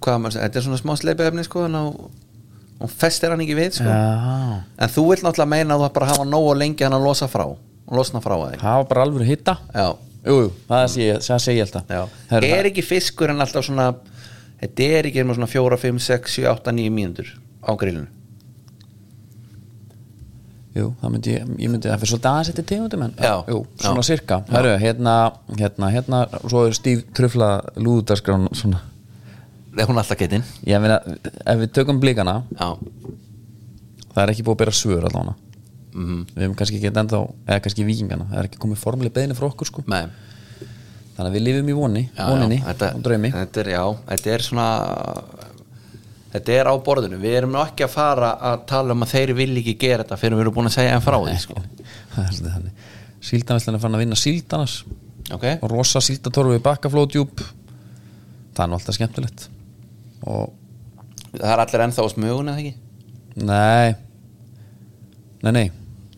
Hvað 0.00 0.20
maður 0.22 0.36
segja 0.36 0.46
Þetta 0.48 0.60
er 0.60 0.66
svona 0.66 0.80
smá 0.80 0.94
sleipefni 1.00 1.44
sko 1.46 1.64
Þannig 1.66 1.88
að 1.90 2.15
hún 2.80 2.90
festir 2.92 3.30
hann 3.32 3.40
ekki 3.44 3.56
við 3.58 3.78
sko. 3.78 3.86
Já, 3.88 4.64
En 4.78 4.92
þú 4.92 5.04
vill 5.10 5.22
náttúrulega 5.24 5.52
meina 5.54 5.76
að 5.76 5.84
þú 5.86 5.92
bara 5.96 6.10
hafa 6.12 6.26
nóg 6.28 6.50
og 6.50 6.58
lengi 6.60 6.84
hann 6.84 6.96
að 6.98 7.06
losa 7.08 7.28
frá 7.30 7.46
og 7.46 7.94
losna 7.94 8.20
frá 8.20 8.34
það 8.36 8.58
það 8.60 8.76
var 8.80 8.88
bara 8.90 9.06
alveg 9.06 9.28
hitta 9.30 9.56
jú, 9.72 9.88
jú, 10.26 10.50
það 10.68 10.84
sé 10.92 11.06
ég, 11.06 11.22
það 11.22 11.42
segi 11.46 11.60
ég 11.60 11.70
alltaf 11.70 12.42
Er 12.42 12.68
ekki 12.72 12.82
fiskur 12.84 13.30
en 13.32 13.40
alltaf 13.44 13.64
svona 13.68 13.92
Þetta 14.56 14.86
er 14.98 15.06
ekki 15.10 15.22
með 15.28 15.36
svona 15.36 15.50
4, 15.52 15.76
5, 15.82 15.98
6, 16.00 16.36
7, 16.40 16.46
8, 16.48 16.72
9 16.72 16.92
mínútur 16.96 17.28
á 17.60 17.70
grillinu? 17.76 18.06
Jú, 20.76 20.90
það 21.00 21.12
myndi 21.14 21.32
ég, 21.32 21.44
ég 21.64 21.70
myndi 21.72 21.88
það 21.88 22.00
fyrir 22.02 22.10
svolítið 22.12 22.30
aðeins 22.30 22.50
eftir 22.52 22.66
tegundum 22.68 23.04
en 23.06 23.12
Já, 23.16 23.32
jú, 23.48 23.60
svona 23.80 24.02
já. 24.02 24.06
sirka. 24.10 24.36
Herru, 24.52 24.72
hérna, 24.82 25.14
hérna, 25.56 25.88
hérna 25.94 26.18
svo 26.42 26.64
er 26.68 26.74
stíf 26.76 27.04
trufla 27.16 27.48
lúðudarskrán 27.80 28.44
svona, 28.56 28.82
Er 29.76 29.88
hún 29.90 29.98
alltaf 30.00 30.18
getinn? 30.18 30.44
ég 30.66 30.80
meina, 30.80 31.00
ef 31.44 31.58
við 31.60 31.72
tökum 31.76 31.98
blíkana 32.00 32.40
Já, 32.56 32.68
það 34.12 34.22
er 34.22 34.32
ekki 34.32 34.46
búið 34.46 34.54
að 34.56 34.62
bera 34.62 34.76
svör 34.76 35.08
allavega. 35.08 35.34
Mm, 35.96 36.22
við 36.32 36.44
hefum 36.44 36.56
kannski 36.60 36.78
ekki 36.78 36.92
enda 36.92 37.20
eða 37.46 37.60
kannski 37.64 37.84
vikingana, 37.88 38.28
það 38.30 38.40
er 38.40 38.48
ekki 38.50 38.60
komið 38.60 38.80
formuleg 38.82 39.14
beðinu 39.16 39.36
frá 39.36 39.46
okkur 39.48 39.70
sko, 39.70 39.84
með 39.88 40.10
þannig 41.16 41.30
að 41.30 41.36
við 41.38 41.44
lifum 41.46 41.70
í 41.72 41.76
voni 41.76 42.02
já, 42.04 42.24
voninni 42.28 42.58
já, 42.58 42.66
þetta, 42.66 42.90
og 42.98 43.04
draumi. 43.06 43.30
þetta 43.32 43.62
er, 43.62 43.70
já, 43.72 43.82
þetta 44.10 44.32
er 44.34 44.44
svona 44.44 44.66
þetta 46.34 46.56
er 46.58 46.68
á 46.68 46.74
borðinu. 46.84 47.20
Við 47.22 47.38
erum 47.38 47.56
ekki 47.62 47.86
að 47.86 47.94
fara 47.94 48.34
að 48.50 48.66
tala 48.68 48.96
um 48.96 49.06
að 49.06 49.14
þeir 49.14 49.32
vilja 49.38 49.62
ekki 49.62 49.76
gera 49.86 50.04
þetta 50.04 50.20
fyrir 50.20 50.36
við 50.36 50.44
erum 50.44 50.56
búin 50.58 50.68
að 50.68 50.76
segja 50.76 50.98
en 50.98 51.04
frá 51.04 51.16
því 51.16 51.36
sko. 51.46 51.64
er 52.20 52.70
síldanvæslan 53.26 53.78
er 53.78 53.82
fann 53.82 53.96
að 53.96 54.04
vinna 54.04 54.20
síldanas 54.20 54.78
ok, 55.32 55.46
og 55.56 55.70
rosa 55.72 56.04
síldatorfi 56.04 56.60
í 56.60 56.64
bakkaflótjúp. 56.68 57.44
Það 58.52 58.64
er 58.66 58.72
nú 58.72 58.76
alltaf 58.76 59.00
skemmtilegt 59.00 59.48
og 60.26 60.52
það 61.32 61.52
er 61.52 61.62
allir 61.62 61.84
ennþá 61.86 62.06
smugun 62.12 62.52
eða 62.52 62.62
ekki? 62.62 62.74
Nei. 63.46 63.96
Nei, 65.44 65.52
nei. 65.52 65.66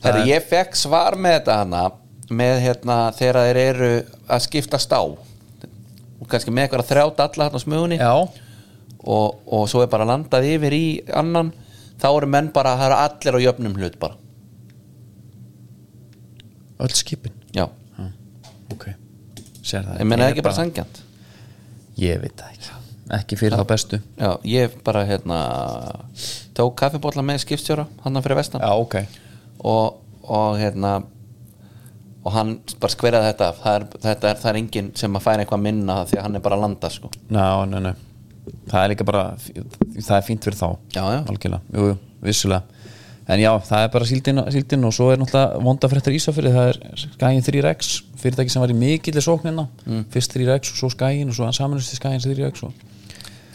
Þegar 0.02 0.28
ég 0.28 0.44
fekk 0.46 0.76
svar 0.78 1.16
með 1.18 1.40
þetta 1.40 1.56
hana 1.62 1.86
með 2.28 2.60
hérna 2.62 2.98
þegar 3.16 3.40
þeir 3.48 3.60
eru 3.62 3.90
að 4.28 4.44
skiptast 4.44 4.92
á 4.94 5.02
og 5.02 6.28
kannski 6.28 6.52
með 6.52 6.66
eitthvað 6.66 6.90
þrját 6.90 7.22
alla 7.24 7.48
hérna 7.48 7.58
á 7.58 7.64
smugunni 7.64 7.98
já, 7.98 8.12
og, 8.18 9.40
og 9.48 9.66
svo 9.70 9.82
er 9.82 9.90
bara 9.90 10.06
landað 10.08 10.46
yfir 10.52 10.76
í 10.76 10.86
annan. 11.16 11.52
Þá 11.98 12.08
eru 12.12 12.30
menn 12.30 12.52
bara, 12.54 12.76
það 12.78 12.92
eru 12.92 12.98
allir 13.02 13.38
á 13.38 13.40
jöfnum 13.42 13.74
hlut 13.74 13.98
bara. 13.98 14.18
Öll 16.78 16.94
skipin? 16.94 17.34
Já, 17.56 17.64
ok. 18.70 18.88
Sér 19.66 19.82
það. 19.82 19.98
Ég 19.98 20.06
menna 20.06 20.28
er 20.28 20.36
ekki 20.36 20.46
bara 20.46 20.60
sangjant 20.60 21.02
ég 21.98 22.20
veit 22.22 22.36
það 22.38 22.54
ekki 22.54 22.68
ekki 23.16 23.38
fyrir 23.40 23.58
þá 23.58 23.66
bestu. 23.68 24.00
Já, 24.18 24.32
ég 24.48 24.74
bara 24.84 25.04
hérna 25.08 25.38
tók 26.56 26.76
kaffibólla 26.78 27.24
með 27.24 27.42
skipstjóra 27.44 27.86
hann 28.04 28.22
fyrir 28.24 28.40
vestan. 28.40 28.64
Já, 28.64 28.74
ok. 28.74 28.98
Og, 29.68 30.00
og 30.28 30.58
hérna 30.60 30.98
og 32.26 32.34
hann 32.34 32.56
bara 32.80 32.92
skverjaði 32.92 33.30
þetta 33.30 33.52
það 33.62 33.78
er, 33.78 33.86
þetta 34.04 34.30
er, 34.30 34.42
það 34.42 34.50
er 34.50 34.60
enginn 34.60 34.90
sem 34.98 35.16
að 35.16 35.24
færa 35.24 35.44
eitthvað 35.44 35.64
minna 35.64 36.02
því 36.08 36.18
að 36.18 36.26
hann 36.26 36.38
er 36.38 36.44
bara 36.44 36.58
að 36.58 36.66
landa 36.66 36.92
sko. 36.92 37.12
Ná, 37.32 37.46
nei, 37.70 37.80
nei 37.88 37.94
Það 38.48 38.80
er 38.80 38.90
líka 38.94 39.04
bara, 39.04 39.22
það 39.36 40.14
er 40.16 40.22
fínt 40.24 40.46
fyrir 40.46 40.56
þá. 40.56 40.68
Já, 40.94 41.02
jú, 41.20 41.88
jú, 41.90 41.96
vissulega. 42.24 42.78
En 43.28 43.42
já, 43.42 43.50
það 43.60 43.82
er 43.84 43.90
bara 43.92 44.06
síldin, 44.08 44.40
síldin 44.54 44.88
og 44.88 44.94
svo 44.96 45.10
er 45.12 45.18
náttúrulega 45.20 45.60
vondafréttar 45.60 46.14
Ísafyrir, 46.16 46.54
það 46.54 46.70
er 46.70 47.02
Skæin 47.02 47.42
3X 47.44 47.90
fyrirtæki 48.22 48.52
sem 48.54 48.62
var 48.62 48.72
í 48.72 48.76
mikilli 48.78 49.20
sóknina 49.20 49.66
mm. 49.84 50.06
fyrst 50.14 50.32
3X 50.32 50.72
og 50.72 50.78
svo 50.80 50.88
Skæin 50.94 51.28
og 51.28 51.36
svo 51.36 51.44
hann 51.44 51.56
samanlust 51.56 51.92
í 51.92 51.98
Skæin 51.98 52.22
3X 52.24 52.64
og 52.64 52.87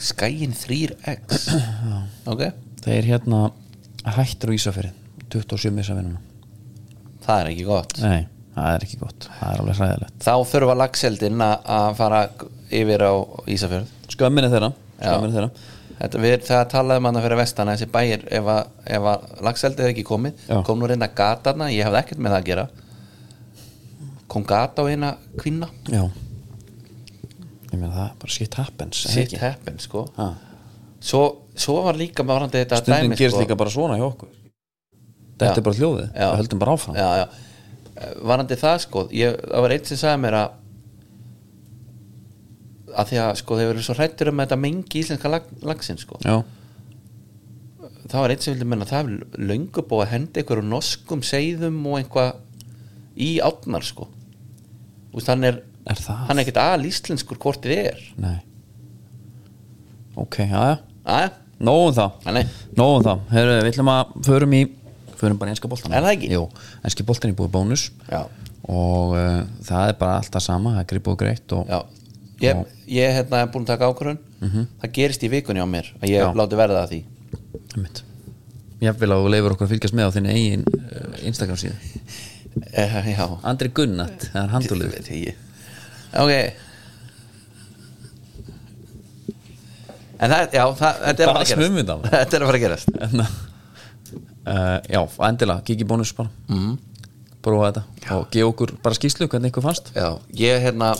Skæin 0.01 0.53
3X 0.57 1.47
ok, 2.31 2.43
þeir 2.83 3.07
hérna 3.07 3.41
hættur 4.17 4.51
á 4.51 4.55
Ísafyrir 4.57 4.91
27 5.33 5.73
misavinnuna. 5.73 6.21
Það 7.23 7.41
er 7.41 7.51
ekki 7.53 7.67
gott. 7.67 7.93
Nei, 8.03 8.25
það 8.53 8.73
er 8.75 8.85
ekki 8.87 8.99
gott, 9.01 9.27
það 9.29 9.53
er 9.53 9.61
alveg 9.63 9.79
hræðilegt. 9.79 10.17
Þá 10.25 10.33
þurfa 10.51 10.75
lagseldin 10.81 11.45
að 11.45 11.87
fara 11.99 12.23
yfir 12.73 13.05
á 13.07 13.13
Ísafjörð. 13.55 13.93
Skömminni 14.13 14.51
þeirra, 14.53 14.73
skömminni 14.99 15.37
þeirra. 15.37 15.69
Þetta, 15.93 16.19
við, 16.19 16.35
það 16.43 16.63
talaði 16.73 16.99
um 16.99 17.07
hann 17.07 17.17
að 17.19 17.25
fyrir 17.27 17.39
vestan 17.39 17.69
að 17.69 17.77
þessi 17.77 17.93
bæir 17.93 18.23
ef 18.33 18.47
að, 18.49 18.71
ef 18.97 19.07
að 19.13 19.25
lagseldið 19.47 19.85
er 19.85 19.91
ekki 19.93 20.05
komið 20.09 20.41
Já. 20.49 20.57
kom 20.67 20.81
nú 20.81 20.89
reyna 20.89 21.07
gatana, 21.15 21.69
ég 21.71 21.87
hafði 21.87 22.01
ekkert 22.01 22.23
með 22.25 22.33
það 22.33 22.41
að 22.41 22.49
gera. 22.49 22.65
Kom 24.33 24.45
gata 24.49 24.83
á 24.83 24.89
eina 24.89 25.13
kvinna. 25.39 25.69
Já 25.87 26.03
Ég 27.73 27.79
meina 27.81 27.93
það, 27.95 28.09
bara 28.21 28.35
shit 28.37 28.53
happens 28.59 28.99
shit 29.09 29.23
ekki? 29.33 29.39
happen 29.41 29.79
sko 29.81 30.05
Ha. 30.17 30.27
svo, 31.01 31.23
svo 31.57 31.79
var 31.87 31.97
líka 31.97 32.23
varandi 32.27 32.61
þetta 32.61 32.77
Stundin 32.83 33.09
dæmi, 33.11 33.17
gerist 33.17 33.35
sko. 33.35 33.41
líka 33.45 33.57
bara 33.57 33.73
svona 33.73 33.97
hjá 33.97 34.05
okkur 34.11 34.29
Þetta 35.33 35.47
Já. 35.49 35.57
er 35.57 35.65
bara 35.65 35.75
hljóðið, 35.79 36.09
við 36.13 36.35
höldum 36.39 36.59
bara 36.61 36.73
áfram 36.77 36.95
já, 36.95 37.07
já. 37.23 37.25
Varandi 38.23 38.55
það 38.61 38.77
sko 38.85 39.01
ég, 39.11 39.39
það 39.49 39.61
var 39.65 39.73
einn 39.75 39.87
sem 39.89 39.97
sagði 40.03 40.21
mér 40.27 40.37
að 40.43 40.59
að 42.93 43.07
því 43.09 43.17
að 43.23 43.31
sko 43.41 43.55
þeir 43.57 43.69
verið 43.71 43.85
svo 43.87 43.95
hrættur 43.97 44.29
um 44.29 44.41
þetta 44.43 44.57
mengi 44.61 44.99
íslenska 45.01 45.31
lag, 45.33 45.47
lagsin 45.65 45.97
sko 45.97 46.19
Já, 46.21 46.35
það 48.11 48.19
var 48.21 48.33
einn 48.35 48.43
sem 48.45 48.53
vildi 48.53 48.67
menna 48.69 48.85
það 48.89 49.09
er 49.09 49.45
löngu 49.49 49.81
búið 49.89 50.03
að 50.05 50.11
henda 50.13 50.41
einhverjum 50.43 50.69
norskum 50.75 51.23
seiðum 51.25 51.79
og 51.89 51.97
einhvað 52.03 52.35
í 53.17 53.29
átnar 53.45 53.85
sko 53.87 54.05
veist, 55.13 55.29
hann 55.29 55.43
er, 55.49 55.57
er 55.89 55.99
það? 55.99 56.21
hann 56.29 56.37
er 56.39 56.43
ekkert 56.45 56.59
al 56.63 56.85
íslenskur 56.87 57.39
hvort 57.43 57.63
þið 57.65 57.79
er. 57.93 58.01
Nei. 58.23 58.37
Ok, 60.15 60.37
já 60.45 60.77
aðja, 61.03 61.31
Nóum 61.63 61.93
það, 61.95 62.11
nóum 62.77 63.03
það 63.05 63.19
Heru, 63.33 63.53
Við 63.63 63.69
ætlum 63.71 63.89
að 63.93 64.13
förum 64.27 64.53
í 64.57 64.61
Förum 65.19 65.37
bara 65.39 65.51
í 65.51 65.53
enska 65.55 65.69
boltan 65.71 65.93
Er 65.95 66.03
það 66.03 66.15
ekki? 66.17 66.29
Jú, 66.35 66.41
enski 66.85 67.05
boltan 67.07 67.31
er 67.31 67.37
búið 67.39 67.51
bónus. 67.53 67.85
Já, 68.09 68.21
Og 68.67 69.13
uh, 69.15 69.43
það 69.63 69.89
er 69.91 69.97
bara 69.99 70.17
alltaf 70.21 70.43
sama 70.43 70.73
Það 70.75 70.83
er 70.83 70.89
grip 70.91 71.07
og 71.13 71.17
greitt 71.21 71.55
og 71.55 71.71
já. 71.71 71.79
Ég, 72.43 72.59
ég 72.91 73.13
hérna 73.15 73.39
er 73.45 73.51
búin 73.53 73.63
að 73.63 73.69
taka 73.71 73.87
ákvörðun. 73.87 74.17
Það 74.81 74.91
gerist 74.97 75.23
í 75.23 75.29
vikunni 75.31 75.63
á 75.63 75.67
mér 75.69 75.87
að 76.01 76.09
ég 76.11 76.25
Mhm. 76.25 76.33
Já. 76.33 76.39
láti 76.41 76.59
verða 76.59 76.81
það 76.83 76.89
því. 76.91 77.01
Einmitt. 77.77 78.01
Ég 78.83 78.97
vil 78.99 79.09
að 79.15 79.29
leifur 79.31 79.55
okkur 79.55 79.67
að 79.69 79.71
fylgjast 79.77 79.95
með 79.95 80.09
á 80.11 80.15
þinni 80.17 80.33
eigin 80.33 80.65
uh, 80.67 81.13
Instagram 81.23 81.59
síðu. 81.61 81.77
Eh, 82.73 82.97
já, 83.15 83.23
Andri 83.47 83.69
Gunnat, 83.71 84.27
það 84.33 84.43
er 84.43 84.51
ég. 85.23 85.42
Ok. 86.21 86.33
En 90.23 90.31
það, 90.31 90.53
já, 90.55 90.63
það, 90.79 91.01
þetta 91.03 91.23
er 91.23 91.27
að 91.27 91.33
Bara 91.33 91.33
fara 91.33 91.41
að 91.41 91.47
gerast. 91.49 92.07
þetta 92.13 92.37
er 92.37 92.45
að 92.45 92.49
fara 92.49 92.59
að 92.59 92.63
gerast. 92.63 92.87
Uh, 94.43 94.77
Já, 94.91 94.99
endilega, 95.27 95.63
kikið 95.67 95.89
bónus 95.89 96.13
bara. 96.15 96.31
Mm. 96.51 96.77
Prófa 97.43 97.69
þetta 97.73 98.15
Og 98.15 98.25
gefa 98.31 98.49
okkur 98.53 98.71
bara 98.83 98.95
skýslu 98.95 99.27
hvernig 99.31 99.51
ykkur 99.51 99.65
fannst. 99.65 99.91
Já, 99.95 100.09
ég 100.39 100.63
hérna 100.63 100.93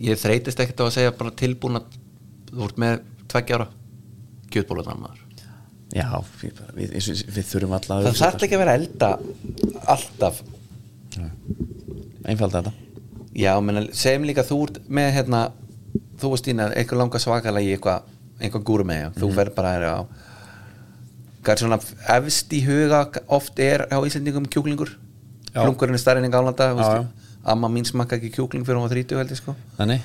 ég 0.00 0.18
þreytist 0.18 0.62
ekkert 0.62 0.82
á 0.82 0.84
að 0.88 0.94
segja 0.96 1.14
bara 1.18 1.34
tilbúin 1.38 1.78
að 1.78 1.98
þú 2.50 2.66
ert 2.66 2.80
með 2.82 3.02
tveggja 3.30 3.60
ára. 3.60 3.68
Kjötbólunar 4.50 4.98
maður 4.98 5.26
Já, 5.94 6.06
við, 6.40 6.58
við, 6.74 6.92
við, 6.94 7.22
við 7.34 7.46
þurfum 7.50 7.72
alltaf 7.74 7.96
að 7.96 8.04
það 8.06 8.18
þarf 8.20 8.44
ekki 8.46 8.56
að 8.56 8.60
vera 8.62 8.74
elda 8.78 9.08
alltaf. 9.94 10.42
Einfald 12.30 12.54
þetta 12.54 12.72
já, 13.34 13.52
menn 13.62 13.88
segjum 13.92 14.24
líka 14.28 14.42
þú 14.46 14.62
ert 14.68 14.80
með 14.88 15.12
hérna, 15.16 15.42
þú 16.20 16.30
veist 16.34 16.48
ína 16.50 16.70
eitthvað 16.74 16.98
langa 16.98 17.18
svakalega 17.18 17.66
í 17.66 17.76
eitthvað 17.76 18.02
eitthvað 18.40 18.64
gúru 18.64 18.84
með, 18.84 19.10
Mhm. 19.10 19.20
þú 19.20 19.34
verður 19.36 19.54
bara 19.54 19.74
á 19.96 20.06
hvað 21.42 21.52
er 21.52 21.56
svona 21.56 21.78
efst 22.16 22.52
í 22.52 22.60
huga 22.64 23.06
oft 23.28 23.58
er 23.58 23.86
á 23.90 23.96
Íslandingum 24.04 24.46
kjúklingur? 24.48 24.90
Klungurinn 25.54 25.94
er 25.94 25.98
stærinn 25.98 26.24
í 26.28 26.30
Gálanda 26.30 26.70
amma 27.44 27.68
mín 27.68 27.84
smakka 27.86 28.16
ekki 28.18 28.30
kjúkling 28.34 28.64
fyrir 28.66 28.76
hún 28.76 28.88
var 28.88 28.90
30 28.94 29.16
held 29.16 29.30
ég 29.30 29.36
sko. 29.36 29.54
Þannig, 29.78 30.00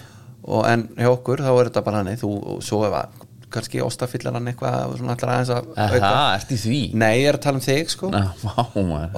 og 0.46 0.66
en 0.66 0.88
hjá 0.96 1.10
okkur 1.12 1.38
þá 1.44 1.52
er 1.60 1.70
þetta 1.70 1.84
bara 1.84 1.98
hannig 2.04 2.20
þú, 2.22 2.30
og 2.48 2.62
svo 2.64 2.80
að 2.88 3.08
kannski 3.54 3.82
ostafillar 3.86 4.34
hann 4.36 4.48
eitthvað 4.52 4.96
svona 5.00 5.14
allar 5.16 5.32
aðeins 5.36 5.52
að 5.56 5.68
Aha, 5.86 6.22
ert 6.40 6.52
í 6.52 6.58
því? 6.60 6.80
Nei, 7.02 7.12
ég 7.22 7.30
er 7.30 7.38
að 7.38 7.44
tala 7.46 7.60
um 7.60 7.64
þig 7.66 7.92
sko. 7.94 8.10
Já, 8.12 8.24
vá, 8.42 8.54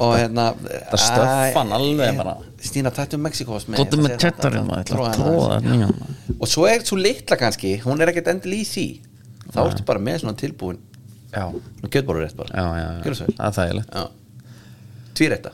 og 0.03 0.13
hérna 0.17 0.45
Það 0.61 1.01
stöffa 1.03 1.59
hann 1.61 1.71
Æ, 1.71 1.78
alveg 1.80 2.11
ég- 2.11 2.17
bara. 2.21 2.36
Stína, 2.67 2.91
tættu 2.93 3.19
Mexikos 3.21 3.67
með 3.69 3.82
Góttu 3.82 3.97
ég 3.97 4.03
með 4.03 4.11
ég 4.13 4.19
nýjan 5.67 5.93
og 6.38 6.47
svo 6.51 6.67
er 6.69 6.84
svo 6.86 6.97
litla 6.99 7.38
kannski 7.39 7.78
hún 7.86 8.01
er 8.01 8.11
ekkert 8.11 8.28
endil 8.34 8.53
í 8.59 8.63
því. 8.67 8.88
Þá 9.53 9.59
ertu 9.63 9.86
bara 9.88 9.99
með 10.03 10.19
svona 10.21 10.38
tilbúin. 10.38 10.78
Já, 11.34 11.45
og 11.47 11.89
kjötbólur 11.89 12.23
rétt 12.25 12.36
bara. 12.38 12.51
Já, 12.53 12.65
já, 12.78 12.88
já. 12.97 13.28
Það 13.38 13.47
er 13.47 13.55
þægilegt. 13.57 13.95
Tvírætta 15.17 15.51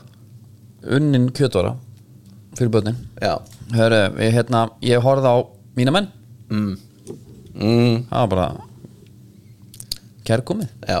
Unnin 0.84 1.30
kjötvara 1.32 1.76
fyrir 2.58 2.70
börnin. 2.70 2.96
Já. 3.22 3.38
Hörru, 3.74 4.02
við 4.18 4.34
hérna, 4.36 4.66
ég 4.84 5.00
horfði 5.02 5.30
á 5.32 5.36
mína 5.78 5.94
menn. 5.94 6.08
Mm. 6.52 6.74
Mm. 7.54 8.04
Það 8.10 8.20
var 8.20 8.30
bara 8.34 8.48
kærkomið. 10.28 10.72
Já. 10.88 11.00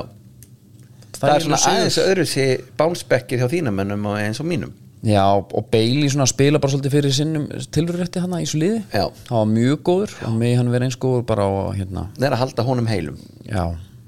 Það 1.14 1.34
er 1.34 1.44
svona 1.44 1.60
aðeins 1.70 1.98
öðru 2.02 2.24
sér 2.28 2.64
bánsbekkir 2.78 3.40
hjá 3.40 3.48
þínum 3.50 3.78
mönnum 3.78 4.08
og 4.10 4.18
eins 4.20 4.40
og 4.42 4.48
mínum. 4.48 4.72
Já, 5.04 5.24
og 5.36 5.66
Bailey 5.68 6.08
svona 6.08 6.24
spila 6.28 6.60
bara 6.60 6.72
svolítið 6.72 6.94
fyrir 6.94 7.12
sinnum 7.12 7.44
tilröðrétti 7.76 8.22
hana 8.24 8.40
í 8.40 8.46
svo 8.48 8.60
liði. 8.62 8.80
Já. 8.88 9.04
Það 9.28 9.36
var 9.36 9.50
mjög 9.50 9.82
góður. 9.84 10.14
Og 10.24 10.38
mig 10.40 10.54
hann 10.56 10.70
verið 10.72 10.88
eins 10.88 10.96
góður 11.00 11.26
bara 11.28 11.44
á 11.44 11.76
hérna. 11.76 12.06
Það 12.16 12.28
er 12.28 12.36
að 12.36 12.42
halda 12.44 12.64
honum 12.68 12.88
heilum. 12.88 13.18
Já, 13.44 13.64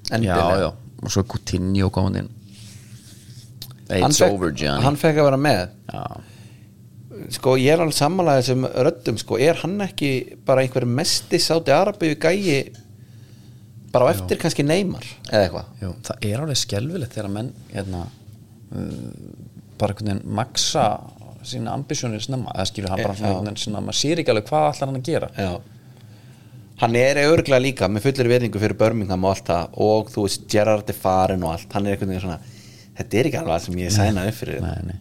já, 0.08 0.38
já. 0.62 0.70
Og 1.02 1.12
svo 1.12 1.24
Coutinho 1.28 1.90
komandi 1.92 2.24
inn. 2.24 2.32
Hann 3.90 4.10
It's 4.10 4.22
over, 4.24 4.50
Johnny. 4.50 4.82
Hann 4.82 4.96
fekk 4.98 5.20
að 5.20 5.28
vera 5.28 5.40
með. 5.40 5.76
Já, 5.92 6.06
Sko 7.34 7.56
ég 7.58 7.72
er 7.74 7.82
alveg 7.82 7.96
sammálaðið 7.96 8.48
sem 8.50 8.66
röddum 8.86 9.18
sko, 9.20 9.38
er 9.42 9.58
hann 9.62 9.80
ekki 9.84 10.10
bara 10.46 10.62
einhver 10.62 10.86
mesti 10.88 11.40
sáti 11.42 11.72
Arabíu 11.74 12.16
gæi 12.20 12.72
bara 13.92 14.10
á 14.10 14.14
eftir 14.14 14.38
kannski 14.40 14.64
Neymar? 14.66 15.06
Eða 15.30 15.42
eitthvað. 15.46 16.00
Það 16.08 16.26
er 16.28 16.42
alveg 16.42 16.60
skelfilegt 16.60 17.16
þegar 17.16 17.30
menn 17.32 17.52
hérna 17.72 18.02
uh, 18.06 18.82
bara 19.80 19.94
einhvern 19.94 20.12
veginn 20.12 20.36
maksa 20.40 20.84
sína 21.46 21.76
ambisjónir 21.76 22.24
snemma. 22.24 22.52
Eða 22.56 22.68
skilur 22.72 22.92
hann 22.92 23.02
bara 23.02 23.14
Já. 23.14 23.20
svona 23.20 23.32
einhvern 23.32 23.48
veginn 23.50 23.64
svona 23.64 23.82
maður 23.86 24.00
sér 24.02 24.22
ekki 24.22 24.34
alveg 24.34 24.50
hvað 24.50 24.68
allar 24.72 24.90
hann 24.90 25.00
að 25.00 25.08
gera. 25.10 25.30
Já. 25.38 25.50
Hann 26.82 26.98
er 27.00 27.22
örglega 27.22 27.62
líka 27.62 27.88
með 27.88 28.10
fullir 28.10 28.28
verðingu 28.34 28.60
fyrir 28.60 28.76
Birmingham 28.76 29.24
og 29.24 29.32
allt 29.32 29.48
það 29.48 29.80
og 29.86 30.10
þú 30.12 30.26
veist 30.26 30.46
Gerrard 30.52 30.92
er 30.92 30.98
farin 31.00 31.46
og 31.46 31.54
allt. 31.54 31.70
Hann 31.72 31.86
er 31.88 31.96
einhvern 31.96 32.12
veginn 32.12 32.26
svona 32.26 32.40
þetta 32.98 33.20
er 33.20 33.30
ekki 33.30 33.40
alveg 33.40 33.54
það 33.54 33.66
sem 33.66 33.80
ég 33.80 33.94
sænaði 33.96 34.32
upp 34.32 34.40
fyrir. 34.42 34.58
Nei, 34.64 34.90
nei, 34.90 34.98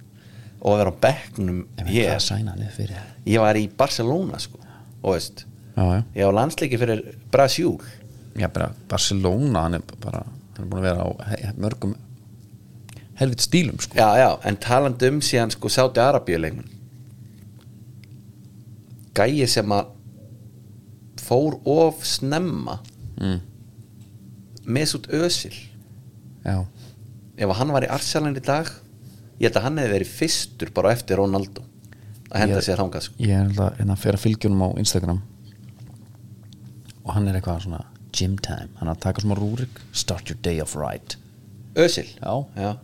og 0.66 0.74
að 0.74 0.80
vera 0.82 0.94
á 0.94 0.98
en 1.38 1.52
við 1.86 2.96
ég, 3.26 3.40
var 3.42 3.60
í 3.60 3.68
Barcelona 3.70 4.42
sko 4.42 4.62
og 5.02 5.14
veist 5.14 5.46
Já, 5.76 5.84
já, 5.84 6.00
ég 6.16 6.32
á 6.32 6.32
landsleiki 6.32 6.80
fyrir 6.80 7.04
Brasjúl 7.32 7.78
já, 8.40 8.48
bara 8.48 8.72
Barcelona 8.90 9.68
hann 9.68 9.78
er 9.78 9.86
bara, 10.02 10.24
hann 10.56 10.66
er 10.66 10.72
búin 10.72 10.82
að 10.82 10.88
vera 10.90 11.06
á 11.06 11.10
he 11.30 11.54
mörgum 11.60 11.96
helvit 13.20 13.42
stílum 13.42 13.80
sko. 13.80 13.96
Já 13.98 14.18
já 14.18 14.30
en 14.44 14.58
talandi 14.58 15.10
um 15.10 15.22
síðan 15.24 15.54
sko 15.54 15.70
Sáti 15.72 16.02
Arabíu 16.04 16.40
leikmenn. 16.40 16.72
Gæi 19.16 19.48
sem 19.48 19.72
að 19.72 19.94
fór 21.26 21.60
of 21.66 22.04
snemma 22.06 22.80
mm. 23.22 23.40
Mesut 24.66 25.08
Özil. 25.08 25.56
Já, 26.46 26.66
ef 27.38 27.56
hann 27.60 27.74
var 27.74 27.86
í 27.86 27.92
Arsenal 27.92 28.36
í 28.36 28.44
dag 28.44 28.70
ég 29.40 29.48
held 29.50 29.58
að 29.60 29.66
hann 29.68 29.78
hefði 29.82 29.94
verið 29.96 30.12
fyrstur 30.20 30.72
bara 30.76 30.92
eftir 30.96 31.18
Ronaldo 31.20 31.64
að 32.32 32.40
henda 32.42 32.60
Ég- 32.60 32.66
sér 32.68 32.80
þangað 32.82 33.02
sko. 33.08 33.16
ég 33.20 33.36
er 33.36 33.46
alltaf 33.50 33.78
hérna 33.80 33.94
að 33.96 34.02
fyrir 34.06 34.18
að 34.20 34.24
fylgjunum 34.26 34.62
á 34.66 34.70
Instagram. 34.82 35.22
Og 37.06 37.14
hann 37.14 37.28
er 37.28 37.36
eitthvað 37.40 37.62
svona 37.68 37.84
gym 38.16 38.38
time, 38.42 38.70
hann 38.80 38.88
er 38.90 38.96
að 38.96 39.00
taka 39.06 39.22
smá 39.22 39.36
rúrik. 39.38 39.82
Start 39.94 40.30
your 40.30 40.40
day 40.42 40.60
off 40.62 40.76
right. 40.76 41.18
Özil? 41.76 42.08
Já. 42.22 42.46
já. 42.56 42.78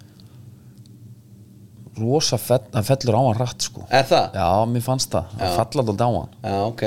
rosa 2.02 2.38
fell, 2.40 2.64
það 2.72 2.88
fellur 2.88 3.18
á 3.20 3.22
hann 3.28 3.38
rætt 3.40 3.66
sko. 3.68 3.84
Er 3.92 4.06
það? 4.08 4.38
já, 4.40 4.48
mér 4.72 4.84
fannst 4.86 5.12
það, 5.12 5.34
Já. 5.40 5.50
falla 5.58 5.84
alltaf 5.84 6.02
á 6.02 6.10
hann. 6.16 6.30
Já, 6.44 6.60
ok. 6.68 6.84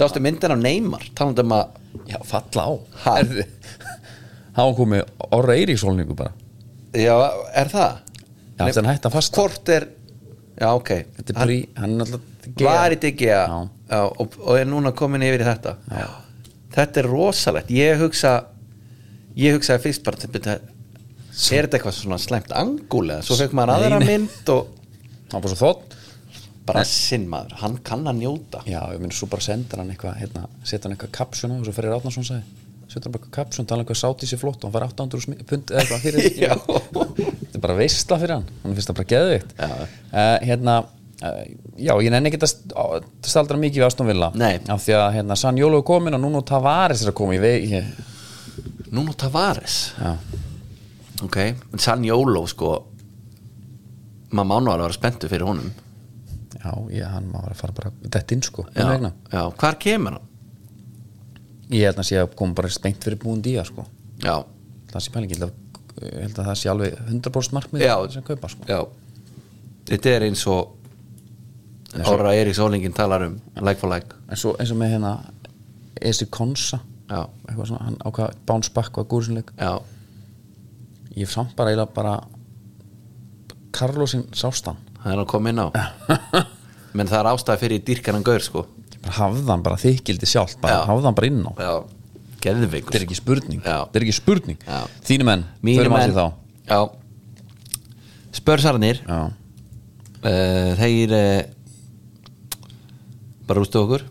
Sástu 0.00 0.22
myndin 0.24 0.54
á 0.54 0.56
Neymar? 0.56 1.04
Talandi 1.14 1.44
um 1.44 1.52
að 1.52 1.68
já, 2.08 2.18
falla 2.24 2.64
á. 2.64 2.72
Hann 4.56 4.74
komið 4.76 5.04
orra 5.32 5.54
eiríksólningu 5.56 6.16
bara. 6.16 6.32
Já, 6.96 7.14
er 7.56 7.68
það? 7.72 8.00
Já, 8.58 8.66
hægt 8.90 9.06
að 9.08 9.14
fasta 9.16 9.40
Hvort 9.40 9.68
er 9.76 9.88
Já, 10.60 10.68
ok. 10.76 10.90
Þetta 11.16 11.32
er 11.32 11.38
brí, 11.46 11.58
hann 11.78 11.94
er 11.96 12.04
alltaf 12.04 12.28
Var 12.60 12.92
í. 12.92 12.98
Já, 13.88 14.00
og, 14.02 14.34
og 14.42 14.58
er 14.58 14.66
núna 14.68 14.90
komin 14.98 15.22
yfir 15.24 15.44
í 15.44 15.46
þetta. 15.46 15.72
Já. 15.88 16.08
Þetta 16.74 17.00
er 17.02 17.08
rosalegt. 17.08 17.70
Ég 17.72 18.02
hugsa 18.02 18.32
Ég 19.38 19.56
hugsaði 19.56 19.82
fyrst 19.86 20.04
bara 20.04 20.20
þetta, 20.20 20.58
Er 20.58 21.64
þetta 21.64 21.78
eitthvað 21.78 21.96
svona 21.96 22.18
slæmt 22.20 22.52
angúlega 22.52 23.24
Svo 23.24 23.38
fekk 23.40 23.54
maður 23.56 23.72
aðra 23.78 24.00
mynd 24.04 24.50
og 24.52 24.68
hann 25.32 25.38
var 25.38 25.46
bara 25.46 25.54
svo 25.56 25.70
þótt. 25.72 25.96
Bara 26.68 26.82
sinn 26.86 27.24
maður, 27.32 27.56
hann 27.62 27.78
kann 27.82 28.04
að 28.06 28.20
njóta. 28.20 28.60
Já, 28.68 28.82
ég 28.92 29.00
myndi 29.02 29.16
svo 29.16 29.26
bara 29.32 29.42
sendur 29.42 29.80
hann 29.80 29.88
eitthvað 29.94 30.18
hérna, 30.20 30.44
setja 30.62 30.84
hann 30.86 30.94
eitthvað 30.98 31.14
kapsjón 31.16 31.54
á 31.54 31.56
og 31.56 31.64
svo 31.66 31.74
fyrir 31.78 31.96
Átnarsson 31.96 32.28
sagði. 32.28 32.44
Setja 32.92 33.08
hann 33.08 33.16
eitthvað 33.16 33.32
kapsjón, 33.38 33.66
tala 33.72 33.82
um 33.82 33.88
hvað 33.88 33.98
sátt 34.02 34.22
í 34.22 34.28
sér 34.30 34.42
flott 34.44 34.60
og 34.62 34.68
hann 34.68 34.76
fær 34.76 34.86
800 34.92 35.24
smi- 35.24 35.40
pund 35.48 35.72
eða 35.72 35.82
eitthvað 35.82 36.04
fyrir 36.04 37.31
er 37.62 37.66
bara 37.68 37.78
veistla 37.78 38.18
fyrir 38.20 38.36
hann. 38.38 38.46
Hann 38.64 38.76
finnst 38.76 38.90
það 38.92 38.98
bara 39.00 39.10
geðvikt 39.14 39.56
Já. 39.58 39.70
uh, 40.12 40.36
hérna 40.50 40.76
uh, 40.82 41.42
já, 41.78 41.92
ég 42.02 42.10
nenni 42.12 42.32
ekki 42.32 42.42
að 42.42 43.06
staldra 43.24 43.60
mikið 43.62 43.82
við 43.84 43.88
Aston 43.88 44.10
Villa. 44.10 44.32
Nei. 44.34 44.56
af 44.66 44.82
því 44.84 44.98
að 44.98 45.10
hérna, 45.16 45.38
San 45.38 45.60
Jólo 45.62 45.80
er 45.82 45.86
komin 45.88 46.18
og 46.18 46.24
núna 46.24 46.42
Tavares 46.46 47.04
er 47.06 47.12
að 47.14 47.18
koma 47.22 47.38
í 47.38 47.42
veg 47.42 47.68
ég, 47.78 47.92
Núna 48.92 49.14
Tavares? 49.16 49.94
Já, 49.96 50.16
Ok, 51.22 51.36
en 51.38 51.78
Sanjóló 51.78 52.42
sko 52.50 52.72
maður 54.34 54.48
mánu 54.48 54.72
alveg 54.72 54.80
að 54.80 54.84
vera 54.88 54.96
spenntu 54.96 55.28
fyrir 55.30 55.46
honum. 55.46 55.68
Já, 56.56 56.72
ég, 56.90 57.04
hann 57.06 57.28
má 57.30 57.38
vera 57.44 57.54
að 57.54 57.60
fara 57.60 57.76
bara 57.76 57.92
dett 58.16 58.34
inn 58.34 58.42
sko, 58.42 58.64
já, 58.74 58.86
já, 59.30 59.42
hvar 59.60 59.78
kemur 59.82 60.16
hann? 60.16 60.28
ég 61.72 61.86
held 61.88 62.00
að 62.02 62.08
sé 62.08 62.18
að 62.20 62.34
koma 62.36 62.56
bara 62.58 62.70
spengt 62.72 63.04
fyrir 63.04 63.20
búin 63.22 63.42
dýja 63.44 63.62
sko. 63.68 63.84
Já, 64.22 64.42
það 64.92 65.04
sé 65.04 65.14
pælingi, 65.14 65.38
ég 66.00 66.20
held 66.22 66.36
að, 66.38 66.42
að 66.44 66.48
það 66.50 66.60
sé 66.62 66.70
alveg 66.72 66.96
100% 67.08 67.56
markmið 67.58 67.84
Já. 67.84 67.94
sem 68.14 68.24
kaupa 68.26 68.48
sko. 68.52 68.68
Já. 68.70 68.80
Þetta 69.90 70.14
er 70.16 70.26
eins 70.28 70.46
og 70.50 70.78
Ára 72.08 72.32
Eiríks 72.32 72.60
Ólingin 72.62 72.94
talar 72.96 73.26
um 73.26 73.34
like 73.60 73.80
for 73.80 73.92
like. 73.92 74.16
En 74.32 74.40
svo 74.40 74.54
eins 74.56 74.72
og 74.72 74.78
með 74.80 74.94
hérna 74.96 75.16
Esi 76.00 76.26
Konsa. 76.32 76.80
Svona, 77.12 77.82
hann 77.84 77.98
ákvað 78.08 78.38
bounce 78.48 78.72
back 78.72 78.96
og 78.96 79.08
gúrsinleik 79.10 79.50
já, 79.58 79.74
ég 81.12 81.28
samt 81.28 81.52
bara 81.58 81.68
eiginlega 81.68 81.92
bara 81.92 82.14
Karlosin 83.76 84.22
sástan 84.32 84.78
það 85.02 85.12
er 85.12 85.20
að 85.20 85.28
koma 85.32 85.52
inn 85.52 85.60
á. 85.60 85.66
Menn 86.96 87.10
það 87.10 87.18
er 87.18 87.28
ástæði 87.32 87.62
fyrir 87.64 87.82
dýrkanan 87.88 88.24
gaur 88.24 88.44
sko. 88.44 88.64
Hann 89.18 89.64
bara 89.64 89.76
þykildi 89.80 90.28
sjálft 90.28 90.60
bara 90.62 90.78
Já. 90.78 90.86
hafði 90.88 91.08
hann 91.08 91.18
bara 91.18 91.30
inn 91.30 91.42
á. 91.44 91.52
Já, 91.58 91.74
geðveikur. 92.42 92.90
Þetta 92.90 93.00
er 93.00 93.06
ekki 93.06 93.18
spurning. 93.18 93.60
Já. 93.62 93.76
þetta 93.84 94.00
er 94.00 94.06
ekki 94.06 94.16
spurning. 94.16 94.58
Já. 94.66 94.80
þínu 95.08 95.28
menn, 95.28 95.44
Mínir 95.64 95.84
förum 95.84 95.96
að 95.96 96.02
menn. 96.02 96.12
því 96.12 96.16
þá. 96.18 96.26
Já. 96.72 96.80
Spörsarnir. 98.38 99.02
Já, 99.06 99.20
uh, 100.22 100.72
þeir 100.80 101.14
uh, 101.18 102.64
bara 103.48 103.60
rústu 103.62 103.82
okkur. 103.82 104.06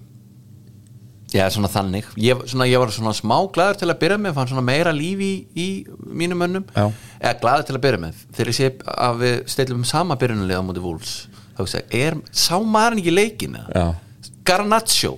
Já, 1.31 1.45
svona 1.53 1.69
þannig. 1.71 2.07
Ég, 2.19 2.41
svona, 2.51 2.67
ég 2.67 2.81
var 2.81 2.91
svona 2.91 3.13
smá 3.15 3.37
glaður 3.55 3.77
til 3.79 3.87
að 3.87 4.01
byrja 4.01 4.17
með 4.19 4.33
fann 4.35 4.49
svona 4.49 4.65
meira 4.67 4.91
líf 4.91 5.21
í, 5.23 5.31
í 5.55 5.67
mínum 6.11 6.41
mönnum. 6.43 6.65
Já. 6.75 6.89
eða 7.21 7.37
glaður 7.39 7.69
til 7.69 7.77
að 7.77 7.83
byrja 7.85 8.01
með. 8.03 8.25
Þegar 8.35 8.51
ég 8.51 8.57
sé 8.57 8.71
að 9.07 9.21
við 9.21 9.37
stelum 9.53 9.85
sama 9.87 10.17
byrjunarlið 10.19 10.59
á 10.59 10.63
móti 10.67 10.83
vúls 10.83 11.13
þá 11.55 11.61
veist 11.63 11.77
ég, 11.77 12.05
er, 12.07 12.17
sá 12.33 12.55
maður 12.63 12.99
ekki 13.01 13.13
leikin 13.13 13.57
eða? 13.59 13.75
já, 13.75 14.29
Garnaccio 14.47 15.15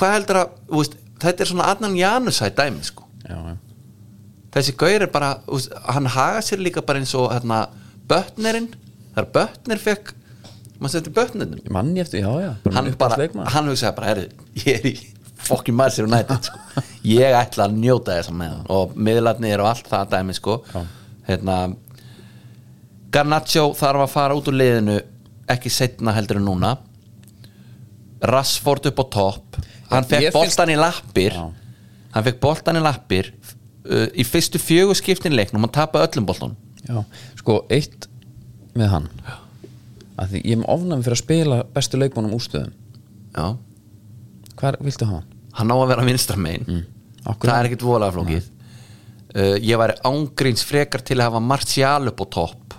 hvað 0.00 0.14
heldur 0.16 0.40
að 0.40 0.54
veist, 0.72 0.96
þetta 1.20 1.44
er 1.44 1.50
svona 1.52 1.68
Adnan 1.72 1.98
Janusæ 1.98 2.50
dæmi 2.56 2.86
sko. 2.86 3.06
Já, 3.26 3.36
já. 3.36 3.56
þessi 4.56 4.76
gaur 4.80 5.04
er 5.06 5.12
bara 5.12 5.34
veist, 5.46 5.76
hann 5.94 6.08
haga 6.16 6.42
sér 6.46 6.64
líka 6.64 6.84
bara 6.86 7.02
eins 7.02 7.14
og 7.18 7.28
hérna, 7.34 7.66
bötnerinn, 8.10 8.72
þar 9.14 9.30
bötner 9.36 9.82
fekk 9.82 10.14
maður 10.80 10.96
setti 10.96 11.12
bötnerinn 11.14 11.60
Ég 11.60 11.72
manni 11.76 12.00
eftir, 12.02 12.24
já, 12.24 12.32
já. 12.40 12.52
Bara 12.64 12.76
hann 12.78 12.92
bara, 12.98 13.48
hann 13.54 13.68
hugsaði 13.68 13.96
bara 13.98 14.12
herri, 14.14 14.28
ég 14.64 14.78
er 14.78 14.88
í 14.88 14.94
fokkin 15.50 15.76
maður 15.76 16.08
United 16.08 16.48
sko. 16.48 16.60
ég 17.16 17.36
ætla 17.36 17.68
að 17.68 17.78
njóta 17.80 18.16
þess 18.18 18.32
að 18.32 18.38
með 18.40 18.52
hann. 18.54 18.66
Og 18.74 18.96
miðlarnir 18.96 19.62
og 19.62 19.70
allt 19.72 19.88
það 19.90 20.12
dæmi 20.14 20.36
sko. 20.36 20.58
Já. 20.72 20.82
hérna 21.30 21.56
Garnaccio 23.10 23.70
þarf 23.74 24.04
að 24.04 24.12
fara 24.12 24.36
út 24.38 24.48
úr 24.50 24.58
liðinu 24.60 25.00
ekki 25.50 25.72
setna 25.72 26.14
heldur 26.14 26.38
en 26.38 26.46
núna. 26.46 26.76
Rashford 28.30 28.90
upp 28.90 29.02
á 29.02 29.04
topp 29.16 29.60
hann 29.90 30.06
fekk 30.08 30.32
boltan 30.34 30.72
í 30.72 30.78
lappir. 30.78 31.36
Já. 31.36 31.46
hann 32.14 32.26
fekk 32.28 32.40
boltan 32.42 32.78
í 32.80 32.84
lappir 32.84 33.32
uh, 33.32 34.06
í 34.14 34.26
fyrstu 34.26 34.60
fjögur 34.62 34.98
skiptin 34.98 35.34
í 35.34 35.40
leiknum 35.40 35.66
hann 35.66 35.74
tapaði 35.74 36.10
öllum 36.10 36.28
boltan 36.30 36.56
já, 36.86 37.02
sko, 37.40 37.62
eitt 37.72 38.08
með 38.78 38.94
hann. 38.94 39.10
Að 40.20 40.34
því 40.34 40.40
ég 40.44 40.54
er 40.54 40.60
með 40.60 40.72
ofnæmi 40.76 41.04
fyrir 41.06 41.16
að 41.16 41.22
spila 41.24 41.58
bestu 41.74 41.98
leikmónum 41.98 42.36
úrstöðum. 42.36 42.72
Já, 43.34 43.46
hvar 44.60 44.78
viltu 44.84 45.08
hafa 45.08 45.22
hann? 45.22 45.36
hann 45.58 45.72
á 45.72 45.76
að 45.76 45.90
vera 45.92 46.06
vinstra 46.06 46.38
megin. 46.40 46.66
Mm. 46.66 46.82
Það 47.26 47.54
er 47.54 47.68
ekkert 47.68 47.86
voðalega 47.86 48.16
flókið. 48.16 48.50
Uh, 49.30 49.56
ég 49.62 49.78
væri 49.78 49.96
ángríns 50.08 50.64
frekar 50.66 51.04
til 51.06 51.18
að 51.18 51.28
hafa 51.28 51.42
Martial 51.44 52.10
upp 52.10 52.22
á 52.22 52.26
topp. 52.36 52.76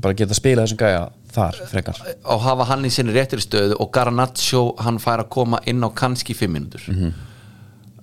Bara 0.00 0.16
geta 0.16 0.32
að 0.32 0.40
spila 0.40 0.64
þessum 0.64 0.80
gæja 0.80 1.02
þar 1.34 1.58
frekar. 1.70 1.98
Og 2.24 2.40
hafa 2.44 2.64
hann 2.72 2.84
í 2.84 2.90
sinni 2.92 3.12
réttir 3.14 3.40
stöðu 3.44 3.76
og 3.80 3.90
Garnaccio 3.94 4.62
hann 4.82 4.98
fær 5.02 5.22
að 5.24 5.28
koma 5.36 5.60
inn 5.70 5.82
á 5.84 5.88
kannski 5.94 6.34
fimm 6.34 6.56
mínútur. 6.58 6.84
Mhm. 6.90 7.12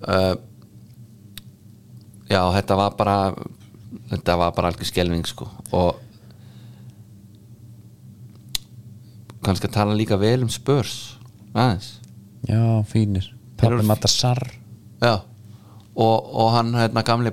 uh, 0.08 0.34
já 2.30 2.42
þetta 2.54 2.76
var 2.76 2.90
bara 2.98 3.16
þetta 4.10 4.36
var 4.38 4.52
bara 4.56 4.68
algjör 4.72 4.84
skelving 4.90 5.24
sko. 5.26 5.48
Og 5.72 5.96
kannski 9.44 9.68
að 9.68 9.74
tala 9.78 9.94
líka 9.96 10.18
vel 10.20 10.42
um 10.44 10.50
spörs 10.52 11.16
aðeins. 11.54 11.94
Já, 12.48 12.60
fínir. 12.90 13.32
Þeir- 13.58 13.82
Matasar 13.86 14.38
já 15.02 15.14
og, 15.98 16.28
og 16.34 16.52
hann 16.54 16.72
hérna 16.78 17.02
gamli 17.02 17.30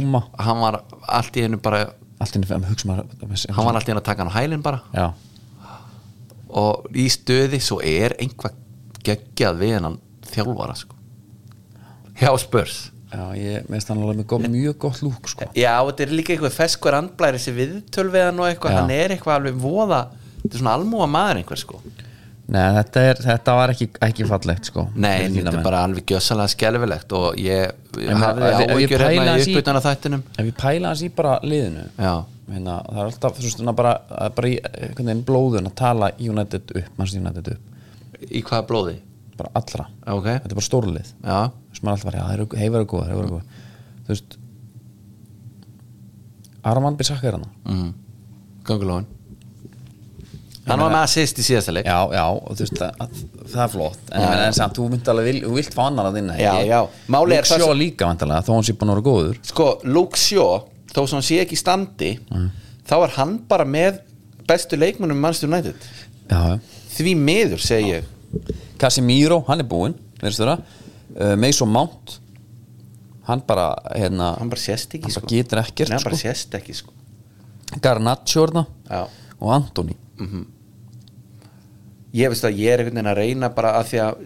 Zuma. 0.00 0.20
hann 0.38 0.60
var 0.60 0.82
allt 1.08 1.36
í 1.36 1.42
hennu 1.42 1.58
bara 1.62 1.88
allt 2.20 2.36
inni 2.36 2.48
fyrir 2.48 2.68
hugsa 2.68 2.90
maður 2.90 3.10
hann 3.56 3.66
var 3.66 3.78
allt 3.78 3.88
í 3.88 3.92
hennu 3.92 4.02
að 4.02 4.08
taka 4.10 4.24
hann 4.24 4.32
á 4.32 4.38
hælinn 4.38 4.64
bara. 4.64 4.82
Já, 4.94 5.08
og 6.50 6.88
í 6.96 7.06
stöði 7.12 7.60
svo 7.62 7.80
er 7.84 8.16
einhvað 8.20 8.56
geggjað 9.06 9.60
við 9.60 9.76
hennan 9.78 9.98
þjálfara 10.30 10.76
sko. 10.78 10.96
hjá 12.20 12.30
spörs 12.42 12.78
já, 13.10 13.22
ég 13.38 13.70
meðist 13.70 13.90
hann 13.90 14.02
alveg 14.02 14.20
með 14.20 14.28
gott, 14.32 14.46
mjög 14.52 14.76
gott 14.82 15.00
lúk 15.04 15.30
sko. 15.30 15.48
já, 15.56 15.72
þetta 15.78 16.04
er 16.04 16.14
líka 16.14 16.34
eitthvað 16.34 16.56
feskur 16.58 16.96
andblæri 16.98 17.40
þessi 17.40 17.56
viðtöl 17.56 18.06
við 18.12 18.26
hann 18.28 18.42
og 18.42 18.50
eitthvað, 18.50 18.76
hann 18.78 18.94
er 18.94 19.14
eitthvað 19.14 19.40
alveg 19.40 19.58
voða 19.62 20.04
þetta 20.42 20.52
er 20.52 20.62
svona 20.62 20.76
almúa 20.78 21.10
maður 21.10 21.42
einhver 21.42 21.60
sko. 21.60 21.82
Nei, 22.50 22.64
þetta, 22.80 23.02
er, 23.06 23.20
þetta 23.22 23.52
var 23.54 23.70
ekki, 23.70 23.86
ekki 24.02 24.26
fallegt 24.26 24.70
sko, 24.72 24.88
nei, 24.98 25.28
þetta 25.30 25.52
er 25.54 25.62
bara 25.62 25.84
alveg 25.86 26.08
gjössalega 26.10 26.50
skelfilegt 26.50 27.12
og 27.14 27.38
ég, 27.38 27.79
pæla 27.94 28.50
hérna 28.56 29.36
í 29.38 29.46
uppbytana 29.46 29.82
þættinum 29.84 30.24
ef 30.36 30.44
við 30.44 30.56
pæla 30.60 30.92
hans 30.92 31.04
í 31.04 31.10
bara 31.14 31.36
liðinu 31.44 31.86
hérna, 32.50 32.76
það 32.86 33.00
er 33.00 33.10
alltaf 33.10 33.38
veist, 33.40 33.62
bara, 33.78 33.94
bara 34.36 34.50
í 34.50 34.56
einhvern 34.58 35.10
veginn 35.10 35.24
blóðun 35.26 35.70
að 35.70 35.76
tala 35.78 36.10
United 36.18 36.74
upp, 36.74 36.90
manns 36.98 37.14
United 37.14 37.52
upp. 37.54 37.78
Í 38.26 38.42
hvaða 38.46 38.66
blóði? 38.66 38.96
Bara 39.38 39.52
allra, 39.60 39.86
ok, 40.16 40.26
þetta 40.26 40.50
er 40.50 40.58
bara 40.58 40.66
stórlið 40.66 41.12
já, 41.12 41.38
sem 41.76 41.86
maður 41.86 41.94
alltaf 41.94 42.08
var, 42.10 42.18
já, 42.18 42.24
það 42.26 42.58
heifar 42.60 42.84
og 42.84 42.90
góðar 42.90 43.14
þú 43.20 44.10
veist 44.10 44.36
Arman 46.70 46.98
Bissaka 46.98 47.28
er 47.30 47.38
hana 47.38 47.48
mm. 47.64 47.88
gangulóin 48.68 49.06
hann 50.70 50.82
var 50.84 50.92
með 50.94 51.04
assist 51.06 51.38
í 51.40 51.44
síðasta 51.46 51.74
leik. 51.76 51.86
Já, 51.88 51.98
já, 52.16 52.24
og 52.30 52.56
þú 52.58 52.64
veist 52.66 52.82
að, 52.86 53.00
að, 53.04 53.22
það 53.52 53.62
er 53.64 53.72
flott. 53.74 54.02
En, 54.10 54.24
en, 54.26 54.42
en 54.46 54.56
samt, 54.56 54.78
þú 54.78 54.88
myndi 54.92 55.12
alveg, 55.12 55.28
vil, 55.30 55.42
þú 55.46 55.54
vilt 55.58 55.76
fá 55.76 55.82
annar 55.86 56.08
að 56.10 56.18
þinna 56.20 56.36
Já, 56.40 56.52
já. 56.68 56.80
Málið 57.14 57.36
er 57.38 57.48
Sjó 57.50 57.58
sem- 57.66 57.80
líka 57.80 58.08
vantarlega, 58.10 58.46
þó 58.48 58.52
hann 58.56 58.66
sé 58.68 58.76
búin 58.80 58.92
að 58.94 59.00
vera 59.00 59.06
góður. 59.10 59.40
Sko, 59.50 59.68
Luke 59.84 60.20
Shaw 60.20 60.60
þó 60.94 61.00
sem 61.04 61.16
hann 61.18 61.26
sé 61.30 61.40
ekki 61.44 61.58
í 61.58 61.60
standi 61.60 62.12
þá 62.90 62.96
er 63.04 63.14
hann 63.18 63.36
bara 63.50 63.66
með 63.68 64.00
bestu 64.50 64.78
leikmennum 64.80 65.20
já, 65.22 65.38
já. 66.30 66.58
Því 66.90 67.14
miður 67.16 67.62
segi 67.62 67.92
ég. 67.94 68.08
Casemiro, 68.80 69.44
hann 69.48 69.62
er 69.62 69.68
búinn 69.68 69.94
uh, 70.22 71.36
Mason 71.36 71.70
Mount 71.70 72.18
hann 73.30 73.42
bara 73.46 73.74
hérna, 73.94 74.34
hann 74.38 74.50
bara 74.50 74.60
sést 74.60 74.94
ekki 74.94 75.10
sko. 75.10 75.20
bara 75.22 75.34
getur 75.36 75.62
ekkert 75.62 75.90
Nei, 75.90 75.96
hann 75.98 76.04
bara 76.06 76.16
sko. 76.18 76.28
sést 76.28 76.54
ekki 76.58 76.74
sko. 76.74 76.94
Garnaccio 77.82 78.46
og 79.40 79.52
Antoni 79.54 79.94
ég 82.16 82.32
veist 82.32 82.46
að 82.46 82.60
ég 82.60 82.74
er 82.74 82.82
einhvern 82.82 82.96
veginn 83.00 83.12
að 83.12 83.20
reyna 83.20 83.50
bara 83.54 83.74
að 83.78 83.90
því 83.90 84.02
að 84.04 84.22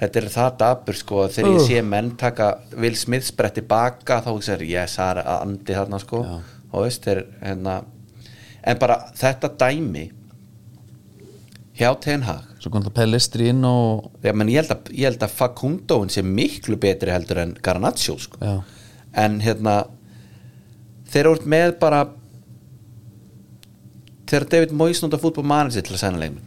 þetta 0.00 0.20
er 0.20 0.28
það 0.32 0.52
dabur 0.62 0.98
sko 0.98 1.24
þegar 1.28 1.56
ég 1.58 1.66
sé 1.66 1.82
menn 1.84 2.14
taka 2.20 2.50
Will 2.80 2.96
Smith 2.98 3.26
sprett 3.28 3.58
tilbaka 3.58 4.20
þá 4.24 4.30
ég, 4.32 4.64
yes, 4.72 4.96
það 4.96 5.10
er 5.12 5.32
andi 5.36 5.76
þarna 5.76 6.00
sko 6.00 6.22
Já. 6.24 6.38
og 6.70 6.86
veist 6.86 7.04
þeir 7.04 7.22
hérna 7.42 7.76
en 8.60 8.80
bara 8.80 8.96
þetta 9.18 9.52
dæmi 9.60 10.06
hjá 11.80 11.90
Ten 12.00 12.24
Hag 12.28 12.48
svo 12.60 12.72
kom 12.72 12.84
það 12.84 12.96
Pellistri 12.98 13.50
inn 13.52 13.64
og 13.64 14.10
Já, 14.24 14.32
menn, 14.32 14.50
ég, 14.52 14.62
held 14.62 14.74
að, 14.74 14.92
ég 14.96 15.08
held 15.10 15.24
að 15.24 15.36
Facundoin 15.36 16.12
sé 16.12 16.24
miklu 16.26 16.76
betri 16.80 17.12
heldur 17.12 17.40
en 17.44 17.54
Garnaccio 17.64 18.18
sko. 18.20 18.40
Já. 18.40 18.60
en 19.24 19.40
hérna 19.44 19.82
þeir 21.10 21.32
eru 21.32 21.50
með 21.50 21.76
bara 21.80 22.04
þegar 24.30 24.46
David 24.52 24.74
Moyes 24.78 25.02
nota 25.02 25.18
fútbol 25.20 25.46
manager 25.46 25.84
til 25.84 25.96
að 25.96 26.02
sæna 26.04 26.20
leikmenn 26.22 26.46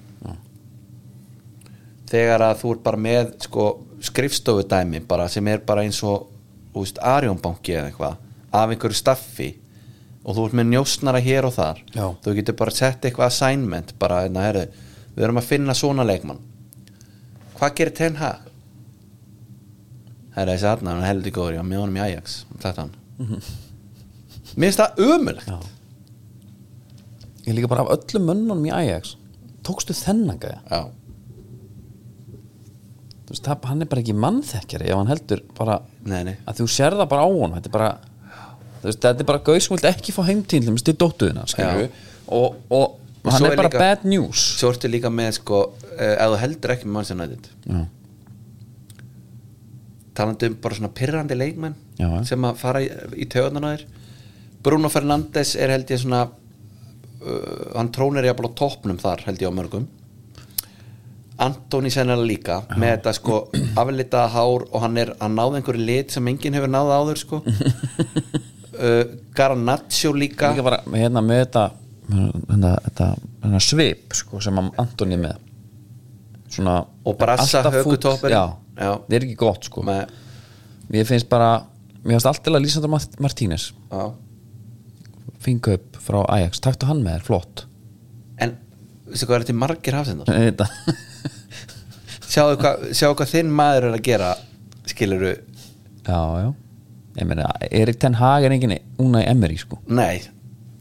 þegar 2.14 2.46
að 2.46 2.60
þú 2.62 2.76
ert 2.76 2.84
bara 2.86 3.02
með 3.02 3.34
sko, 3.48 3.66
skrifstofu 4.06 4.68
dæmi 4.70 5.02
bara, 5.10 5.26
sem 5.32 5.48
er 5.50 5.64
bara 5.66 5.86
eins 5.86 6.04
og 6.06 6.30
Arjónbanki 6.74 7.76
eða 7.78 7.90
eitthvað 7.90 8.16
af 8.54 8.72
einhverju 8.74 8.98
staffi 8.98 9.50
og 10.24 10.38
þú 10.38 10.46
ert 10.48 10.58
með 10.60 10.70
njósnara 10.72 11.22
hér 11.24 11.48
og 11.50 11.56
þar 11.58 11.82
Já. 11.94 12.06
þú 12.24 12.36
getur 12.38 12.58
bara 12.62 12.74
sett 12.74 13.06
eitthvað 13.06 13.30
assignment 13.32 13.94
bara, 14.00 14.24
hérna, 14.26 14.46
herri, 14.46 14.66
við 15.16 15.28
erum 15.28 15.42
að 15.42 15.50
finna 15.50 15.76
svona 15.78 16.06
leikmann 16.08 16.42
hvað 17.58 17.78
gerir 17.80 17.96
Ten 17.98 18.18
Hag? 18.22 18.50
Það 20.34 20.42
er 20.44 20.52
þessi 20.54 20.70
er 20.94 21.06
heldur 21.08 21.36
góður, 21.36 21.58
já, 21.60 21.64
með 21.66 21.84
honum 21.84 22.00
í 22.00 22.04
Ajax 22.08 22.40
þetta 22.58 22.88
hann 22.88 22.96
Mér 24.54 24.70
finnst 24.70 24.82
það 24.82 25.00
ömulegt. 25.14 25.50
Ég 27.48 27.56
líka 27.58 27.70
bara 27.72 27.86
af 27.86 27.94
öllum 27.98 28.28
mönnunum 28.30 28.68
í 28.68 28.74
Ajax. 28.74 29.16
Tókstu 29.64 29.96
þennan 29.98 30.40
gæja? 30.42 30.60
Já, 30.70 30.84
Þú 33.24 33.32
veist, 33.32 33.48
hann 33.70 33.82
er 33.82 33.88
bara 33.90 34.02
ekki 34.04 34.14
mannþekkjari 34.20 34.90
ef 34.92 34.98
hann 35.00 35.08
heldur 35.10 35.40
bara 35.58 35.78
nei, 36.06 36.20
nei. 36.28 36.34
að 36.46 36.58
þú 36.60 36.66
sér 36.70 36.98
það 37.00 37.08
bara 37.14 37.24
á 37.24 37.30
honum. 37.32 37.56
Þetta 37.56 37.70
er 37.70 37.76
bara 37.78 37.92
þetta 38.84 39.14
er 39.14 39.30
bara 39.30 39.44
gauð 39.48 39.62
sem 39.64 39.74
vilt 39.78 39.88
ekki 39.88 40.14
fá 40.14 40.20
heimtíðin 40.28 40.78
til 40.84 40.96
dóttuðina 41.00 41.46
og, 42.28 42.58
og, 42.68 43.00
hann 43.24 43.38
svo 43.40 43.48
er 43.48 43.56
bara 43.56 43.70
líka- 43.72 43.80
bad 43.80 44.04
news. 44.06 44.44
Svo 44.60 44.74
ertu 44.74 44.92
líka 44.92 45.10
með, 45.10 45.38
sko, 45.40 45.62
uh, 45.72 46.14
ef 46.14 46.34
þú 46.34 46.40
heldur 46.44 46.74
ekki 46.76 46.88
með 46.90 46.98
Manchester 46.98 47.20
United. 47.22 47.50
Já. 47.64 47.86
talandi 50.14 50.52
um 50.52 50.56
bara 50.62 50.76
svona 50.78 50.92
pirrandi 50.94 51.36
leikmenn 51.38 51.74
Já, 51.98 52.10
sem 52.28 52.44
að 52.46 52.60
fara 52.62 52.82
í, 52.84 52.90
í 53.18 53.26
þér. 53.26 53.86
Bruno 54.64 54.90
Fernandes 54.90 55.56
er 55.56 55.74
held 55.74 55.90
ég 55.90 56.00
svona 56.04 56.28
uh, 57.24 57.74
hann 57.78 57.92
trónir 57.96 58.28
jafnvel 58.28 58.52
á 58.52 58.58
toppnum 58.60 59.00
þar 59.02 59.24
held 59.28 59.44
ég 59.44 59.52
á 59.52 59.58
mörgum. 59.58 59.88
Antoni 61.44 61.90
sennilega 61.92 62.28
líka 62.30 62.58
með 62.78 62.92
þetta 62.98 63.14
sko 63.18 63.40
aflitaða 63.82 64.34
hár 64.36 64.68
og 64.70 64.84
hann 64.86 65.00
er 65.02 65.14
hann 65.20 65.38
náði 65.38 65.60
einhverju 65.62 65.88
lit 65.88 66.14
sem 66.14 66.28
enginn 66.30 66.58
hefur 66.60 66.72
náði 66.72 66.98
áður 67.00 67.24
sko. 67.24 67.42
Uh, 68.74 69.06
Garnaccio 69.38 70.14
líka, 70.14 70.54
líka 70.54 70.66
bara 70.66 70.84
hérna 70.94 71.24
með 71.26 71.46
þetta 71.46 71.66
hérna, 72.14 72.76
þetta, 72.88 73.10
hérna 73.44 73.64
svip 73.64 74.16
sko, 74.18 74.42
sem 74.44 74.62
að 74.62 74.72
Antoni 74.84 75.20
með. 75.20 75.42
Svona 76.54 76.84
Og 77.10 77.18
brassa 77.18 77.64
já, 77.66 78.44
Já. 78.78 78.92
það 79.08 79.16
er 79.18 79.24
ekki 79.26 79.38
gott 79.40 79.66
sko. 79.66 79.82
Með, 79.88 80.12
mér 80.94 81.08
finnst 81.10 81.30
bara 81.32 81.64
mér 82.04 82.18
finnst 82.18 82.30
alltaf 82.30 82.54
að 82.54 82.64
Lísandra 82.66 83.00
Martínez 83.24 83.70
já. 83.72 84.04
fingaup 85.44 85.93
frá 86.04 86.20
Ajax, 86.36 86.62
taktu 86.64 86.90
hann 86.90 87.04
með 87.06 87.18
þér, 87.18 87.26
flott. 87.30 87.66
En 88.44 88.56
veistu 89.08 89.30
hvað 89.30 89.38
er 89.38 89.46
þetta 89.46 89.58
margir 89.62 89.98
hafsendar? 89.98 90.68
Sjáðu 92.34 92.60
hvað, 92.62 92.86
hvað 93.00 93.34
þinn 93.34 93.52
maður 93.54 93.90
er 93.90 93.98
að 93.98 94.06
gera 94.08 94.30
skiluru, 94.90 95.34
já, 96.04 96.22
já. 96.44 96.54
Ég 97.14 97.28
meina, 97.30 97.50
Erik 97.70 98.00
Ten 98.02 98.16
Hag 98.18 98.48
er 98.48 98.56
enginn 98.56 98.80
Unai 99.02 99.22
Emery 99.30 99.60
sko. 99.62 99.78
Nei 99.86 100.24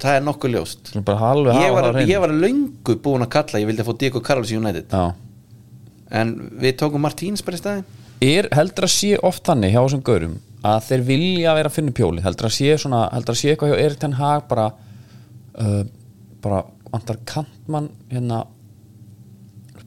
það 0.02 0.16
er 0.18 0.24
nokkuð 0.26 0.54
ljóst. 0.56 0.88
Ég 0.96 1.74
var, 1.76 1.98
ég 2.02 2.22
var 2.24 2.32
löngu 2.34 2.96
búin 3.04 3.22
að 3.22 3.28
kalla 3.36 3.60
ég 3.62 3.68
vildi 3.68 3.84
að 3.84 3.86
fá 3.86 3.98
Diego 4.00 4.22
Carlos 4.24 4.50
í 4.50 4.56
United. 4.58 4.88
Já. 4.90 5.12
En 6.18 6.32
við 6.58 6.74
tókum 6.80 7.04
Martíns 7.06 7.44
bara 7.46 7.54
í 7.54 7.60
staðin 7.60 7.84
er 8.22 8.48
heldur 8.54 8.86
að 8.86 8.94
sé 8.94 9.12
oft 9.26 9.44
þannig 9.48 9.72
hjá 9.74 9.80
þessum 9.80 10.02
gaurum 10.06 10.34
að 10.62 10.84
þeir 10.86 11.04
vilja 11.08 11.54
vera 11.58 11.70
að 11.70 11.76
finna 11.76 11.94
pjóli 11.96 12.22
heldur 12.22 12.48
að 12.48 12.54
sé 12.54 12.76
svona, 12.78 13.00
heldur 13.10 13.34
að 13.34 13.40
sé 13.40 13.50
eitthvað 13.50 13.72
hjá 13.72 13.82
Erik 13.82 14.02
Ten 14.02 14.18
Hag 14.20 14.44
bara 14.50 14.68
uh, 15.59 15.82
bara 16.42 16.64
vantar 16.92 17.20
kantmann 17.28 17.90
hérna 18.11 18.44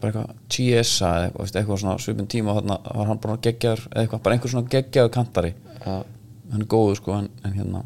bara 0.06 0.12
eitthvað 0.12 0.32
Chiesa 0.52 1.12
eða 1.18 1.28
eitthvað, 1.30 1.60
eitthvað 1.60 1.82
svona 1.82 1.98
svipin 2.04 2.30
tíma 2.32 2.56
þarna 2.58 2.80
var 2.86 3.12
hann 3.12 3.22
geggjaður 3.48 3.84
eða 3.90 4.04
eitthvað, 4.04 4.24
bara 4.26 4.38
einhver 4.38 4.54
svona 4.54 4.72
geggjaður 4.74 5.14
kantari. 5.16 5.54
Já. 5.86 5.96
hann 6.52 6.62
er 6.62 6.68
góður 6.70 7.00
sko 7.00 7.16
en, 7.20 7.30
en 7.46 7.56
hérna 7.56 7.84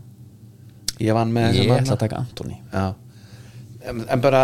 ég 0.99 1.15
vann 1.15 1.31
með 1.35 1.59
ég 1.61 1.71
ætla 1.73 1.95
að 1.95 2.01
taka 2.03 2.19
Antoni 2.19 2.57
Já. 2.73 2.85
en, 3.87 4.03
en 4.03 4.23
bara 4.23 4.43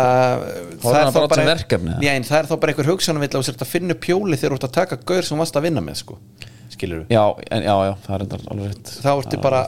Horfði 0.82 1.02
hann 1.02 1.14
bara 1.16 1.30
til 1.32 1.48
verkefni, 1.50 1.96
en 2.12 2.26
það 2.26 2.38
er 2.38 2.50
þá 2.50 2.54
bara 2.62 2.74
einhver 2.74 2.90
hugsanum 2.92 3.24
vill 3.24 3.32
að 3.32 3.46
sér 3.48 3.58
að 3.60 3.72
finna 3.72 3.98
pjóli 4.06 4.38
þegar 4.40 4.54
þú 4.54 4.60
ert 4.60 4.68
að 4.70 4.76
taka 4.78 5.00
gaur 5.02 5.26
sem 5.26 5.36
þú 5.36 5.42
varst 5.42 5.60
að 5.60 5.68
vinna 5.68 5.84
með 5.84 6.00
sko. 6.02 6.18
já, 7.12 7.22
en, 7.50 7.66
já, 7.68 7.74
já, 7.88 7.92
það 8.06 8.16
er 8.16 8.24
alveg 8.52 8.72
rétt. 8.72 8.94
Þá 9.04 9.10
ertu 9.14 9.42
bara 9.44 9.60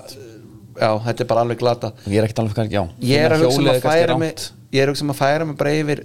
já, 0.80 0.90
þetta 1.06 1.24
er 1.24 1.28
bara 1.32 1.44
alveg 1.46 1.58
glata 1.62 1.92
ég 2.06 2.18
er 2.20 2.26
ekkert 2.28 2.38
alveg 2.44 2.54
kannski, 2.58 2.74
já 2.78 2.84
ég 3.12 3.24
er 3.26 3.34
að 3.36 3.44
hugsa 3.46 3.60
um 3.62 3.68
að 3.72 3.80
færa 3.88 4.18
mig 4.18 4.46
ég 4.72 4.82
er 4.82 4.86
að 4.88 4.94
hugsa 4.94 5.04
um 5.08 5.12
að 5.14 5.20
færa 5.22 5.46
mig 5.48 5.56
bara 5.58 5.74
yfir 5.82 6.04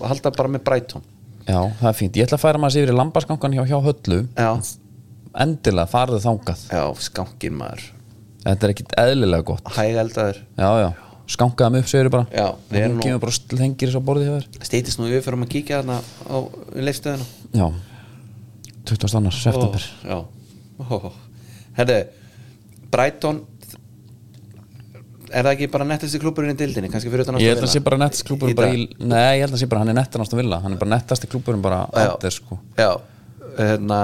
halda 0.00 0.30
bara 0.36 0.48
með 0.48 0.62
Brighton. 0.64 1.02
Já, 1.48 1.58
það 1.80 1.88
er 1.90 1.96
fínt, 1.98 2.16
ég 2.20 2.26
ætla 2.28 2.36
að 2.38 2.42
færa 2.44 2.60
maður 2.62 2.74
sér 2.76 2.84
yfir 2.84 2.92
í 2.92 2.96
lambaskankan 3.00 3.54
hjá, 3.56 3.62
hjá 3.66 3.78
höllu. 3.82 4.18
Já, 4.38 4.50
endilega 5.44 5.88
farðu 5.90 6.20
þangað. 6.22 6.64
Já, 6.70 6.82
skankin 7.06 7.56
maður. 7.58 7.86
Þetta 8.44 8.66
er 8.68 8.72
ekkit 8.74 8.92
eðlilega 9.02 9.46
gott. 9.50 9.70
Hægeldaður. 9.74 10.38
Já, 10.60 10.68
já, 10.84 10.88
skankaðum 11.34 11.78
upp 11.80 11.90
segir 11.90 12.10
bara. 12.12 12.26
Já, 12.34 12.46
við 12.70 12.84
erum 12.84 12.96
nú- 13.00 13.04
kemur 13.06 13.22
bara 13.24 13.34
sl- 13.36 13.60
hengir 13.64 13.90
þess 13.90 13.98
að 14.00 14.06
borði 14.10 14.28
þér. 14.30 14.46
Stýtist 14.68 15.00
nú 15.00 15.08
yfir 15.10 15.24
fyrir 15.26 15.42
að 15.44 15.52
kíkja 15.56 15.80
þarna 15.82 15.98
á 16.30 16.36
leifstöðuna 16.86 17.26
já, 17.60 17.66
20. 18.84 19.16
annars, 19.20 19.42
september. 19.42 19.88
Já. 20.04 20.18
Ó. 20.80 21.12
Herðu, 21.76 21.98
Brighton 22.90 23.42
Er 25.30 25.46
það 25.46 25.52
ekki 25.54 25.68
bara 25.70 25.86
nettasti 25.86 26.20
klúburinn 26.22 26.54
í 26.54 26.58
dildinni? 26.58 26.90
Kannski 26.90 27.10
fyrir 27.12 27.22
utan 27.24 27.38
ég 27.38 27.52
held 27.52 27.60
að 27.60 27.66
það 27.68 27.72
sé 27.76 27.82
bara 27.86 27.98
nettast 28.02 28.26
klúburinn 28.26 28.58
bara 28.58 28.74
í, 28.74 28.86
nei, 28.98 29.38
ég 29.38 29.44
held 29.44 29.52
að 29.52 29.56
það 29.56 29.62
sé 29.62 29.68
bara 29.70 29.82
hann 29.84 29.92
er 29.92 29.98
nettanast 30.00 30.34
að 30.34 30.40
vilja 30.42 30.60
hann 30.64 30.74
er 30.74 30.80
bara 30.80 30.92
nettasti 30.96 31.30
klúburinn 31.30 31.62
bara 31.64 31.80
allir 32.02 32.34
sko. 32.34 32.58
Já, 32.78 32.90
hérna 33.58 34.00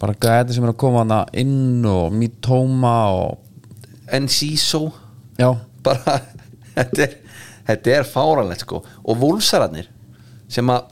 bara 0.00 0.16
gæti 0.24 0.56
sem 0.56 0.64
er 0.64 0.72
að 0.72 0.78
koma 0.80 1.02
hana 1.04 1.20
inn 1.36 1.84
og 1.88 2.14
Mitoma 2.16 2.94
og 3.12 4.14
Enciso. 4.16 4.86
Já, 5.40 5.50
bara, 5.84 6.16
þetta 6.78 7.04
er 7.04 7.18
þetta 7.68 7.94
er 7.98 8.08
fáranlegt 8.08 8.64
sko. 8.64 8.80
Og 9.04 9.20
vúlsararnir 9.20 9.90
sem 10.50 10.72
að 10.72 10.88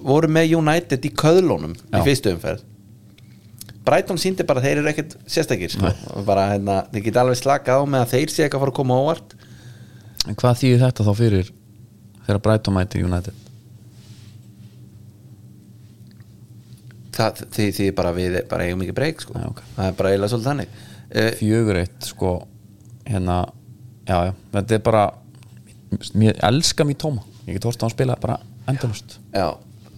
voru 0.00 0.30
með 0.32 0.56
United 0.56 1.04
í 1.04 1.12
köðlónum 1.12 1.76
í 1.76 1.98
Já. 1.98 2.02
fyrstu 2.06 2.32
umferð 2.34 2.64
Brighton 3.90 4.20
síndi 4.22 4.46
bara 4.46 4.62
að 4.62 4.68
þeir 4.68 4.80
eru 4.80 4.90
ekkert 4.92 5.16
sérstakir 5.26 5.74
sko. 5.74 5.90
Bara 6.26 6.48
hérna, 6.54 6.80
þeir 6.94 7.06
geta 7.08 7.24
alveg 7.24 7.40
slakað 7.40 7.82
á 7.82 7.84
með 7.90 8.04
að 8.06 8.12
þeir 8.14 8.34
sé 8.34 8.46
ekki 8.46 8.58
að 8.58 8.64
fara 8.64 8.74
að 8.74 8.78
koma 8.80 8.96
á 8.96 9.00
óvart. 9.04 9.36
En 10.30 10.38
hvað 10.38 10.60
þýðir 10.62 10.84
þetta 10.86 11.06
þá 11.08 11.12
fyrir 11.18 11.54
þegar 12.26 12.42
Brighton 12.46 12.76
mæti 12.76 13.02
United? 13.04 13.46
Það, 17.20 17.42
því 17.52 17.90
bara 17.98 18.14
við 18.16 18.38
bara 18.48 18.68
eigum 18.68 18.86
ekki 18.86 18.96
breyk 18.96 19.26
sko. 19.26 19.34
Já, 19.36 19.50
ok. 19.50 19.60
það 19.74 19.90
er 19.90 19.98
bara 19.98 20.12
eiginlega 20.14 20.32
svolítið 20.32 20.50
þannig. 20.52 20.78
Uh, 21.10 21.32
fjögur 21.34 21.80
eitt 21.80 22.06
sko 22.06 22.28
hérna, 23.10 23.40
já 24.06 24.28
já 24.28 24.32
þetta 24.52 24.76
er 24.76 24.84
bara 24.86 25.02
mér 26.14 26.38
elska 26.46 26.86
Mitoma, 26.86 27.24
ég 27.48 27.58
get 27.58 27.66
hort 27.66 27.82
á 27.82 27.84
hann 27.88 27.94
spila 27.94 28.16
bara 28.20 28.38
endalust 28.70 29.18
já, 29.34 29.48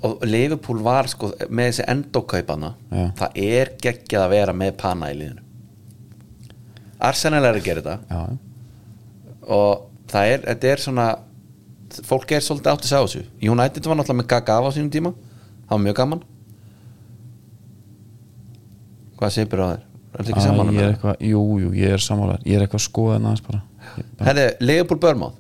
og 0.02 0.24
Liverpool 0.26 0.80
var 0.82 1.06
sko 1.10 1.30
með 1.48 1.68
þessi 1.70 1.84
endókaupana 1.92 2.72
Já. 2.90 3.04
það 3.20 3.36
er 3.42 3.70
geggjað 3.82 4.24
að 4.26 4.32
vera 4.34 4.54
með 4.56 4.72
pana 4.80 5.10
í 5.12 5.18
liðinu. 5.20 5.42
Arsenal 7.02 7.42
er 7.44 7.58
að 7.58 7.64
gera 7.66 7.82
þetta. 7.82 7.98
Já. 8.10 8.38
og 9.52 9.86
það 10.12 10.32
er, 10.32 10.42
þetta 10.48 10.68
er 10.72 10.82
svona 10.84 11.06
fólk 12.08 12.30
er 12.32 12.44
svolítið 12.44 12.72
átt 12.72 12.84
að 12.86 12.90
segja 12.92 13.06
þessu. 13.06 13.24
United 13.52 13.86
var 13.90 13.98
náttúrulega 13.98 14.20
með 14.22 14.28
Gaga 14.32 14.58
á 14.62 14.70
sínum 14.74 14.92
tíma. 14.94 15.14
Það 15.66 15.72
var 15.76 15.82
mjög 15.86 15.96
gaman. 15.98 16.22
Hvað 19.18 19.34
segir 19.36 19.62
á 19.62 19.66
þér? 19.72 19.82
Er 20.12 20.20
þetta 20.26 20.32
ekki 20.34 20.44
saman 20.44 20.72
ég 20.76 20.82
er 20.90 20.96
það? 21.00 21.20
jú, 21.24 21.42
jú, 21.62 21.68
ég 21.78 21.94
er 21.96 22.02
sammálar 22.04 22.42
ég 22.44 22.58
er 22.58 22.64
eitthvað 22.66 22.82
að 22.82 22.84
skoða 22.84 23.14
hann 23.16 23.28
aðeins 23.30 23.44
bara. 23.46 23.60
Bara- 24.18 24.26
Herði, 24.28 24.44
Leopold 24.60 25.00
Börmáð 25.00 25.38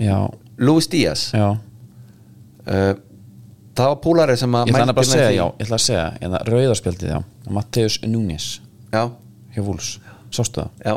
já, 0.00 0.16
Luis 0.58 0.86
Díaz. 0.92 1.26
Já. 1.36 1.48
Uh, 2.66 2.94
það 3.76 3.90
var 3.92 3.98
púlarið 4.04 4.40
sem 4.42 4.56
að 4.58 4.70
ég 4.70 4.78
ætla 4.80 4.94
að 4.96 5.08
segja, 5.10 5.30
já, 5.36 5.44
ég 5.46 5.66
ætla 5.66 5.78
að 5.78 5.84
segja 5.86 6.06
hérna, 6.20 6.40
rauðarspjaldið, 6.50 7.12
já, 7.12 7.18
Matteus 7.56 7.98
Núñez 8.06 8.46
já, 8.92 9.02
hjá 9.56 9.62
Vúls, 9.66 9.90
sástu 10.34 10.62
það? 10.62 10.86
Já, 10.86 10.94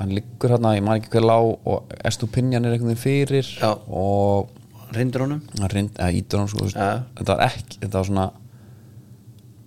hann 0.00 0.14
liggur 0.18 0.54
hérna, 0.54 0.74
ég 0.78 0.84
maður 0.86 1.02
ekki 1.02 1.12
hver 1.14 1.26
lág 1.30 1.68
og 1.74 1.96
Estupinjan 2.10 2.66
er 2.66 2.74
veginn 2.76 2.98
fyrir 2.98 3.46
Já. 3.60 3.72
og 3.86 4.50
reyndur 4.94 5.26
honum? 5.26 5.42
Reynd, 5.70 5.96
eða 5.98 6.14
ítur 6.18 6.42
hann 6.42 6.50
sko, 6.50 6.66
Já. 6.70 7.02
þetta 7.18 7.30
var 7.36 7.44
ekki, 7.50 7.80
þetta 7.82 8.00
var 8.00 8.08
svona 8.10 8.28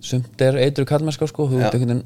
sumt 0.08 0.44
er 0.46 0.58
eitur 0.62 0.86
kallmennska 0.88 1.28
sko, 1.28 1.48
þú 1.50 1.60
veit 1.62 1.72
einhvern 1.74 1.98
veginn 1.98 2.04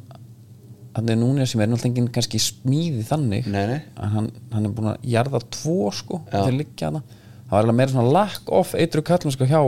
hann 0.93 1.09
er 1.09 1.17
núna 1.17 1.47
sem 1.49 1.61
er 1.65 1.71
náttúrulega 1.71 1.89
enginn 1.89 2.11
kannski 2.13 2.39
smíði 2.43 3.03
þannig 3.09 3.47
Nei, 3.49 3.63
nei. 3.71 3.79
en 3.97 4.11
hann, 4.13 4.27
hann 4.53 4.67
er 4.69 4.75
búin 4.77 4.91
að 4.93 5.07
jarða 5.09 5.41
tvo 5.55 5.89
sko, 5.95 6.21
þeir 6.29 6.59
liggja 6.59 6.91
hana 6.91 7.01
það 7.07 7.55
var 7.55 7.63
eiginlega 7.63 7.79
meira 7.79 7.95
svona 7.95 8.13
lack 8.17 8.53
of 8.53 8.75
eitur 8.77 9.05
kallmennska 9.09 9.49
hjá 9.49 9.63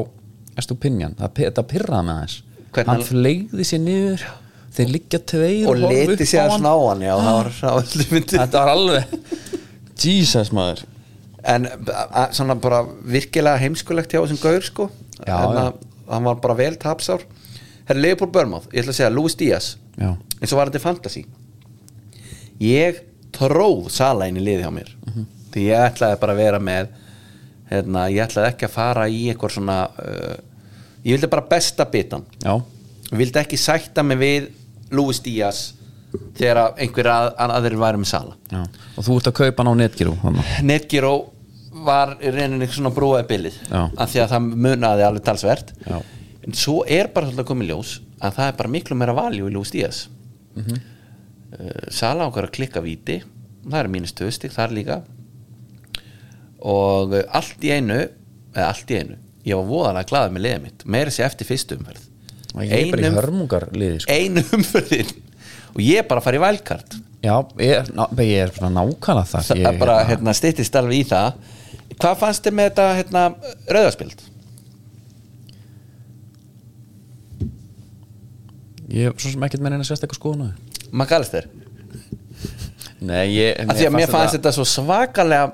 Estupinjan, 0.61 1.15
það, 1.19 1.31
pi- 1.35 1.47
þetta 1.49 1.65
pyrraði 1.73 2.07
með 2.09 2.19
þess 2.25 2.43
Hvernig 2.75 2.91
hann 2.93 3.05
fleigði 3.09 3.65
sér 3.69 3.81
niður 3.85 4.25
þeir 4.75 4.89
liggja 4.91 5.19
tveir 5.31 5.69
og 5.71 5.77
leti 5.85 6.27
sér 6.27 6.49
að 6.49 6.57
sná 6.59 6.73
hann. 6.75 7.03
já, 7.07 7.15
það 7.15 7.37
var, 7.39 7.51
það 7.61 8.55
var 8.59 8.71
alveg 8.73 9.05
Jesus 10.05 10.51
maður. 10.57 10.81
En 11.45 11.69
svona 12.35 12.57
bara 12.59 12.81
virkilega 13.15 13.61
heimskulegt 13.63 14.11
hjá 14.15 14.19
þessum 14.25 14.41
gaur 14.43 14.65
sko. 14.67 14.87
Já, 15.23 15.37
Hérna, 15.39 15.65
hann 16.11 16.25
var 16.27 16.41
bara 16.43 16.57
vel 16.59 16.75
tapsár. 16.83 17.23
Herra 17.87 18.01
Leopold 18.01 18.33
Börmáð, 18.35 18.67
ég 18.73 18.83
ætla 18.83 18.95
að 18.95 18.99
segja 18.99 19.13
Luis 19.15 19.37
Díaz. 19.39 19.69
Eins 20.01 20.51
og 20.53 20.59
var 20.59 20.71
þetta 20.73 20.83
fantasy. 20.83 21.23
Ég 22.65 23.03
tróð 23.35 23.89
Sala 23.93 24.27
inn 24.31 24.39
í 24.41 24.45
liði 24.45 24.65
hjá 24.65 24.73
mér. 24.75 24.91
Mhm. 25.07 25.27
því 25.55 25.65
ég 25.71 25.85
ætlaði 25.93 26.19
bara 26.21 26.33
að 26.35 26.41
vera 26.43 26.59
með 26.59 26.89
hérna, 27.71 28.09
ég 28.13 28.25
ætlaði 28.27 28.51
ekki 28.53 28.69
að 28.69 28.75
fara 28.75 29.07
í 29.09 29.23
eitthvað 29.33 29.55
svona 29.57 29.79
uh, 29.89 30.35
ég 31.05 31.17
vildi 31.17 31.31
bara 31.33 31.47
besta 31.49 31.87
bitan. 31.91 32.25
Já, 32.45 32.57
ég 33.11 33.19
vildi 33.21 33.41
ekki 33.41 33.61
sætta 33.61 34.05
mig 34.07 34.21
við 34.21 34.49
Luis 34.95 35.21
Díaz 35.25 35.67
þegar 36.39 36.77
einhver 36.79 37.09
að, 37.11 37.31
að 37.43 37.55
aðrir 37.59 37.81
væri 37.81 38.03
með 38.03 38.11
Sala. 38.13 38.37
Já. 38.53 38.65
Og 38.95 39.07
þú 39.07 39.17
ert 39.19 39.31
að 39.31 39.39
kaupa 39.41 39.65
hann 39.65 39.73
á 39.73 39.75
þannig 40.23 40.51
Netgyro 40.71 41.15
var 41.85 42.15
reyninni 42.23 42.69
svona 42.71 42.93
brúaði 42.95 43.27
bilið 43.33 43.57
af 43.75 44.13
því 44.13 44.21
að 44.23 44.31
það 44.31 44.51
munaði 44.67 45.07
alveg 45.09 45.25
talsvert. 45.27 45.73
Já. 45.85 45.99
en 46.45 46.55
svo 46.57 46.83
er 46.87 47.09
bara 47.13 47.27
svolítið 47.27 47.43
að 47.43 47.49
koma 47.51 47.65
í 47.65 47.69
ljós 47.71 47.95
að 48.21 48.37
það 48.39 48.51
er 48.51 48.59
bara 48.61 48.73
miklu 48.77 48.97
meira 49.01 49.17
valjú 49.17 49.49
í 49.49 49.55
Luis 49.55 49.73
Díaz. 49.75 50.05
Mhm. 50.55 50.83
uh, 51.59 51.87
Sala 51.91 52.29
okkar 52.29 52.49
að 52.49 52.55
klikka 52.61 52.85
víti 52.85 53.23
það 53.65 53.81
er 53.81 53.91
mínus 53.91 54.13
stöðstig 54.15 54.53
þar 54.55 54.75
líka 54.77 55.01
og 56.65 57.15
allt 57.37 57.65
í 57.67 57.73
einu 57.77 58.01
eða 58.55 58.67
allt 58.71 58.91
í 58.95 58.99
einu, 59.03 59.17
ég 59.45 59.59
var 59.61 59.67
voðalega 59.69 60.09
glaður 60.11 60.35
með 60.37 60.45
liðið 60.47 60.63
mitt 60.69 60.85
meira 60.97 61.13
sér 61.15 61.27
eftir 61.29 61.49
fyrstu 61.49 61.77
umferð 61.79 62.05
og 62.55 62.63
ég 62.65 62.75
er 62.79 62.91
bara 62.93 63.03
í 63.03 63.05
Ein 63.05 63.11
um- 63.13 63.19
hörmungar 63.21 63.67
liði 63.75 63.99
sko. 64.05 64.15
einu 64.19 64.45
umferðin 64.59 65.11
og 65.75 65.81
ég 65.85 66.07
bara 66.09 66.23
að 66.23 66.29
fara 66.29 66.39
í 66.39 66.45
vælkart 66.45 66.97
já, 67.25 67.35
ég 67.65 67.91
ná, 67.97 68.05
ég 68.21 68.37
er 68.47 68.55
bara 68.59 68.71
nákvæmlega 68.79 69.27
það 69.33 69.49
það 69.51 69.67
er 69.73 69.79
bara 69.83 69.99
hérna, 70.09 70.35
styttist 70.39 70.79
alveg 70.81 71.03
í 71.03 71.09
það 71.11 71.43
hvað 71.99 72.17
fannst 72.23 72.47
þið 72.47 72.57
með 72.59 72.71
þetta 72.71 72.87
hérna, 73.01 73.25
rauðarspild? 73.77 74.25
ég 78.95 79.15
svo 79.19 79.33
sem 79.33 79.45
ekkert 79.47 79.63
með 79.65 79.75
neina 79.75 79.87
sérstaklega 79.87 80.19
skoðun 80.19 80.43
á 80.45 80.49
því. 80.53 80.89
McAllister 80.95 81.47
nei, 83.05 83.25
ég 83.35 83.61
því 83.75 83.87
að 83.89 83.97
mér 83.97 84.13
fannst 84.13 84.37
þetta 84.37 84.53
svo 84.55 84.67
svakalega 84.69 85.53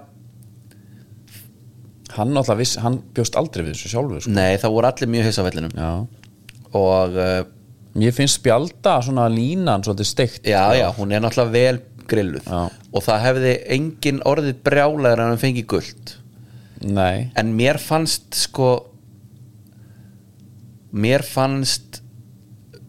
hann 2.17 2.35
viss, 2.59 2.77
hann 2.83 3.01
bjóst 3.15 3.39
aldrei 3.39 3.65
við 3.65 3.75
þessu 3.75 3.93
sjálfur 3.95 4.25
sko. 4.25 4.35
nei 4.35 4.59
það 4.61 4.75
voru 4.77 4.91
allir 4.91 5.13
mjög 5.15 5.29
hissa 5.29 5.45
á 5.45 5.47
vellinum. 5.49 6.09
Og 6.81 7.17
uh, 7.19 7.37
mér 7.99 8.15
finnst 8.15 8.41
spjalda 8.41 8.99
svona 9.03 9.29
línan 9.33 9.85
svolítið 9.87 10.11
steikt 10.11 10.51
já 10.51 10.63
já 10.79 10.89
hún 10.97 11.13
er 11.13 11.23
náttúrulega 11.23 11.55
vel 11.55 11.81
grilluð. 12.11 12.47
Já. 12.47 12.71
og 12.93 13.05
það 13.07 13.25
hefði 13.27 13.55
engin 13.77 14.23
orðið 14.27 14.63
brjálæður 14.67 15.23
en 15.23 15.31
hann 15.31 15.43
fengi 15.43 15.63
guld 15.71 16.17
nei, 16.83 17.31
en 17.39 17.53
mér 17.55 17.79
fannst 17.79 18.35
sko 18.35 18.71
mér 20.91 21.23
fannst 21.23 22.01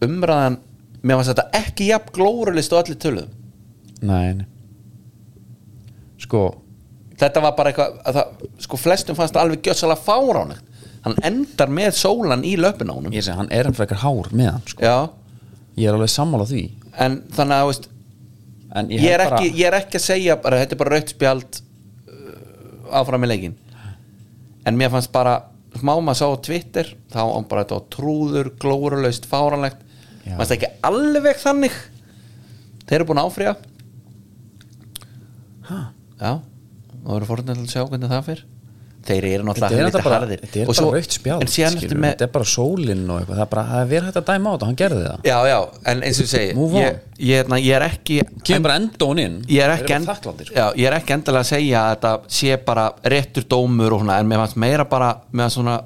umræðan 0.01 0.57
mér 1.05 1.19
fannst 1.19 1.33
þetta 1.33 1.61
ekki 1.61 1.89
jafn 1.91 2.13
glórulist 2.15 2.73
og 2.73 2.81
allir 2.81 2.97
töluðum. 3.01 3.37
Nei, 4.01 4.33
nei. 4.37 4.47
Sko, 6.21 6.41
þetta 7.21 7.43
var 7.45 7.55
bara 7.57 7.71
eitthvað 7.71 7.95
að 8.09 8.19
það, 8.19 8.51
sko 8.65 8.79
flestum 8.81 9.17
fannst 9.17 9.35
það 9.37 9.45
alveg 9.45 9.69
gjössalega 9.69 10.05
fáránegt 10.05 10.67
hann 11.05 11.17
endar 11.25 11.71
með 11.73 11.95
sólan 11.97 12.43
í 12.45 12.53
löpun 12.61 12.91
á 12.91 12.93
honum. 12.93 13.13
Ég 13.15 13.25
segi 13.25 13.37
hann 13.39 13.49
er 13.53 13.65
hann 13.69 13.77
frekar 13.77 14.03
hár 14.03 14.29
með 14.37 14.51
hann 14.51 14.67
sko. 14.69 14.91
ég 15.79 15.87
er 15.89 15.97
alveg 15.97 16.11
sammála 16.13 16.45
því. 16.49 16.65
En 17.01 17.21
þannig 17.33 17.57
að 17.57 17.69
veist, 17.71 17.87
ég, 17.89 18.91
ég, 18.99 19.07
er 19.09 19.23
bara, 19.23 19.39
ekki, 19.39 19.53
ég 19.57 19.69
er 19.69 19.77
ekki 19.79 19.97
að 19.97 20.05
segja 20.05 20.37
bara, 20.43 20.59
þetta 20.61 20.77
er 20.77 20.81
bara 20.83 20.93
rautt 20.93 21.13
spjald 21.15 21.61
uh, 21.61 22.99
áfram 23.01 23.25
í 23.25 23.31
leikin 23.31 23.57
en 24.67 24.77
mér 24.77 24.91
fannst 24.93 25.09
bara 25.13 25.39
smá 25.79 25.95
maður 25.95 26.19
sá 26.19 26.25
á 26.29 26.43
Twitter 26.45 26.91
þá 27.09 27.21
hann 27.23 27.47
bara 27.49 27.63
þetta 27.63 27.79
var 27.79 27.87
trúður, 27.95 28.51
glórulaust, 28.61 29.25
fáránlegt. 29.31 29.81
Fannst 30.27 30.53
ekki 30.53 30.69
alveg 30.85 31.39
þannig. 31.41 31.77
Þeir 32.85 32.99
eru 32.99 33.09
búin 33.09 33.21
að 33.21 33.31
áfrýja. 33.31 33.55
Ha? 35.71 35.79
já, 36.21 36.31
og 37.05 37.13
eru 37.17 37.29
fórhundin 37.29 37.63
að 37.63 37.71
sjá 37.71 37.85
hvernig 37.85 38.11
það 38.11 38.27
fyrr 38.31 38.43
þeir 39.05 39.27
eru 39.31 39.45
náttúrulega 39.47 39.77
er 39.77 39.87
þetta 39.89 40.01
bara, 40.05 40.17
harðir. 40.21 40.41
þetta 40.45 40.59
er 40.61 40.67
bara 40.69 40.89
raukt 40.95 41.15
en 41.41 42.01
með 42.01 42.11
þetta 42.11 42.25
er 42.25 42.31
bara 42.35 42.47
sólinn 42.51 43.03
og 43.07 43.21
eitthvað. 43.21 43.37
Það 43.37 43.43
er 43.43 43.51
bara, 43.53 43.63
það 43.69 43.83
er 43.83 43.87
verið 43.91 44.09
hægt 44.09 44.19
að 44.19 44.27
dæma 44.27 44.51
á 44.51 44.53
þetta, 44.53 44.67
hann 44.69 44.79
gerði 44.81 45.05
það. 45.05 45.23
Já, 45.29 45.37
já, 45.49 45.57
en 45.91 46.03
eins 46.07 46.19
og 46.19 46.25
ég 46.25 46.31
segi 46.31 46.49
ég, 46.51 46.99
ég, 47.17 47.31
hérna, 47.31 47.59
ég 47.61 47.77
er 47.77 47.85
ekki 47.87 48.17
kemur 48.45 48.65
bara 48.67 48.79
endón 48.81 49.23
inn. 49.23 49.39
ég 49.49 49.65
er 49.65 49.73
ekki, 49.75 50.01
þakklátir, 50.05 50.51
sko. 50.51 50.57
já, 50.59 50.65
ég 50.77 50.89
er 50.91 50.97
ekki 50.99 51.15
endilega 51.17 51.45
að 51.45 51.49
segja 51.49 51.85
að 51.85 51.95
þetta 51.95 52.35
sé 52.37 52.59
bara 52.67 52.85
réttur 53.15 53.47
dómur 53.55 53.97
og 53.97 54.03
svona, 54.03 54.19
en 54.21 54.29
mér 54.29 54.43
fannst 54.43 54.61
meira 54.61 54.85
bara 54.91 55.15
með 55.31 55.47
að 55.47 55.55
svona 55.57 55.79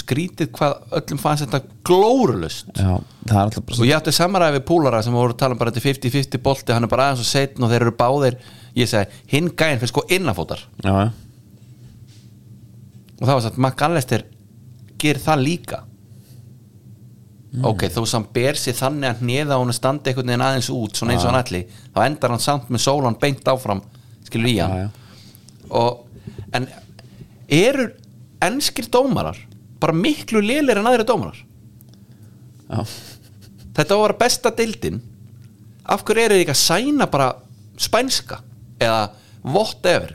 skrítið 0.00 0.52
hvað 0.54 0.74
öllum 1.00 1.18
fannst 1.18 1.44
þetta 1.48 1.76
glórulust 1.88 2.68
já, 2.78 2.92
er 3.26 3.56
og 3.58 3.80
ég 3.82 3.96
átti 3.96 4.12
samaræði 4.14 4.60
við 4.60 4.68
púlara 4.68 5.00
sem 5.02 5.16
voru 5.16 5.34
að 5.34 5.40
tala 5.42 5.56
um 5.56 5.58
bara 5.58 5.72
þetta 5.74 5.82
50-50 5.82 6.42
bolti, 6.44 6.74
hann 6.76 6.86
er 6.86 6.92
bara 6.92 7.08
aðeins 7.08 7.24
og 7.24 7.26
setn 7.26 7.66
og 7.66 7.72
þeir 7.72 7.88
eru 7.88 7.94
báðir 7.98 8.36
ég 8.78 8.88
segi, 8.90 9.22
hinn 9.32 9.50
gæinn 9.56 9.80
fyrir 9.80 9.92
sko 9.92 10.04
innafótar 10.12 10.62
já, 10.84 11.10
og 13.20 13.28
það 13.28 13.34
var 13.34 13.44
satt, 13.44 13.58
McAllister 13.60 14.24
gerir 15.00 15.22
það 15.22 15.42
líka. 15.44 15.80
Ok, 17.66 17.88
þó 17.90 18.04
sem 18.06 18.24
ber 18.34 18.58
sér 18.58 18.76
þannig 18.78 19.10
að 19.10 19.22
hneða 19.24 19.58
hún 19.58 19.74
standi 19.74 20.12
einhvern 20.12 20.30
veginn 20.30 20.44
aðeins 20.46 20.70
út 20.72 20.96
svona 20.96 21.16
eins 21.16 21.24
og 21.24 21.32
hann 21.32 21.40
ætli, 21.40 21.64
þá 21.90 22.00
endar 22.04 22.34
hann 22.34 22.42
samt 22.42 22.70
með 22.70 22.84
sólan 22.84 23.18
beint 23.20 23.48
áfram, 23.50 23.82
skilur 24.28 24.52
í 24.52 24.56
hann. 24.62 24.92
Og, 25.74 26.04
en 26.54 26.68
eru 27.50 27.88
enskir 28.46 28.88
dómarar 28.92 29.38
bara 29.82 29.96
miklu 29.96 30.42
lélir 30.44 30.78
en 30.78 30.88
aðri 30.88 31.06
dómarar? 31.08 31.40
Já. 32.70 32.84
þetta 33.74 33.98
var 33.98 34.14
að 34.14 34.20
besta 34.20 34.52
deildin. 34.54 35.00
Af 35.90 36.04
hverju 36.06 36.22
eru 36.22 36.36
þið 36.38 36.44
ekki 36.44 36.54
að 36.54 36.62
sæna 36.62 37.08
bara 37.10 37.32
spænska 37.80 38.38
eða 38.80 39.10
whatever. 39.44 40.14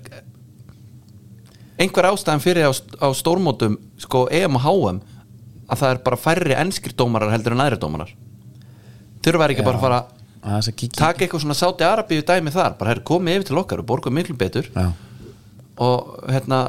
Einhver 1.79 2.09
ástæðan 2.11 2.43
fyrir 2.43 2.69
á, 2.69 2.71
á 2.71 3.07
stórmótum 3.15 3.77
sko 3.99 4.25
EM 4.31 4.57
og 4.59 4.65
HM 4.65 5.01
að 5.65 5.81
það 5.81 5.89
er 5.89 6.03
bara 6.05 6.19
færri 6.21 6.55
enskir 6.57 6.93
dómarar 6.97 7.33
heldur 7.33 7.55
en 7.55 7.63
aðri 7.65 7.79
dómarar. 7.81 8.11
Þurfa 9.25 9.47
er 9.47 9.55
ekki 9.55 9.65
bara 9.65 9.79
að 9.79 9.85
fara 9.85 10.01
er 10.45 10.59
að 10.61 10.89
taka 10.93 11.25
eitthvað 11.25 11.43
svona 11.43 11.57
sáti 11.57 11.85
Arabíu 11.87 12.25
dæmi 12.25 12.53
þar 12.53 12.75
bara 12.79 12.93
herri 12.93 13.05
komið 13.07 13.39
yfir 13.39 13.47
til 13.49 13.61
okkar 13.61 13.81
og 13.81 13.87
borgum 13.89 14.15
miklu 14.15 14.37
betur. 14.37 14.69
Já, 14.75 14.91
og 15.81 16.11
hérna 16.29 16.59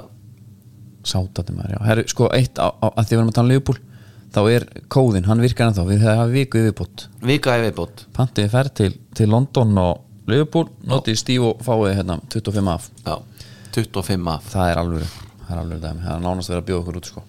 sátandi 1.06 1.54
maður, 1.54 1.76
já. 1.76 1.82
Herri, 1.86 2.06
sko, 2.10 2.30
eitt, 2.34 2.58
á, 2.58 2.72
á, 2.72 2.86
að 2.88 3.04
því 3.04 3.12
við 3.12 3.20
erum 3.20 3.30
að 3.30 3.36
tala 3.36 3.46
um 3.46 3.52
Leopold 3.52 3.82
þá 4.36 4.40
er 4.50 4.66
kóðin, 4.92 5.28
hann 5.28 5.44
virkar 5.44 5.70
ennþá. 5.70 5.84
Við 5.86 6.06
hafa 6.06 6.26
viku 6.32 6.62
yfirbútt 6.62 7.06
vika 7.26 7.56
ef 7.56 7.66
viðbót. 7.68 8.06
Pantiði 8.16 8.52
fer 8.52 8.72
til, 8.80 8.90
til 9.16 9.30
London 9.32 9.76
og 9.82 10.05
Leopold, 10.26 10.72
notið 10.86 11.20
stíf 11.20 11.44
og 11.46 11.62
fáið 11.62 12.00
hérna 12.00 12.18
25 12.32 12.72
af. 12.72 12.90
Já, 13.06 13.14
25 13.76 14.30
af. 14.32 14.48
Það 14.50 14.70
er 14.72 14.80
alveg 14.82 15.16
það 15.46 15.52
er 15.54 15.60
alveg 15.62 15.82
dæmi, 15.82 16.04
það 16.04 16.14
er 16.14 16.24
nánast 16.24 16.50
verið 16.50 16.62
að 16.62 16.70
bjóða 16.70 16.82
okkur 16.82 16.98
út 17.00 17.10
sko. 17.10 17.22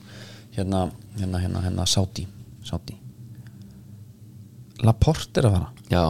hérna, 0.57 0.79
hérna, 1.19 1.41
hérna, 1.43 1.61
hérna 1.61 1.85
Sáti, 1.85 2.25
Sáti 2.65 2.95
Laporte 4.81 5.41
er 5.41 5.47
að 5.49 5.53
fara. 5.57 5.67
Já, 5.89 6.03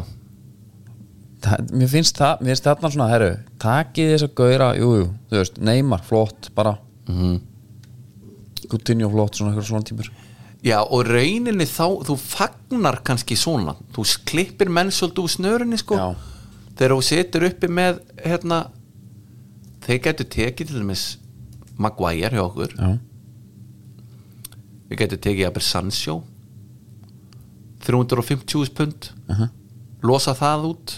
það, 1.43 1.73
mér 1.79 1.91
finnst 1.91 2.19
það, 2.19 2.41
mér 2.41 2.53
finnst 2.53 2.67
þarna 2.67 2.91
svona 2.93 3.09
herru, 3.11 3.29
takið 3.63 4.13
þess 4.13 4.27
að 4.27 4.33
gauðra, 4.39 4.69
jú, 4.79 4.93
jú 5.01 5.09
þú 5.31 5.41
veist, 5.41 5.59
Neymar, 5.69 6.07
flott, 6.07 6.49
bara. 6.55 6.77
Mm 7.11 7.43
Coutinho, 8.67 9.07
flott, 9.07 9.37
svona 9.37 9.53
eitthvað 9.53 9.67
svona 9.69 9.87
típur 9.87 10.09
já 10.65 10.81
og 10.81 11.05
rauninni 11.07 11.63
þá 11.69 11.85
þú 12.03 12.15
fagnar 12.19 12.97
kannski 13.05 13.37
svona. 13.39 13.77
Þú 13.95 14.03
klippir 14.27 14.71
menn 14.73 14.89
svolítið 14.91 15.23
úr 15.23 15.31
snörinni 15.31 15.79
sko. 15.79 15.95
Já. 15.95 16.36
Þegar 16.77 16.93
þú 16.95 17.05
setur 17.07 17.47
uppi 17.49 17.69
með 17.71 17.99
hérna 18.23 18.61
þeir 19.85 20.01
getur 20.07 20.29
tekið 20.37 20.71
til 20.71 20.81
dæmis 20.81 21.05
Maguire 21.77 22.33
hjá 22.33 22.41
okkur. 22.41 22.73
Já, 22.73 22.97
við 24.89 25.01
getum 25.03 25.23
tekið 25.27 25.49
að 25.51 25.61
Sancho. 25.67 26.21
350 27.87 28.73
pund. 28.77 29.11
Uh 29.29 29.47
losa 30.05 30.31
það 30.37 30.65
út. 30.69 30.91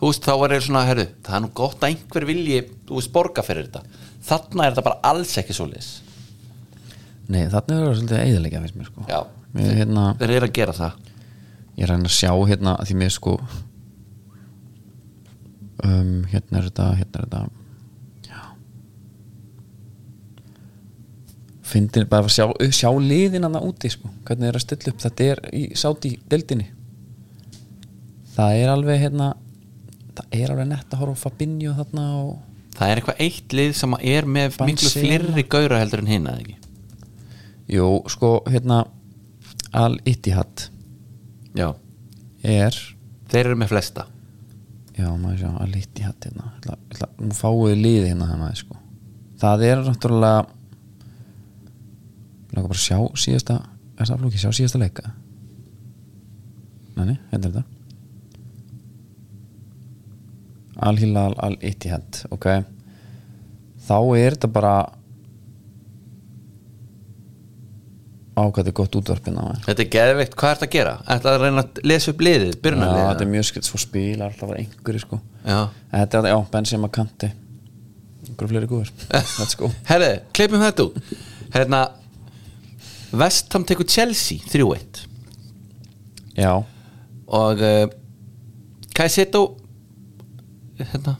Þú 0.00 0.08
veist 0.08 0.24
þá 0.24 0.32
var 0.40 0.52
ég 0.56 0.62
svona 0.64 0.80
herru, 0.88 1.04
það 1.24 1.34
er 1.36 1.42
nú 1.44 1.48
gott 1.56 1.82
að 1.84 1.90
einhver 1.90 2.24
vilji 2.28 2.62
þú 2.88 2.96
veist 2.96 3.12
borga 3.12 3.44
fyrir 3.44 3.68
þetta. 3.68 3.82
Þarna 4.26 4.64
er 4.64 4.72
þetta 4.72 4.84
bara 4.88 5.12
alls 5.12 5.34
ekki 5.40 5.56
svo 5.56 5.66
lis 5.68 5.90
nei, 7.30 7.46
þarna 7.50 7.76
er 7.76 7.86
það 7.86 7.96
svolítið 7.98 8.22
eðalega 8.22 8.62
finnst 8.62 8.78
mér 8.78 8.90
sko. 8.90 9.06
Já, 9.10 9.20
Mér, 9.56 9.70
hérna, 9.80 10.06
þeir 10.20 10.34
eru 10.36 10.48
að 10.48 10.56
gera 10.58 10.74
það. 10.76 10.98
Ég 11.76 11.86
er 11.86 11.92
að 11.94 12.10
sjá 12.12 12.30
hérna 12.50 12.74
því 12.82 12.98
mér 13.02 13.14
sko 13.14 13.36
um, 15.84 16.24
hérna 16.30 16.60
er 16.60 16.68
þetta 16.70 16.90
hérna 16.96 17.20
er 17.20 17.28
þetta. 17.28 17.44
Fyndin 21.66 22.06
bara 22.06 22.28
að 22.28 22.36
sjá, 22.36 22.44
sjá 22.70 22.90
liðin 23.02 23.42
hann 23.42 23.56
úti 23.58 23.90
sko, 23.90 24.08
hvernig 24.28 24.52
er 24.52 24.58
að 24.58 24.62
stilla 24.62 24.92
upp. 24.92 25.00
Þetta 25.02 25.24
er 25.32 25.40
í 25.50 25.64
sátt 25.74 26.06
í 26.06 26.12
deildinni. 26.30 26.68
Það 28.36 28.60
er 28.60 28.70
alveg 28.70 29.00
hérna 29.02 29.32
það 30.16 30.36
er 30.38 30.52
alveg 30.52 30.68
nett 30.70 30.92
að 30.92 31.02
horfa 31.02 31.26
Fabinho 31.26 31.74
þarna 31.76 32.04
og 32.20 32.30
það 32.76 32.90
er 32.90 33.00
eitthvað 33.00 33.22
eitt 33.26 33.56
lið 33.56 33.72
sem 33.78 33.96
er 34.00 34.28
með 34.36 34.58
miklu 34.68 34.92
fleiri 34.92 35.46
gaura 35.48 35.80
heldur 35.80 36.02
en 36.04 36.10
hinn 36.12 36.28
eða 36.30 36.42
ekki? 36.44 36.56
Jú, 37.76 37.86
sko, 38.12 38.30
hérna 38.46 38.84
Al-Ittihad 39.76 40.68
já, 41.56 41.70
er 42.46 42.76
þeir 43.30 43.42
eru 43.42 43.58
með 43.60 43.72
flesta 43.74 44.06
Já, 44.96 45.10
maður 45.12 45.40
sjá, 45.42 45.50
að 45.60 45.72
líti 45.74 46.04
hatt 46.06 46.24
hérna. 46.24 46.50
Ætla, 46.56 46.76
ætla, 46.92 47.08
Nú 47.20 47.36
fáið 47.36 47.74
liði 47.76 48.10
hérna 48.10 48.28
það 48.30 48.42
maður 48.42 48.60
sko. 48.62 48.78
Það 49.42 49.64
er 49.68 49.82
náttúrulega 49.84 50.44
Láka 52.56 52.70
bara 52.70 52.80
sjá 52.80 52.98
síðasta 53.20 53.56
Er 53.96 54.08
það 54.08 54.22
flóki, 54.22 54.40
sjá 54.40 54.52
síðasta 54.56 54.80
leika? 54.80 55.10
Hérna 56.96 57.16
er 57.36 57.42
þetta. 57.44 57.62
Al-Hilal 60.88 61.34
Al-Ittihad 61.44 62.22
Ok. 62.32 62.48
Þá 63.86 63.98
er 64.16 64.36
þetta 64.36 64.50
bara 64.52 64.74
Á 68.36 68.42
þetta 68.52 68.68
er 68.68 68.74
gott 68.76 68.96
útvarpina 68.98 69.40
maður. 69.40 69.60
Þetta 69.64 69.82
er 69.82 69.90
geðveikt, 69.94 70.34
hvað 70.36 70.50
er 70.50 70.58
þetta 70.58 70.66
að 70.66 70.74
gera? 70.74 70.94
ætla 71.14 71.32
að 71.32 71.42
reyna 71.46 71.62
að 71.62 71.78
lesa 71.88 72.12
upp 72.12 72.18
liðið, 72.26 72.50
Já, 72.50 72.58
byrjunarliðið 72.66 73.06
þetta 73.08 73.24
er 73.24 73.30
mjög 73.32 73.46
skilt 73.48 73.68
Svo 73.68 73.78
spilar 73.80 74.26
alltaf 74.28 74.50
var 74.50 74.58
einhverju 74.60 75.00
sko. 75.00 75.18
Já. 75.46 75.60
Þetta 75.94 76.18
er, 76.20 76.28
já, 76.28 76.36
Benzema 76.52 76.90
Kanti. 76.92 77.30
Einhverju 78.26 78.50
fleiri 78.50 78.68
góður 78.68 78.90
Let's 79.40 79.56
go. 79.56 79.70
Herri, 79.88 80.10
kleipum 80.36 80.60
þetta 80.66 80.84
út. 80.90 81.14
Hérna 81.54 81.80
Vestham 83.16 83.64
tekur 83.64 83.88
Chelsea 83.88 84.42
3-1 84.52 85.06
Já, 86.36 86.50
og 87.32 87.62
uh, 87.64 87.86
Kajseto 88.96 89.46
hérna 90.76 91.14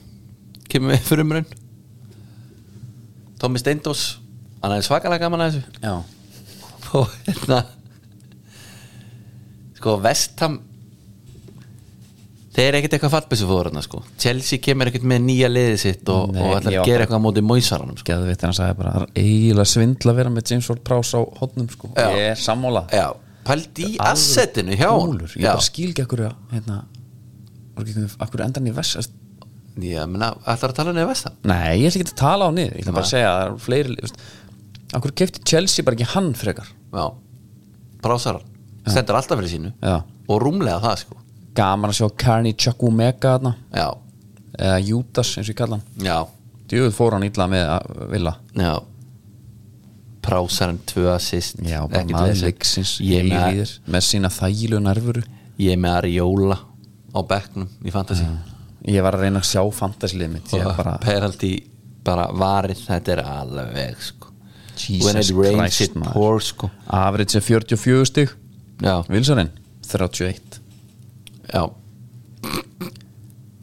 kemur 0.68 0.92
við 0.92 1.06
fyrir 1.06 1.24
umrun 1.24 1.48
Tommy 3.40 3.62
Steindós 3.62 4.04
hann 4.60 4.74
er 4.76 4.84
svakalega 4.84 5.24
gaman 5.24 5.46
að 5.46 5.56
þessu. 5.56 5.80
Já 5.80 6.15
og 6.94 7.10
hérna. 7.26 7.58
Sko 9.76 9.96
Vestham 10.02 10.56
þeir 12.56 12.70
eru 12.70 12.78
ekkert 12.80 12.94
eitthvað 12.96 13.12
fallbissu 13.12 13.46
fóður 13.48 13.68
hérna 13.68 13.82
sko. 13.84 14.00
Chelsea 14.22 14.62
kemur 14.64 14.88
ekkert 14.88 15.04
með 15.10 15.26
nýja 15.26 15.50
liðið 15.52 15.76
sitt 15.82 16.12
og, 16.12 16.32
Nei, 16.32 16.40
og 16.46 16.54
ætlar 16.56 16.78
að 16.80 16.88
gera 16.88 17.04
eitthvað 17.04 17.20
á 17.20 17.24
móti 17.26 17.44
móisaranum 17.44 17.98
sko. 18.00 18.08
Geðvitt 18.08 18.40
en 18.40 18.48
hann 18.48 18.56
sagði 18.56 18.78
bara 18.80 18.94
Það 18.96 19.04
er 19.06 19.26
eiginlega 19.26 19.72
svindla 19.74 20.14
að 20.14 20.20
vera 20.22 20.32
með 20.32 20.52
James 20.52 20.70
Ward 20.72 20.82
Prowse 20.88 21.20
á 21.20 21.22
hotnum 21.42 21.68
sko. 21.74 21.92
Já. 21.92 22.08
Ég 22.16 22.30
er 22.32 22.40
sammála. 22.40 22.86
Já, 22.96 23.06
pældi 23.46 23.90
í 23.92 24.00
assetinu 24.06 24.78
hjá 24.80 24.88
honum. 24.88 25.18
Úlur, 25.18 25.36
Ég 25.36 25.44
já, 25.44 25.52
bara 25.52 25.68
skil 25.68 25.92
ekki 25.92 26.06
akkur 26.06 26.24
hérna 26.54 26.80
Akkur 27.76 28.40
endan 28.46 28.70
í 28.70 28.72
vest 28.72 29.12
já, 29.76 30.06
menna, 30.08 30.32
ætlar 30.48 30.72
að 30.72 30.78
tala 30.78 30.92
niður 30.96 31.10
Vestham 31.10 31.34
Nei, 31.44 31.82
ég 31.82 31.90
ætla 31.90 32.00
ekki 32.00 32.08
að 32.14 32.20
tala 32.22 32.48
á 32.48 32.50
niður. 32.56 32.76
Ég 32.78 32.86
ætla 32.86 32.94
bara 32.96 33.04
að 33.04 33.10
segja 33.12 33.28
að 33.28 33.36
það 33.36 33.46
eru 33.50 33.58
fleiri 33.66 33.96
veist, 34.00 34.22
Akkur 34.94 35.14
kefti 35.18 35.42
Chelsea 35.46 35.84
bara 35.84 35.96
ekki 35.98 36.06
hann 36.14 36.30
frekar? 36.38 36.68
Já, 36.94 37.06
brásaran 38.04 38.44
stendur 38.86 39.18
alltaf 39.18 39.38
fyrir 39.40 39.50
sínu. 39.50 39.72
Já. 39.82 39.96
Og 40.30 40.42
rúmlega 40.42 40.78
það 40.82 40.98
sko. 41.02 41.16
Gaman 41.56 41.90
að 41.92 41.98
sjá 42.00 42.08
Carney 42.22 42.54
Chukwumeka 42.54 43.36
þarna. 43.36 43.54
Já, 43.74 43.88
Eða 44.56 44.76
Judas 44.86 45.34
eins 45.36 45.48
og 45.50 45.52
ég 45.52 45.58
kalla 45.58 45.78
hann. 45.78 46.04
Já, 46.06 46.18
Djúð 46.70 46.92
fór 46.96 47.14
hann 47.16 47.26
illa 47.26 47.46
með 47.50 47.66
að 47.70 48.04
vilja 48.10 48.32
já. 48.56 48.72
Prásarinn 50.26 50.80
tvö 50.88 51.10
assist. 51.12 51.60
Já, 51.62 51.80
bara 51.86 52.00
ekkert 52.02 52.16
maður 52.16 52.32
vesen. 52.32 52.48
leiksins 52.48 52.94
ég 53.04 53.20
er 53.20 53.28
með, 53.28 53.44
Eilíðir, 53.44 53.74
með 53.94 54.06
sína 54.08 54.30
þægilu 54.34 54.80
nervuru. 54.82 55.22
Ég 55.62 55.76
er 55.76 55.82
með 55.82 55.98
Ariola 56.00 56.58
á 57.14 57.20
bekknum 57.30 57.68
í 57.86 57.94
fantasy. 57.94 58.26
Ég 58.90 59.04
var 59.06 59.18
að 59.18 59.26
reyna 59.26 59.42
að 59.42 59.50
sjá 59.50 59.62
fantasilið 59.74 60.32
mitt 60.32 60.52
Ég 60.54 60.66
og 60.66 60.78
bara, 60.78 60.96
penalty 61.02 61.52
bara 62.06 62.26
varið 62.34 62.82
þetta 62.86 63.14
er 63.16 63.22
alveg 63.26 64.02
sko 64.02 64.25
Jesus 64.76 65.06
when 65.06 65.20
it 65.22 65.30
rains 65.32 65.80
it 65.80 65.96
pours 66.12 66.52
sko. 66.52 66.70
Average 66.86 67.38
er 67.38 67.44
44 67.44 68.06
stig. 68.12 68.36
Vilsarinn, 69.08 69.50
31 69.86 70.60
já, 71.46 71.62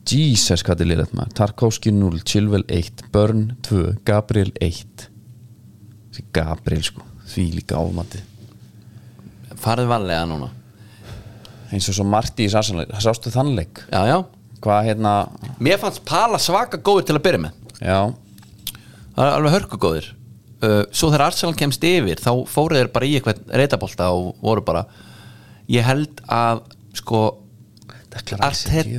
Jesus, 0.10 0.64
hvað 0.66 0.84
er 0.84 0.90
liðið 0.90 1.16
maður. 1.18 1.34
Tarkovski 1.38 1.94
0, 1.94 2.22
Chilwell 2.28 2.66
1 2.68 3.08
Burn 3.14 3.52
2, 3.66 4.00
Gabriel 4.08 4.52
1 4.62 5.08
Þessi 6.10 6.26
Gabriel 6.36 6.84
sko 6.86 7.06
Því 7.34 7.46
líka 7.60 7.80
ámandi 7.80 8.22
farið 9.64 9.90
varlega 9.92 10.26
núna. 10.28 10.50
Eins 11.74 11.88
og 11.90 11.96
svo 11.98 12.06
Marti 12.08 12.48
í 12.48 12.52
sassanleik 12.52 12.92
Sástu 13.02 13.32
þannleik? 13.34 13.86
Já, 13.94 14.02
já, 14.10 14.18
Hvað 14.64 14.90
hérna 14.90 15.14
mér 15.64 15.80
fannst 15.82 16.04
Pala 16.08 16.40
svaka 16.40 16.80
góður 16.80 17.08
til 17.08 17.16
að 17.18 17.24
byrja 17.26 17.42
með. 17.46 17.56
Já, 17.84 17.98
það 19.16 19.26
er 19.26 19.34
alveg 19.34 19.56
hörku 19.58 19.80
góður 19.82 20.12
uh, 20.64 20.84
svo 20.92 21.12
þegar 21.12 21.28
Arsenal 21.28 21.58
kemst 21.60 21.84
yfir 21.88 22.22
þá 22.24 22.32
fóru 22.50 22.80
þeir 22.80 22.92
bara 22.94 23.08
í 23.08 23.18
eitthvað 23.18 23.44
reytabólta 23.52 24.10
og 24.16 24.34
voru 24.44 24.64
bara 24.66 24.86
ég 25.72 25.86
held 25.88 26.24
að 26.32 26.64
sko 26.98 27.22
er. 28.14 28.90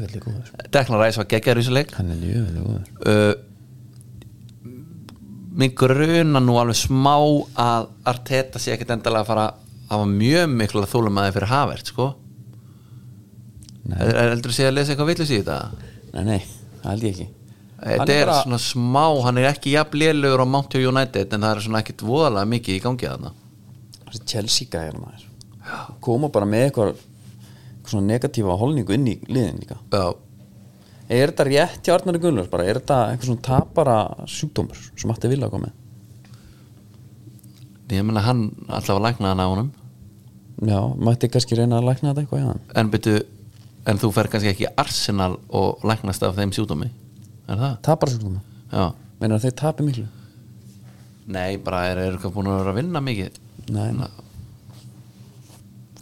Declan 0.74 0.98
Rice 0.98 1.20
var 1.20 1.28
geggjaður 1.30 1.60
í 1.60 1.62
þessu 1.62 1.74
leik. 1.74 1.92
Hann 1.94 2.10
er 2.10 2.18
djöfulli 2.22 2.60
góður. 2.64 2.86
Uh, 3.06 3.34
mig 5.54 5.76
gruna 5.78 6.40
nú 6.42 6.56
alveg 6.58 6.80
smá 6.80 7.14
að 7.14 7.86
Arteta 8.10 8.58
sé 8.58 8.74
ekkert 8.74 8.96
endalega 8.96 9.22
að 9.22 9.30
fara 9.30 9.46
að 9.52 9.62
hafa 9.92 10.10
mjög 10.10 10.50
miklu 10.50 10.82
að 10.82 10.92
þólum 10.96 11.22
að 11.22 11.30
fyrir 11.36 11.52
Havert 11.52 11.92
sko. 11.92 12.08
Er, 13.94 14.10
er 14.10 14.28
heldur 14.32 14.50
að 14.50 14.58
sé 14.58 14.66
að 14.66 14.76
lesa 14.80 14.94
eitthvað 14.94 15.10
villus 15.12 15.30
í 15.30 15.38
þetta? 15.38 15.58
Nei, 16.14 16.24
nei, 16.24 16.40
það 16.80 16.90
held 16.90 17.04
ég 17.04 17.14
ekki 17.14 17.30
þetta 17.80 18.12
er, 18.14 18.26
bara- 18.26 18.42
svona 18.44 18.58
smá, 18.62 19.04
hann 19.24 19.38
er 19.38 19.48
ekki 19.52 19.72
jafn 19.74 19.98
lélugur 20.00 20.44
á 20.44 20.46
Manchester 20.48 20.86
United 20.88 21.32
en 21.34 21.40
það 21.46 21.56
er 21.56 21.62
svona 21.66 21.80
ekkert 21.82 22.04
voðalega 22.06 22.50
mikið 22.54 22.76
í 22.78 22.82
gangi 22.84 23.08
þarna. 23.10 23.32
Þessi 24.08 24.24
Chelsea 24.30 24.68
gæjar 24.70 24.98
maður. 25.00 25.24
Koma 26.04 26.28
bara 26.28 26.46
með 26.46 26.66
eitthvað, 26.68 26.94
svona 27.88 28.06
negatífa 28.12 28.56
holningu 28.60 28.94
inn 28.94 29.06
í 29.08 29.16
liðin 29.28 29.58
líka. 29.60 29.76
Já, 29.92 30.14
er 31.08 31.32
þetta 31.32 31.44
rétt 31.50 31.82
hjá 31.84 31.94
Arnari 31.98 32.18
Gunnlars 32.22 32.48
bara, 32.52 32.64
er 32.64 32.78
þetta 32.80 32.98
eitthvað 33.12 33.30
svona 33.30 33.42
tapara 33.48 33.96
sjúkdómur 34.30 34.78
sem 34.96 35.10
ætti 35.12 35.28
vilja 35.32 35.48
að 35.48 35.56
koma 35.56 35.66
með? 35.68 35.80
Ég 37.94 38.02
meina 38.06 38.22
hann 38.24 38.46
alltaf 38.68 38.96
að 38.96 39.02
lækna 39.04 39.28
hann 39.34 39.42
á 39.44 39.46
honum. 39.50 39.70
Já, 40.64 40.78
mætti 40.96 41.28
kannski 41.28 41.58
reyna 41.58 41.78
að 41.80 41.88
lækna 41.90 42.12
þetta 42.14 42.22
eitthvað 42.24 42.44
hann 42.48 42.60
en 42.80 42.90
byrju, 42.92 43.20
en 43.90 43.98
þú 44.00 44.10
fer 44.14 44.28
kannski 44.32 44.52
ekki 44.54 44.68
Arsenal 44.80 45.34
og 45.50 45.82
læknast 45.84 46.22
af 46.24 46.36
þeim 46.38 46.52
sjúdómi 46.54 46.88
er 47.48 47.62
það? 47.64 47.78
tapara 47.86 48.14
sjúkdóma, 48.14 48.42
Já, 48.72 48.84
meinar 49.20 49.42
þeir 49.44 49.56
tapi 49.60 49.86
miklu. 49.86 50.06
Nei, 51.34 51.56
bara 51.64 51.86
er, 51.90 52.02
eitthvað 52.10 52.34
búin 52.36 52.52
að 52.52 52.60
vera 52.60 52.74
að 52.74 52.78
vinna 52.82 53.02
mikið? 53.04 53.40
Nei, 53.72 53.88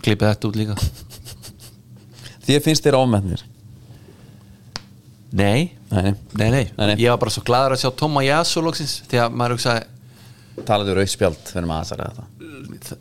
klippið 0.03 0.29
þetta 0.33 0.49
út 0.51 0.59
líka. 0.59 0.77
Þér 2.47 2.63
finnst 2.65 2.87
þér 2.87 2.99
ámennir 2.99 3.43
Nei, 5.33 5.73
nei, 5.89 6.13
nei, 6.37 6.49
nei, 6.53 6.65
Nei. 6.77 6.97
Ég 7.01 7.09
var 7.15 7.21
bara 7.23 7.33
svo 7.33 7.43
gladur 7.47 7.77
að 7.77 7.85
sjá 7.85 7.91
Tóma 7.97 8.25
Jasu 8.27 8.61
loksins 8.65 8.99
Því 9.09 9.21
að 9.23 9.37
maður 9.39 9.57
hugsaði 9.57 10.65
talaðu 10.69 10.97
rauð 10.99 11.09
spjald 11.09 11.39
fyrir 11.49 11.69
maður 11.71 12.03
aðsara 12.03 12.09
þetta 12.11 12.99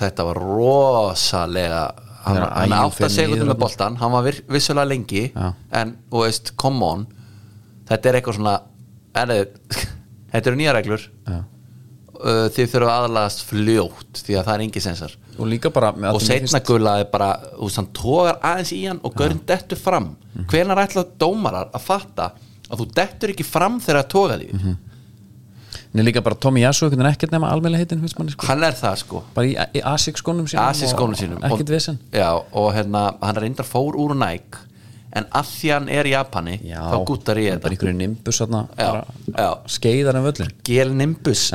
Þetta 0.00 0.26
var 0.30 0.40
rosalega 0.42 1.82
Hann, 2.20 2.36
Þegar 2.36 2.50
hann 2.56 2.74
átt 2.76 3.04
að 3.06 3.14
segja 3.14 3.30
niður 3.30 3.52
með 3.52 3.60
boltan 3.62 4.00
Hann 4.00 4.12
var 4.16 4.40
vissulega 4.56 4.88
lengi 4.90 5.22
Já. 5.30 5.46
En, 5.80 5.94
og 6.10 6.24
veist, 6.26 6.50
come 6.60 6.88
on 6.88 7.06
Þetta 7.90 8.08
er 8.12 8.18
eitthvað 8.20 8.36
svona 8.38 8.56
er, 9.14 9.48
Þetta 10.32 10.50
eru 10.52 10.58
nýja 10.60 10.74
reglur. 10.76 11.06
Já. 11.26 11.38
uh, 12.20 12.44
Þið 12.54 12.68
þurfa 12.74 12.92
aðalagast 13.00 13.40
fljótt 13.48 14.20
Því 14.26 14.36
að 14.38 14.44
það 14.46 14.54
er 14.54 14.64
engi 14.68 14.82
sensar 14.84 15.16
og 15.40 15.46
og 16.12 16.20
setna 16.20 16.60
gula 16.68 16.98
er 17.00 17.06
bara 17.08 17.30
veist, 17.56 17.78
hann 17.80 17.86
tógar 17.96 18.36
aðeins 18.44 18.72
í 18.76 18.80
hann 18.84 18.98
og 19.08 19.14
görn 19.16 19.38
dettur 19.48 19.78
fram. 19.80 20.10
Mhm. 20.34 20.44
hvenar 20.52 20.76
ætla 20.82 21.04
dómarar 21.18 21.70
að 21.72 21.80
fatta 21.86 22.26
að 22.70 22.82
þú 22.82 22.86
dettur 22.98 23.32
ekki 23.32 23.46
fram 23.48 23.78
þegar 23.80 24.02
að 24.04 24.08
tóga 24.12 24.36
því 24.42 24.50
Mhm. 24.52 24.76
Nei, 25.92 26.04
líka 26.06 26.20
bara 26.22 26.36
Tommy 26.38 26.60
Yasu 26.62 26.84
einhvern 26.86 27.00
veginn 27.02 27.14
ekkert 27.16 27.32
nema 27.32 27.48
almennilega 27.50 27.82
heitin 27.82 28.02
sko. 28.30 28.46
hann 28.46 28.62
er 28.62 28.72
það 28.78 28.96
sko. 29.00 29.22
Bara 29.34 29.46
í, 29.48 29.54
í 29.74 29.80
Asics 29.82 30.20
skónum 30.22 30.46
sínum 30.46 30.68
Asis 30.68 30.92
skónum 30.92 31.16
sínum. 31.18 31.40
og 31.42 31.48
ekkert 31.50 31.70
og, 31.70 31.74
vesen. 31.74 31.98
Já, 32.12 32.28
og 32.52 32.68
hérna, 32.76 33.16
hann 33.22 33.34
reyndar 33.42 33.66
fór 33.66 33.96
úr 33.98 34.14
Nike 34.14 34.58
en 35.16 35.26
að 35.34 35.48
því 35.50 35.70
hann 35.74 35.88
er 35.90 36.06
í 36.06 36.12
Japani 36.14 36.56
já, 36.62 36.78
þá 36.78 36.96
gúttar 37.08 37.40
ég 37.40 37.54
bara 37.56 37.58
þetta. 37.58 37.70
einhverju 37.74 37.96
nimbus 37.98 38.40
bara 38.46 39.04
skeiðar 39.70 40.18
en 40.20 40.26
völlin 40.26 40.52
Gel 40.66 40.92
Nimbus. 40.94 41.50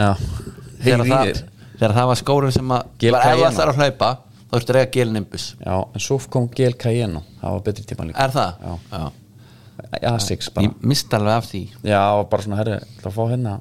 Þegar, 0.85 1.05
það, 1.07 1.93
það 1.97 2.07
var 2.11 2.19
skórum 2.19 2.53
sem 2.55 2.73
að 2.75 2.87
bara 3.05 3.21
ef 3.21 3.29
Cayenne. 3.29 3.51
ætlar 3.51 3.71
að 3.71 3.79
hlaupa 3.81 4.09
þá 4.45 4.57
ertu 4.59 4.75
reyða 4.75 4.89
Gel 4.95 5.13
Nimbus. 5.13 5.45
Já, 5.59 5.75
en 5.81 6.03
svo 6.03 6.19
kom 6.31 6.49
Gel 6.55 6.75
Cayenne. 6.79 7.23
Það 7.41 7.55
var 7.55 7.63
betri 7.69 7.87
tíma 7.89 8.09
líka. 8.09 8.25
Er 8.25 8.35
það? 8.35 8.59
Já. 8.61 8.75
já. 8.91 10.11
Asics 10.11 10.51
bara. 10.53 10.67
ég 10.67 10.85
mist 10.87 11.15
alveg 11.15 11.39
af 11.39 11.49
því. 11.49 11.63
Já, 11.83 12.03
bara 12.31 12.45
svona 12.45 12.59
herri, 12.61 12.77
það 13.01 13.17
fá 13.17 13.23
hérna 13.31 13.55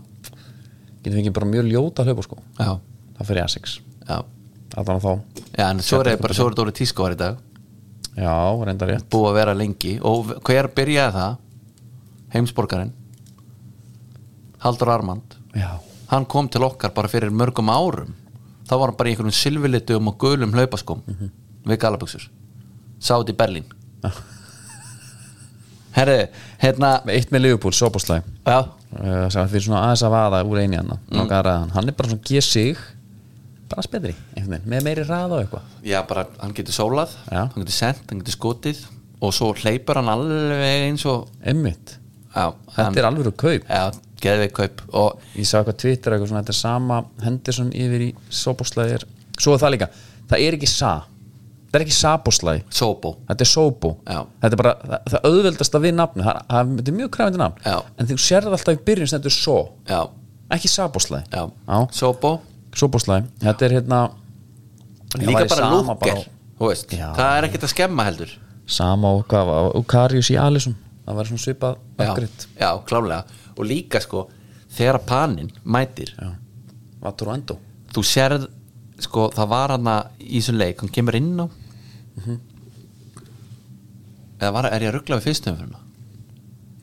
getur 1.04 1.18
fengið 1.18 1.34
bara 1.38 1.50
mjög 1.50 1.70
ljóta 1.70 2.06
hlaupa 2.06 2.26
sko? 2.26 2.38
Já, 2.58 2.70
það 3.18 3.30
fyrir 3.30 3.44
Asics. 3.44 3.80
Já. 4.04 4.20
Allan 4.74 5.02
þá. 5.02 5.10
Já, 5.54 5.66
en 5.70 5.82
svo 5.86 6.00
er 6.02 6.12
það 6.12 6.22
bara, 6.22 6.36
þetta. 6.38 6.64
orðið 6.64 6.78
tískóar 6.80 7.14
í 7.14 7.18
dag 7.20 7.42
já, 8.16 8.34
reynda 8.64 8.86
rétt. 8.88 9.06
Búið 9.10 9.30
að 9.30 9.38
vera 9.38 9.54
lengi. 9.58 9.94
Og 10.06 10.34
hver 10.46 10.68
byrjaði 10.76 11.16
það? 11.18 11.36
Heimsborgarinn. 12.34 12.92
Haldur 14.64 14.90
Armand. 14.94 15.36
Já, 15.54 15.70
hann 16.10 16.24
kom 16.26 16.48
til 16.48 16.64
okkar 16.66 16.94
bara 16.96 17.08
fyrir 17.12 17.30
mörgum 17.34 17.68
árum. 17.70 18.14
Þá 18.64 18.74
var 18.80 18.88
hann 18.90 18.96
bara 18.98 19.10
í 19.10 19.12
einhverjum 19.14 19.34
silfilitum 19.36 20.08
og 20.08 20.16
gulum 20.18 20.54
hlaupaskom 20.56 21.02
við 21.68 21.78
galabuxur. 21.82 22.28
Sátt 23.04 23.28
í 23.28 23.36
Berlín. 23.36 23.66
Herri, 25.94 26.24
hérna 26.58 26.96
eitt 27.12 27.30
með 27.30 27.44
já, 28.42 28.56
uh, 28.66 29.28
sem 29.30 29.46
fyrir 29.52 29.62
svona 29.68 29.84
aðeins 29.84 30.02
að 30.08 30.14
vaða 30.16 30.40
úr 30.48 30.58
eini 30.64 30.76
hann 30.80 30.88
Mm. 30.90 31.20
hann. 31.60 31.70
Hann 31.70 31.88
er 31.88 31.92
bara 31.92 32.08
svona 32.08 32.24
G 32.26 32.40
einhvern 34.38 34.54
veginn, 34.54 34.70
með 34.72 34.86
meiri 34.88 35.06
ræð 35.08 35.34
og 35.34 35.42
eitthvað. 35.42 35.70
Já, 35.90 35.98
bara 36.08 36.26
hann 36.40 36.54
getur 36.56 36.76
sólað 36.76 37.14
Já. 37.30 37.40
hann 37.42 37.62
getur 37.62 37.76
sendt, 37.78 38.04
hann 38.10 38.22
getur 38.22 38.38
skotið 38.38 38.82
og 39.24 39.34
svo 39.36 39.52
hleypur 39.56 40.00
hann 40.00 40.12
alveg 40.12 40.64
eins 40.90 41.06
og 41.10 41.30
emmitt, 41.42 41.96
þetta 42.34 43.00
er 43.00 43.08
alveg 43.08 43.32
kaup. 43.40 43.66
Já, 43.70 43.84
geðveik 44.24 44.54
kaup 44.56 44.84
og 44.92 45.24
ég 45.36 45.48
sá 45.48 45.58
eitthvað 45.60 45.80
Twitter 45.82 46.14
eitthvað 46.14 46.30
svona, 46.32 46.44
þetta 46.44 46.54
er 46.54 46.60
sama 46.60 47.00
Henderson 47.24 47.72
yfir 47.74 48.06
í 48.08 48.12
Soboslæðir 48.30 49.08
svo 49.38 49.56
er 49.56 49.64
það 49.64 49.74
líka, 49.76 49.90
það 50.30 50.46
er 50.46 50.56
ekki 50.58 50.70
Sa 50.70 50.94
það 51.74 51.80
er 51.80 51.84
ekki 51.88 51.96
Saboslæ 51.98 52.54
Sobo. 52.70 53.16
Þetta 53.26 53.42
er 53.42 53.50
Já. 54.06 54.18
þetta 54.44 54.52
er 54.52 54.60
bara, 54.60 54.74
það, 54.84 55.08
það 55.10 55.28
auðveldasta 55.30 55.80
við 55.82 55.96
nafni 55.98 56.26
það, 56.26 56.40
það, 56.52 56.74
þetta 56.78 56.92
er 56.92 56.98
mjög 57.00 57.10
kræfandi 57.16 57.40
nafn. 57.42 57.64
Já. 57.64 57.78
en 57.98 58.10
þú 58.10 58.18
sérð 58.22 58.54
alltaf 58.54 58.76
í 58.76 58.82
byrjun 58.86 59.10
sem 59.10 59.18
þetta 59.18 59.32
er 59.32 59.38
já, 59.90 60.00
ekki 60.54 60.70
Saboslæ 60.70 61.22
já, 61.26 61.42
Soboslæ, 62.74 63.20
þetta 63.42 63.66
er 63.66 63.76
hérna 63.78 63.98
líka 65.20 65.44
bara 65.50 65.68
lúker 65.70 66.24
það 66.58 67.36
er 67.36 67.46
ekkert 67.48 67.66
að 67.66 67.72
skemma 67.74 68.06
heldur. 68.08 68.32
Sama 68.66 69.10
og 69.18 69.26
hvað 69.28 69.50
var, 69.50 69.68
Ukarius 69.78 70.30
í 70.32 70.38
Alisson. 70.40 70.76
Það 71.04 71.18
var 71.18 71.28
svona 71.28 71.42
svipað 71.42 71.78
uppgritt 72.00 72.46
já, 72.56 72.70
klálega 72.88 73.42
og 73.54 73.66
líka 73.68 74.00
sko, 74.00 74.24
þegar 74.72 75.02
panin 75.04 75.50
mætir, 75.68 76.14
já, 76.16 76.30
Vatur 77.02 77.30
og 77.30 77.36
Endo 77.36 77.58
þú 77.94 78.04
sérð 78.08 78.46
sko, 79.04 79.28
það 79.34 79.50
var 79.52 79.74
hann 79.74 79.90
í 80.18 80.38
þessum 80.38 80.58
leik. 80.58 80.80
Hann 80.80 80.94
kemur 80.94 81.18
inn 81.18 81.44
á 81.44 81.46
eða 84.40 84.50
var, 84.54 84.70
er 84.70 84.86
ég 84.86 84.90
að 84.90 84.96
ruggla 84.98 85.20
við 85.20 85.28
fyrstum 85.28 85.56
fyrir 85.58 85.76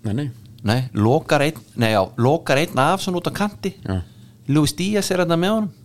nei, 0.01 0.13
nei, 0.17 0.27
nei, 0.65 0.79
lokar 0.97 1.43
einn 1.45 1.59
nei, 1.79 1.91
já, 1.93 2.01
lokar 2.17 2.61
einn 2.61 2.79
af 2.81 3.03
svona 3.03 3.19
út 3.21 3.29
á 3.29 3.33
kanti. 3.35 3.75
Já. 3.83 4.01
Lewis 4.51 4.73
Díaz 4.77 5.11
er 5.11 5.23
þetta 5.23 5.37
með 5.39 5.55
honum 5.55 5.80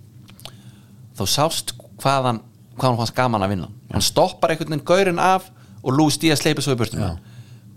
þá 1.17 1.25
sást 1.33 1.75
hvað 2.03 2.29
hann 2.31 2.41
hvað 2.77 2.89
hann 2.91 2.99
fannst 3.01 3.17
gaman 3.17 3.43
að 3.47 3.53
vinna 3.55 3.69
hann 3.93 4.05
stoppar 4.05 4.53
einhvern 4.53 4.75
veginn 4.75 4.85
gaurinn 4.89 5.19
af 5.23 5.51
og 5.83 5.95
Lewis 5.97 6.19
Díaz 6.21 6.43
sleipur 6.43 6.65
svo 6.67 6.75
í 6.77 6.81
burstum 6.81 7.01
Já. 7.01 7.11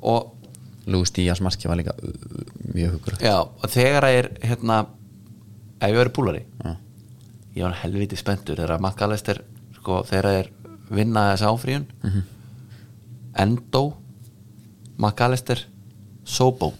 og 0.01 0.35
Lúis 0.89 1.11
Díaz 1.13 1.39
marki 1.45 1.67
var 1.69 1.77
líka 1.77 1.93
uh, 1.93 2.13
mjög 2.73 2.95
hugur 2.97 3.17
Já, 3.21 3.35
og 3.45 3.67
þegar 3.69 4.07
það 4.07 4.15
er 4.19 4.29
hérna, 4.49 4.77
ef 5.79 5.91
ég 5.91 5.99
verið 5.99 6.15
búlari 6.17 6.41
Já. 6.65 6.71
ég 7.59 7.63
var 7.67 7.75
helviti 7.83 8.17
spenntur 8.17 8.57
þegar 8.57 8.81
McAllister 8.81 9.43
sko, 9.77 9.99
þegar 10.09 10.25
það 10.31 10.39
er 10.43 10.51
vinna 10.89 11.27
þess 11.35 11.45
áfríun 11.51 11.85
Mhm. 12.03 12.23
Endo 13.39 13.83
McAllister 14.97 15.61
Sobo 16.25 16.73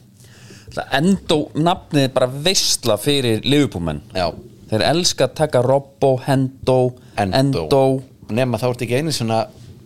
Endo 0.93 1.37
nafnið 1.57 2.11
bara 2.13 2.27
veistla 2.29 2.97
fyrir 3.01 3.41
Liverpoolmenn 3.45 4.01
Já. 4.13 4.27
Þeir 4.69 4.83
elska 4.89 5.27
að 5.27 5.33
taka 5.41 5.61
Robbo, 5.65 6.15
Hendo 6.25 6.77
Endo, 7.17 7.37
Endo. 7.65 7.83
nema 8.29 8.57
þá 8.61 8.67
ertu 8.71 8.85
ekki 8.87 8.99
einu 9.01 9.11
svona 9.15 9.43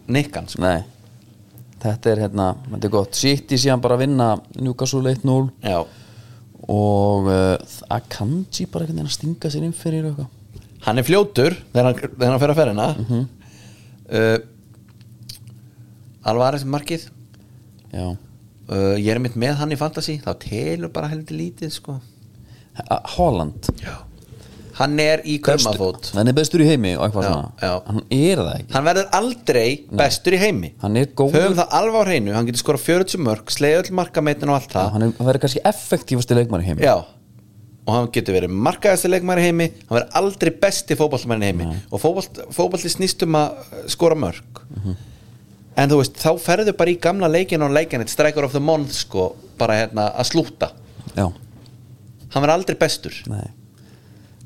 nikkan 0.08 0.48
sko. 0.52 0.62
nei. 0.62 0.84
Þetta 1.84 2.12
er 2.14 2.20
hérna, 2.24 2.46
þetta 2.72 2.88
er 2.88 2.92
gott. 2.94 3.16
City 3.20 3.58
síðan 3.60 3.82
bara 3.84 3.96
að 3.98 4.06
vinna 4.06 4.28
Newcastle 4.56 5.04
1-0 5.12 5.50
Já, 5.68 5.82
og 6.72 7.28
uh, 7.28 7.58
Akanji 7.92 8.66
bara 8.72 8.86
einhvern 8.86 9.02
veginn 9.02 9.10
að 9.12 9.16
stinga 9.18 9.50
sér 9.52 9.66
inn 9.68 9.74
fyrir 9.76 10.06
eitthvað. 10.08 10.30
Hann 10.86 11.00
er 11.02 11.04
fljótur 11.08 11.58
þegar 11.74 11.90
hann, 11.90 12.00
þegar 12.16 12.32
hann 12.32 12.40
fer 12.44 12.54
að 12.54 12.60
ferina 12.62 12.88
mm 12.94 13.04
Mhm. 13.04 13.26
uh, 14.14 14.40
Alvarez 16.24 16.64
markið. 16.64 17.10
Já. 17.92 18.14
Uh, 18.72 18.96
ég 18.96 19.10
er 19.12 19.20
mitt 19.20 19.36
með 19.36 19.58
hann 19.60 19.74
í 19.76 19.78
fantasy. 19.80 20.16
Þá 20.24 20.32
telur 20.40 20.92
bara 20.96 21.10
heldur 21.12 21.36
lítið 21.36 21.74
sko. 21.76 21.98
Holland 23.18 23.68
hann 24.80 24.99
er 25.03 25.21
í 25.30 25.38
kaumafót 25.43 26.09
hann 26.15 26.30
er 26.32 26.36
bestur 26.38 26.63
í 26.63 26.67
heimi 26.67 26.93
og 26.97 27.05
eitthvað 27.07 27.26
Já, 27.28 27.32
svona. 27.32 27.49
já. 27.61 27.74
hann 27.88 28.03
er 28.09 28.41
það 28.41 28.53
ekki. 28.59 28.74
Hann 28.74 28.88
verður 28.88 29.09
aldrei 29.19 29.65
bestur 30.03 30.36
í 30.38 30.39
heimi. 30.41 30.69
Hann 30.82 30.97
er 31.01 31.09
góður. 31.13 31.36
Höfum 31.39 31.57
það 31.59 31.76
alveg 31.80 31.97
á 31.99 32.03
hreinu, 32.07 32.34
hann 32.38 32.47
getur 32.49 32.63
skora 32.63 32.82
40 32.82 33.21
mörg 33.28 33.53
sleið 33.53 33.80
öll 33.84 33.91
markametin 33.99 34.49
og 34.53 34.57
allt 34.59 34.74
það. 34.74 34.89
hann, 34.95 35.05
er, 35.07 35.13
hann 35.19 35.30
verður 35.30 35.43
kannski 35.45 35.63
effektífasti 35.74 36.39
leikmann 36.39 36.65
í 36.65 36.69
heimi. 36.71 36.86
Já, 36.88 36.95
og 37.84 37.95
hann 37.97 38.11
getur 38.15 38.38
verið 38.39 38.53
markaðasti 38.65 39.09
leikmæri 39.13 39.45
heimi 39.47 39.69
hann 39.78 39.97
verður 39.97 40.13
aldrei 40.21 40.53
besti 40.65 40.97
fótballmæri 40.99 41.49
heimi. 41.51 41.69
Og 41.91 42.01
fótball, 42.01 42.45
fótballi 42.55 42.91
snýst 42.93 43.26
um 43.28 43.36
að 43.41 43.57
uh, 43.59 43.82
skora 43.91 44.15
mörg 44.17 44.63
en 45.74 45.89
þú 45.89 45.97
veist, 46.03 46.19
þá 46.21 46.32
ferðu 46.38 46.74
bara 46.78 46.91
í 46.93 46.99
gamla 47.01 47.28
leikin 47.34 47.63
og 47.65 47.71
leikin, 47.74 48.03
striker 48.07 48.45
of 48.45 48.53
the 48.53 48.61
month 48.61 48.93
sko, 48.93 49.32
bara 49.57 49.80
hérna 49.82 50.11
að 50.13 50.28
slúta 50.30 50.69
já, 51.17 51.26
hann 51.26 52.41
verður 52.43 52.53
aldrei 52.59 52.78
bestur. 52.78 53.15
Nei 53.30 53.47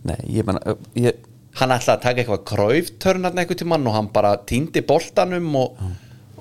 nei, 0.08 0.20
ég 0.40 0.48
menna 0.48 0.76
ég, 0.98 1.24
hann 1.60 1.74
ætlaði 1.74 1.96
að 1.96 2.04
taka 2.04 2.24
eitthvað 2.24 2.44
kræftörn 2.52 3.30
eitthvað 3.32 3.62
til 3.62 3.70
mann 3.70 3.88
og 3.90 3.96
hann 3.98 4.12
bara 4.14 4.36
týndi 4.50 4.84
boltanum 4.86 5.48
og, 5.60 5.80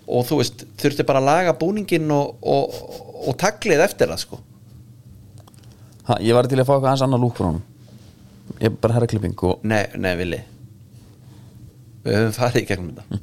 og 0.07 0.27
þú 0.29 0.41
veist, 0.43 0.67
þurfti 0.81 1.07
bara 1.09 1.23
að 1.23 1.31
laga 1.31 1.57
búningin 1.61 2.11
og, 2.15 2.37
og, 2.43 2.77
og 3.27 3.39
taklið 3.41 3.85
eftir 3.87 4.13
það 4.13 4.23
sko. 4.23 4.43
Ha, 6.07 6.21
ég 6.23 6.37
var 6.37 6.47
til 6.47 6.61
að 6.61 6.69
fá 6.69 6.77
eitthvað 6.77 6.93
hans 6.93 7.07
annar 7.07 7.23
lúk 7.23 7.39
frá 7.39 7.49
honum. 7.49 7.65
Ég 8.63 8.77
bara 8.81 8.95
herra 8.95 9.09
klipping 9.11 9.35
og 9.43 9.65
Nei, 9.67 9.83
nei, 9.99 10.13
Vili 10.15 10.39
Við 12.07 12.15
höfum 12.15 12.37
farið 12.37 12.61
í 12.61 12.69
gegnum 12.69 12.93
þetta. 12.95 13.19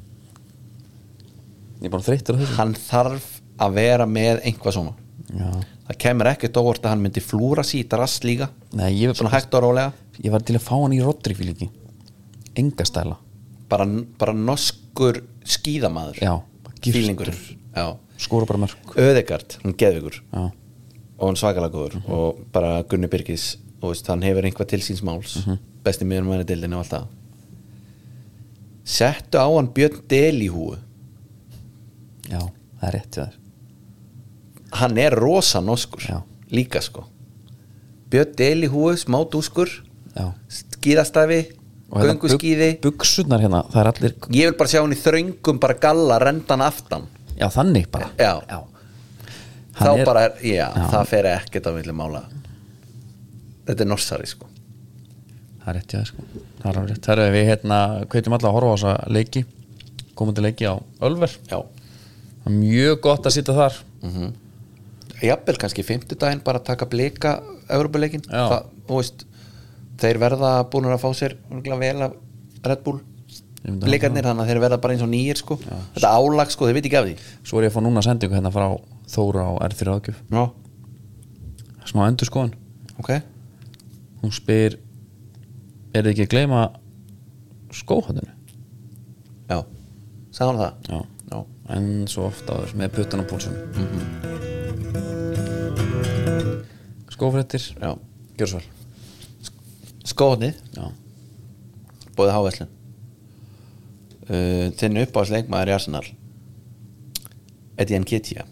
Ég 1.80 1.86
er 1.88 1.92
bara 1.94 2.04
þreyttur 2.04 2.36
á 2.36 2.40
þessu. 2.42 2.56
Hann 2.58 2.74
þarf 2.76 3.30
að 3.64 3.78
vera 3.78 4.06
með 4.08 4.42
einhvað 4.44 4.76
svona. 4.76 4.92
Já, 5.32 5.48
Það 5.84 5.98
kemur 6.04 6.28
ekkert 6.28 6.58
óvart 6.60 6.84
að 6.84 6.92
hann 6.92 7.02
myndi 7.04 7.22
flúra 7.24 7.64
síta 7.64 7.96
rast 8.00 8.24
líka. 8.28 8.50
Nei, 8.76 8.90
ég, 8.92 9.14
Svona 9.16 9.30
bara, 9.30 9.40
hægt 9.40 9.56
og 9.56 9.64
rólega 9.64 10.03
ég 10.22 10.30
var 10.34 10.44
til 10.46 10.56
að 10.58 10.66
fá 10.66 10.74
hann 10.76 10.94
í 10.94 11.00
Rodri 11.02 11.34
fílingi 11.34 11.70
enga 12.58 12.86
stæla. 12.86 13.16
Bara, 13.70 13.86
bara 14.18 14.34
noskur 14.36 15.22
skíðamaður. 15.48 16.20
Já, 16.22 16.34
giftur, 16.84 17.32
skóra 18.20 18.46
bara 18.46 18.62
mörg 18.62 18.94
Öðegard, 19.00 19.56
hann 19.64 19.74
geðvigur 19.80 20.20
já, 20.20 20.44
og 21.18 21.24
hann 21.26 21.38
svakalega 21.40 21.74
góður. 21.74 22.00
Og 22.06 22.44
bara 22.54 22.82
Gunni 22.88 23.10
Birgis 23.10 23.54
og 23.84 23.96
hann 24.08 24.22
hefur 24.24 24.46
einhvað 24.46 24.70
til 24.70 24.82
síns 24.84 25.02
máls. 25.04 25.36
Besti 25.84 26.06
miður 26.08 26.28
mæri 26.28 26.46
dildinu 26.48 26.78
og 26.78 26.84
allt 26.84 26.94
það. 26.94 27.08
Settu 28.84 29.40
á 29.40 29.48
hann 29.48 29.72
Björn 29.74 30.04
Del 30.08 30.44
í 30.44 30.50
húu 30.52 30.76
já, 32.28 32.40
það 32.80 32.86
er 32.88 32.94
rétt 32.98 33.16
hjá 33.16 33.24
þér. 33.24 33.40
Hann 34.74 34.98
er 34.98 35.14
rosa 35.14 35.60
noskur 35.62 36.02
Já. 36.02 36.22
líka 36.50 36.80
sko. 36.82 37.04
Björn 38.10 38.34
Del 38.38 38.66
í 38.66 38.70
húi, 38.72 38.96
smá 38.98 39.20
dúskur 39.30 39.70
já, 40.16 40.26
skíðastafi, 40.48 41.40
Og 41.94 42.00
hérna 42.02 43.38
hérna, 43.38 43.60
er 43.80 43.86
allir 43.90 44.14
ég 44.34 44.48
vil 44.48 44.56
bara 44.58 44.68
sjá 44.72 44.80
hann 44.82 44.94
í 44.94 44.98
þröngum 44.98 45.60
bara 45.62 45.74
galla, 45.78 46.16
rendan 46.18 46.60
aftan. 46.64 47.04
Já, 47.38 47.46
þannig 47.54 47.86
bara. 47.92 48.08
Já, 48.18 48.40
þá 48.48 48.64
Hann 49.84 50.00
er- 50.00 50.06
bara 50.06 50.20
er, 50.24 50.32
já, 50.42 50.66
Já. 50.74 50.88
það 50.90 51.06
fer 51.06 51.24
ekkert 51.24 51.66
á 51.66 51.72
milli 51.76 51.92
mála. 51.92 52.24
Þetta 53.66 53.80
er 53.80 53.86
norsari 53.90 54.26
sko. 54.26 54.46
Það 55.64 55.68
er 55.68 55.74
rétt 55.78 55.94
þér 55.94 56.06
sko. 56.06 56.22
Það 56.62 56.76
er 56.76 56.86
rétt, 56.88 57.00
það 57.06 57.18
er 57.24 57.32
við 57.32 57.46
hérna 57.52 57.78
hvetjum 58.08 58.34
alla 58.38 58.48
að 58.50 58.54
horfa 58.58 58.70
á 58.70 58.76
þessa 58.76 59.12
leiki 59.14 59.44
komandi 60.14 60.42
leiki 60.42 60.64
á 60.66 60.74
Ölver. 61.00 61.36
Já, 61.50 61.62
mjög 62.46 63.00
gott 63.00 63.22
að 63.26 63.32
sitja 63.38 63.54
þar. 63.54 63.78
Jafnvel 65.24 65.56
kannski 65.56 65.82
fimmtudaginn 65.86 66.42
bara 66.44 66.58
taka 66.58 66.86
blika 66.86 67.38
Európa-leikin 67.70 68.22
Já. 68.26 68.48
Það- 68.50 68.66
þú 68.88 68.98
veist, 68.98 69.24
þeir 70.00 70.20
verða 70.22 70.52
búin 70.70 70.90
að 70.90 71.02
fá 71.02 71.10
sér 71.16 71.36
vel 71.50 71.98
af 72.08 72.16
Red 72.64 72.84
Bull 72.86 73.00
blikarnir, 73.64 74.26
þannig 74.26 74.44
að 74.44 74.50
þeir 74.50 74.60
verða 74.60 74.80
bara 74.82 74.92
eins 74.94 75.04
og 75.04 75.08
nýjir 75.08 75.38
sko. 75.40 75.56
þetta 75.94 76.10
álag, 76.12 76.50
sko, 76.52 76.66
þeir 76.68 76.76
veit 76.76 76.88
ekki 76.88 76.98
af 76.98 77.06
því. 77.06 77.14
Svo 77.48 77.60
er 77.60 77.66
ég 77.66 77.72
að 77.72 77.76
fá 77.78 77.84
núna 77.84 78.02
sendingu 78.04 78.36
hérna 78.36 78.52
frá 78.52 78.66
Þóra 79.08 79.44
á 79.48 79.52
R3 79.68 79.92
ágjöf 79.92 80.20
já, 80.32 80.44
smá 81.84 82.06
endur 82.08 82.28
skoðun 82.28 82.54
ok. 82.96 83.10
Hún 84.22 84.32
spyr 84.32 84.78
er 85.92 86.06
þið 86.06 86.12
ekki 86.14 86.24
að 86.24 86.32
gleyma 86.32 86.62
skóhaldinu 87.74 88.32
já, 89.50 89.58
sagði 90.32 90.48
hann 90.48 90.62
það? 90.62 90.72
Já, 90.88 91.00
já, 91.34 91.38
en 91.76 91.90
svo 92.08 92.28
ofta 92.30 92.62
með 92.80 92.96
puttan 92.96 93.24
á 93.24 93.28
púlsun 93.28 93.60
skófréttir 97.12 97.68
já. 97.76 97.92
gjör 98.40 98.54
svo 98.54 98.62
vel 98.62 98.73
skóðnið, 100.14 100.60
bóðið 102.16 102.34
háveslun. 102.38 102.72
Uh, 104.24 104.70
þinn 104.80 105.02
uppáðs 105.02 105.34
leikmaður 105.34 105.68
í 105.74 105.74
Arsenal? 105.76 106.06
Eddie 107.76 107.98
Nketiah 108.00 108.46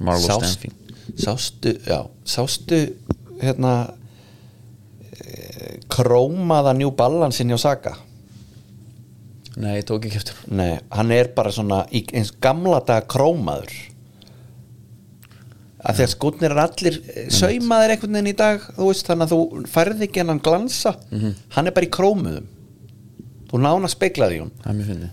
Marlo 0.00 0.26
Sást- 0.26 0.56
Stenfín 0.56 0.72
sástu, 1.16 1.72
já, 1.86 2.06
sástu 2.24 2.78
hérna 3.40 3.94
eh, 5.12 5.76
krómaða 5.88 6.72
New 6.76 6.90
Balance 6.98 7.42
inn 7.42 7.52
hjá 7.54 7.58
Saga 7.62 7.92
nei, 9.56 9.76
ég 9.78 9.86
tók 9.88 10.04
ekki 10.04 10.18
eftir 10.20 10.40
Nei, 10.50 10.78
hann 10.90 11.12
er 11.14 11.30
bara 11.36 11.52
svona 11.54 11.84
í 11.94 12.02
eins 12.12 12.32
gamla 12.42 12.80
daga 12.84 13.06
krómaður 13.08 13.72
að 15.86 15.98
því 16.00 16.04
að 16.06 16.12
skotnir 16.12 16.52
er 16.54 16.60
allir 16.64 16.98
eh, 17.12 17.28
saumaðir 17.30 17.94
einhvern 17.94 18.18
veginn 18.18 18.32
í 18.32 18.36
dag 18.38 18.64
veist, 18.76 19.06
þannig 19.06 19.28
að 19.28 19.32
þú 19.34 19.62
færði 19.70 20.06
ekki 20.08 20.22
hennan 20.22 20.42
glansa. 20.42 20.96
Hann 21.54 21.70
er 21.70 21.76
bara 21.76 21.86
í 21.86 21.92
krómuðum. 21.94 22.48
Þú 23.46 23.60
nána 23.62 23.88
speiklaði 23.92 24.40
hún 24.42 24.50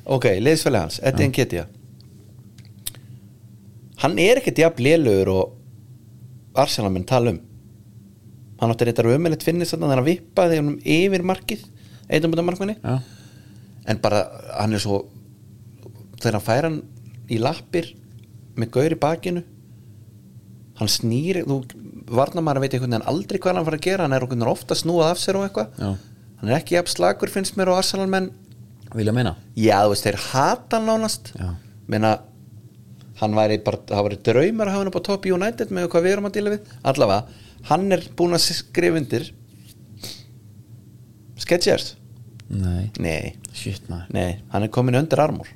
ok, 0.09 0.25
liðsfæli 0.41 0.79
hans, 0.81 0.97
Eddie 1.05 1.29
Nketiah. 1.29 1.67
Hann 4.01 4.17
er 4.19 4.41
ekkert 4.41 4.63
jafn 4.63 4.81
lélugur 4.83 5.29
og 5.35 6.57
Arsenal 6.59 6.89
minn 6.93 7.05
tala 7.07 7.35
um. 7.35 7.39
Hann 8.59 8.73
átti 8.73 8.87
reyndar 8.89 9.11
ömulegt 9.13 9.45
finnis 9.45 9.71
þannig 9.73 9.91
að 9.91 9.93
hann 9.95 10.07
vippaði 10.09 10.59
honum 10.59 10.79
yfir 10.81 11.23
markið 11.29 11.63
eitthvað 12.09 12.45
markminni 12.45 12.75
já, 12.77 12.99
en 13.89 13.99
bara 14.03 14.23
hann 14.57 14.75
er 14.75 14.81
svo 14.83 15.03
þegar 16.19 16.37
hann 16.37 16.45
fær 16.45 16.67
hann 16.67 16.79
í 17.31 17.39
lappir 17.41 17.89
með 18.59 18.71
gaur 18.75 18.95
í 18.95 18.99
bakinu 18.99 19.43
hann 20.83 20.91
snýr 20.91 21.41
þú 21.47 21.59
varnamæra 22.13 22.61
veit 22.63 22.75
einhvern 22.75 22.95
veginn 22.95 23.09
aldrei 23.09 23.39
hvað 23.39 23.57
hann 23.57 23.67
fara 23.69 23.79
að 23.79 23.85
gera 23.87 24.07
hann 24.07 24.15
er 24.17 24.25
okkur 24.25 24.51
ofta 24.51 24.77
snúað 24.77 25.13
af 25.13 25.21
sér 25.21 25.39
og 25.39 25.47
eitthvað. 25.47 25.79
Hann 25.79 26.51
er 26.51 26.57
ekki 26.59 26.81
slagur 26.91 27.31
finnst 27.31 27.57
mér 27.59 27.71
og 27.71 27.79
Arsenal 27.79 28.09
menn. 28.11 28.29
Vilja 28.93 29.15
meina? 29.15 29.35
Já 29.57 29.79
þú 29.85 29.93
veist 29.95 30.05
þeir 30.07 30.19
hata 30.29 30.77
hann 30.77 30.89
nánast. 30.91 31.33
Menna 31.87 32.17
hann 33.21 33.37
væri 33.37 33.59
bara, 33.63 33.79
það 33.87 34.07
væri 34.09 34.19
draumar 34.27 34.69
að 34.69 34.75
hafa 34.75 34.83
hann 34.83 34.91
upp 34.91 34.99
á 34.99 35.07
top 35.07 35.25
United 35.29 35.73
með 35.73 35.89
hvað 35.93 36.05
við 36.05 36.15
erum 36.15 36.29
að 36.29 36.37
díla 36.37 36.53
við. 36.53 36.69
Allavega, 36.91 37.41
hann 37.69 37.89
er 37.95 38.05
búinn 38.17 38.37
að 38.37 38.45
skrifa 38.49 38.99
undir 38.99 39.31
Sketchers 41.43 41.93
nei, 42.53 42.91
nei, 43.01 43.33
shit 43.55 43.87
maður. 43.89 44.11
Nei, 44.13 44.41
hann 44.53 44.65
er 44.65 44.71
komin 44.73 44.97
undir 44.99 45.21
armor. 45.23 45.49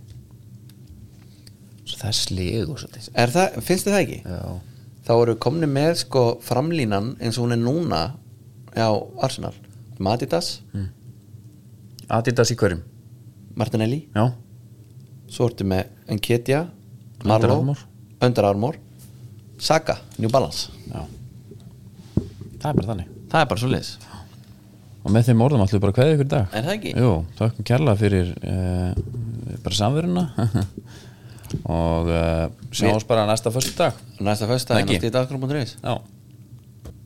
Svo 1.87 1.99
það 1.99 2.09
er 2.09 2.17
slegu 2.17 2.77
svolítið. 2.79 3.09
Er 3.23 3.33
það, 3.33 3.59
finnst 3.67 3.87
þið 3.87 3.95
það 3.95 4.03
ekki? 4.05 4.17
já, 4.25 4.41
Þá 5.07 5.13
eru 5.15 5.37
komni 5.39 5.69
með 5.71 6.01
sko 6.03 6.23
framlínan 6.43 7.13
eins 7.23 7.37
og 7.39 7.45
hún 7.47 7.55
er 7.55 7.61
núna 7.61 8.01
á 8.75 8.89
Arsenal. 9.23 9.53
Matitas, 10.03 10.59
Adidas. 12.11 12.51
Í 12.51 12.57
hverjum? 12.59 12.83
Martinelli. 13.57 14.03
Já, 14.13 14.27
svo 15.31 15.47
ertu 15.49 15.65
með 15.67 15.87
Enketia 16.13 16.67
Armour. 17.25 17.79
Under 18.21 18.45
Armour 18.49 18.77
Saga, 19.57 19.97
New 20.19 20.29
Balance. 20.29 20.69
Já. 20.91 21.07
Það 22.61 22.69
er 22.69 22.77
bara 22.77 22.89
þannig. 22.91 23.15
Það 23.31 23.41
er 23.41 23.49
bara 23.49 23.63
svo 23.63 23.71
liðs 23.71 23.95
og 25.07 25.13
með 25.15 25.29
þeim 25.29 25.41
orðum 25.45 25.61
ætlum 25.63 25.77
við 25.77 25.83
bara 25.85 25.93
að 25.93 25.97
kveðja 25.97 26.15
ykkur 26.15 26.27
í 26.27 26.31
dag? 26.33 26.47
Er 26.51 26.65
það 26.65 26.73
ekki? 26.73 26.91
Jú, 26.99 27.11
þakkum 27.39 27.67
kærlega 27.69 27.99
fyrir 28.01 28.31
uh, 28.43 29.59
bara 29.63 29.77
samveruna 29.77 30.23
og 31.63 32.11
uh, 32.11 32.43
sjáum 32.71 32.97
oss 32.97 33.07
bara 33.07 33.25
næsta 33.29 33.53
fyrstu 33.53 33.77
dag 33.77 34.05
Næsta 34.19 34.47
Ekki. 34.77 34.95
en 34.95 35.01
átti 35.01 35.11
í 35.11 35.13
dag 35.13 36.16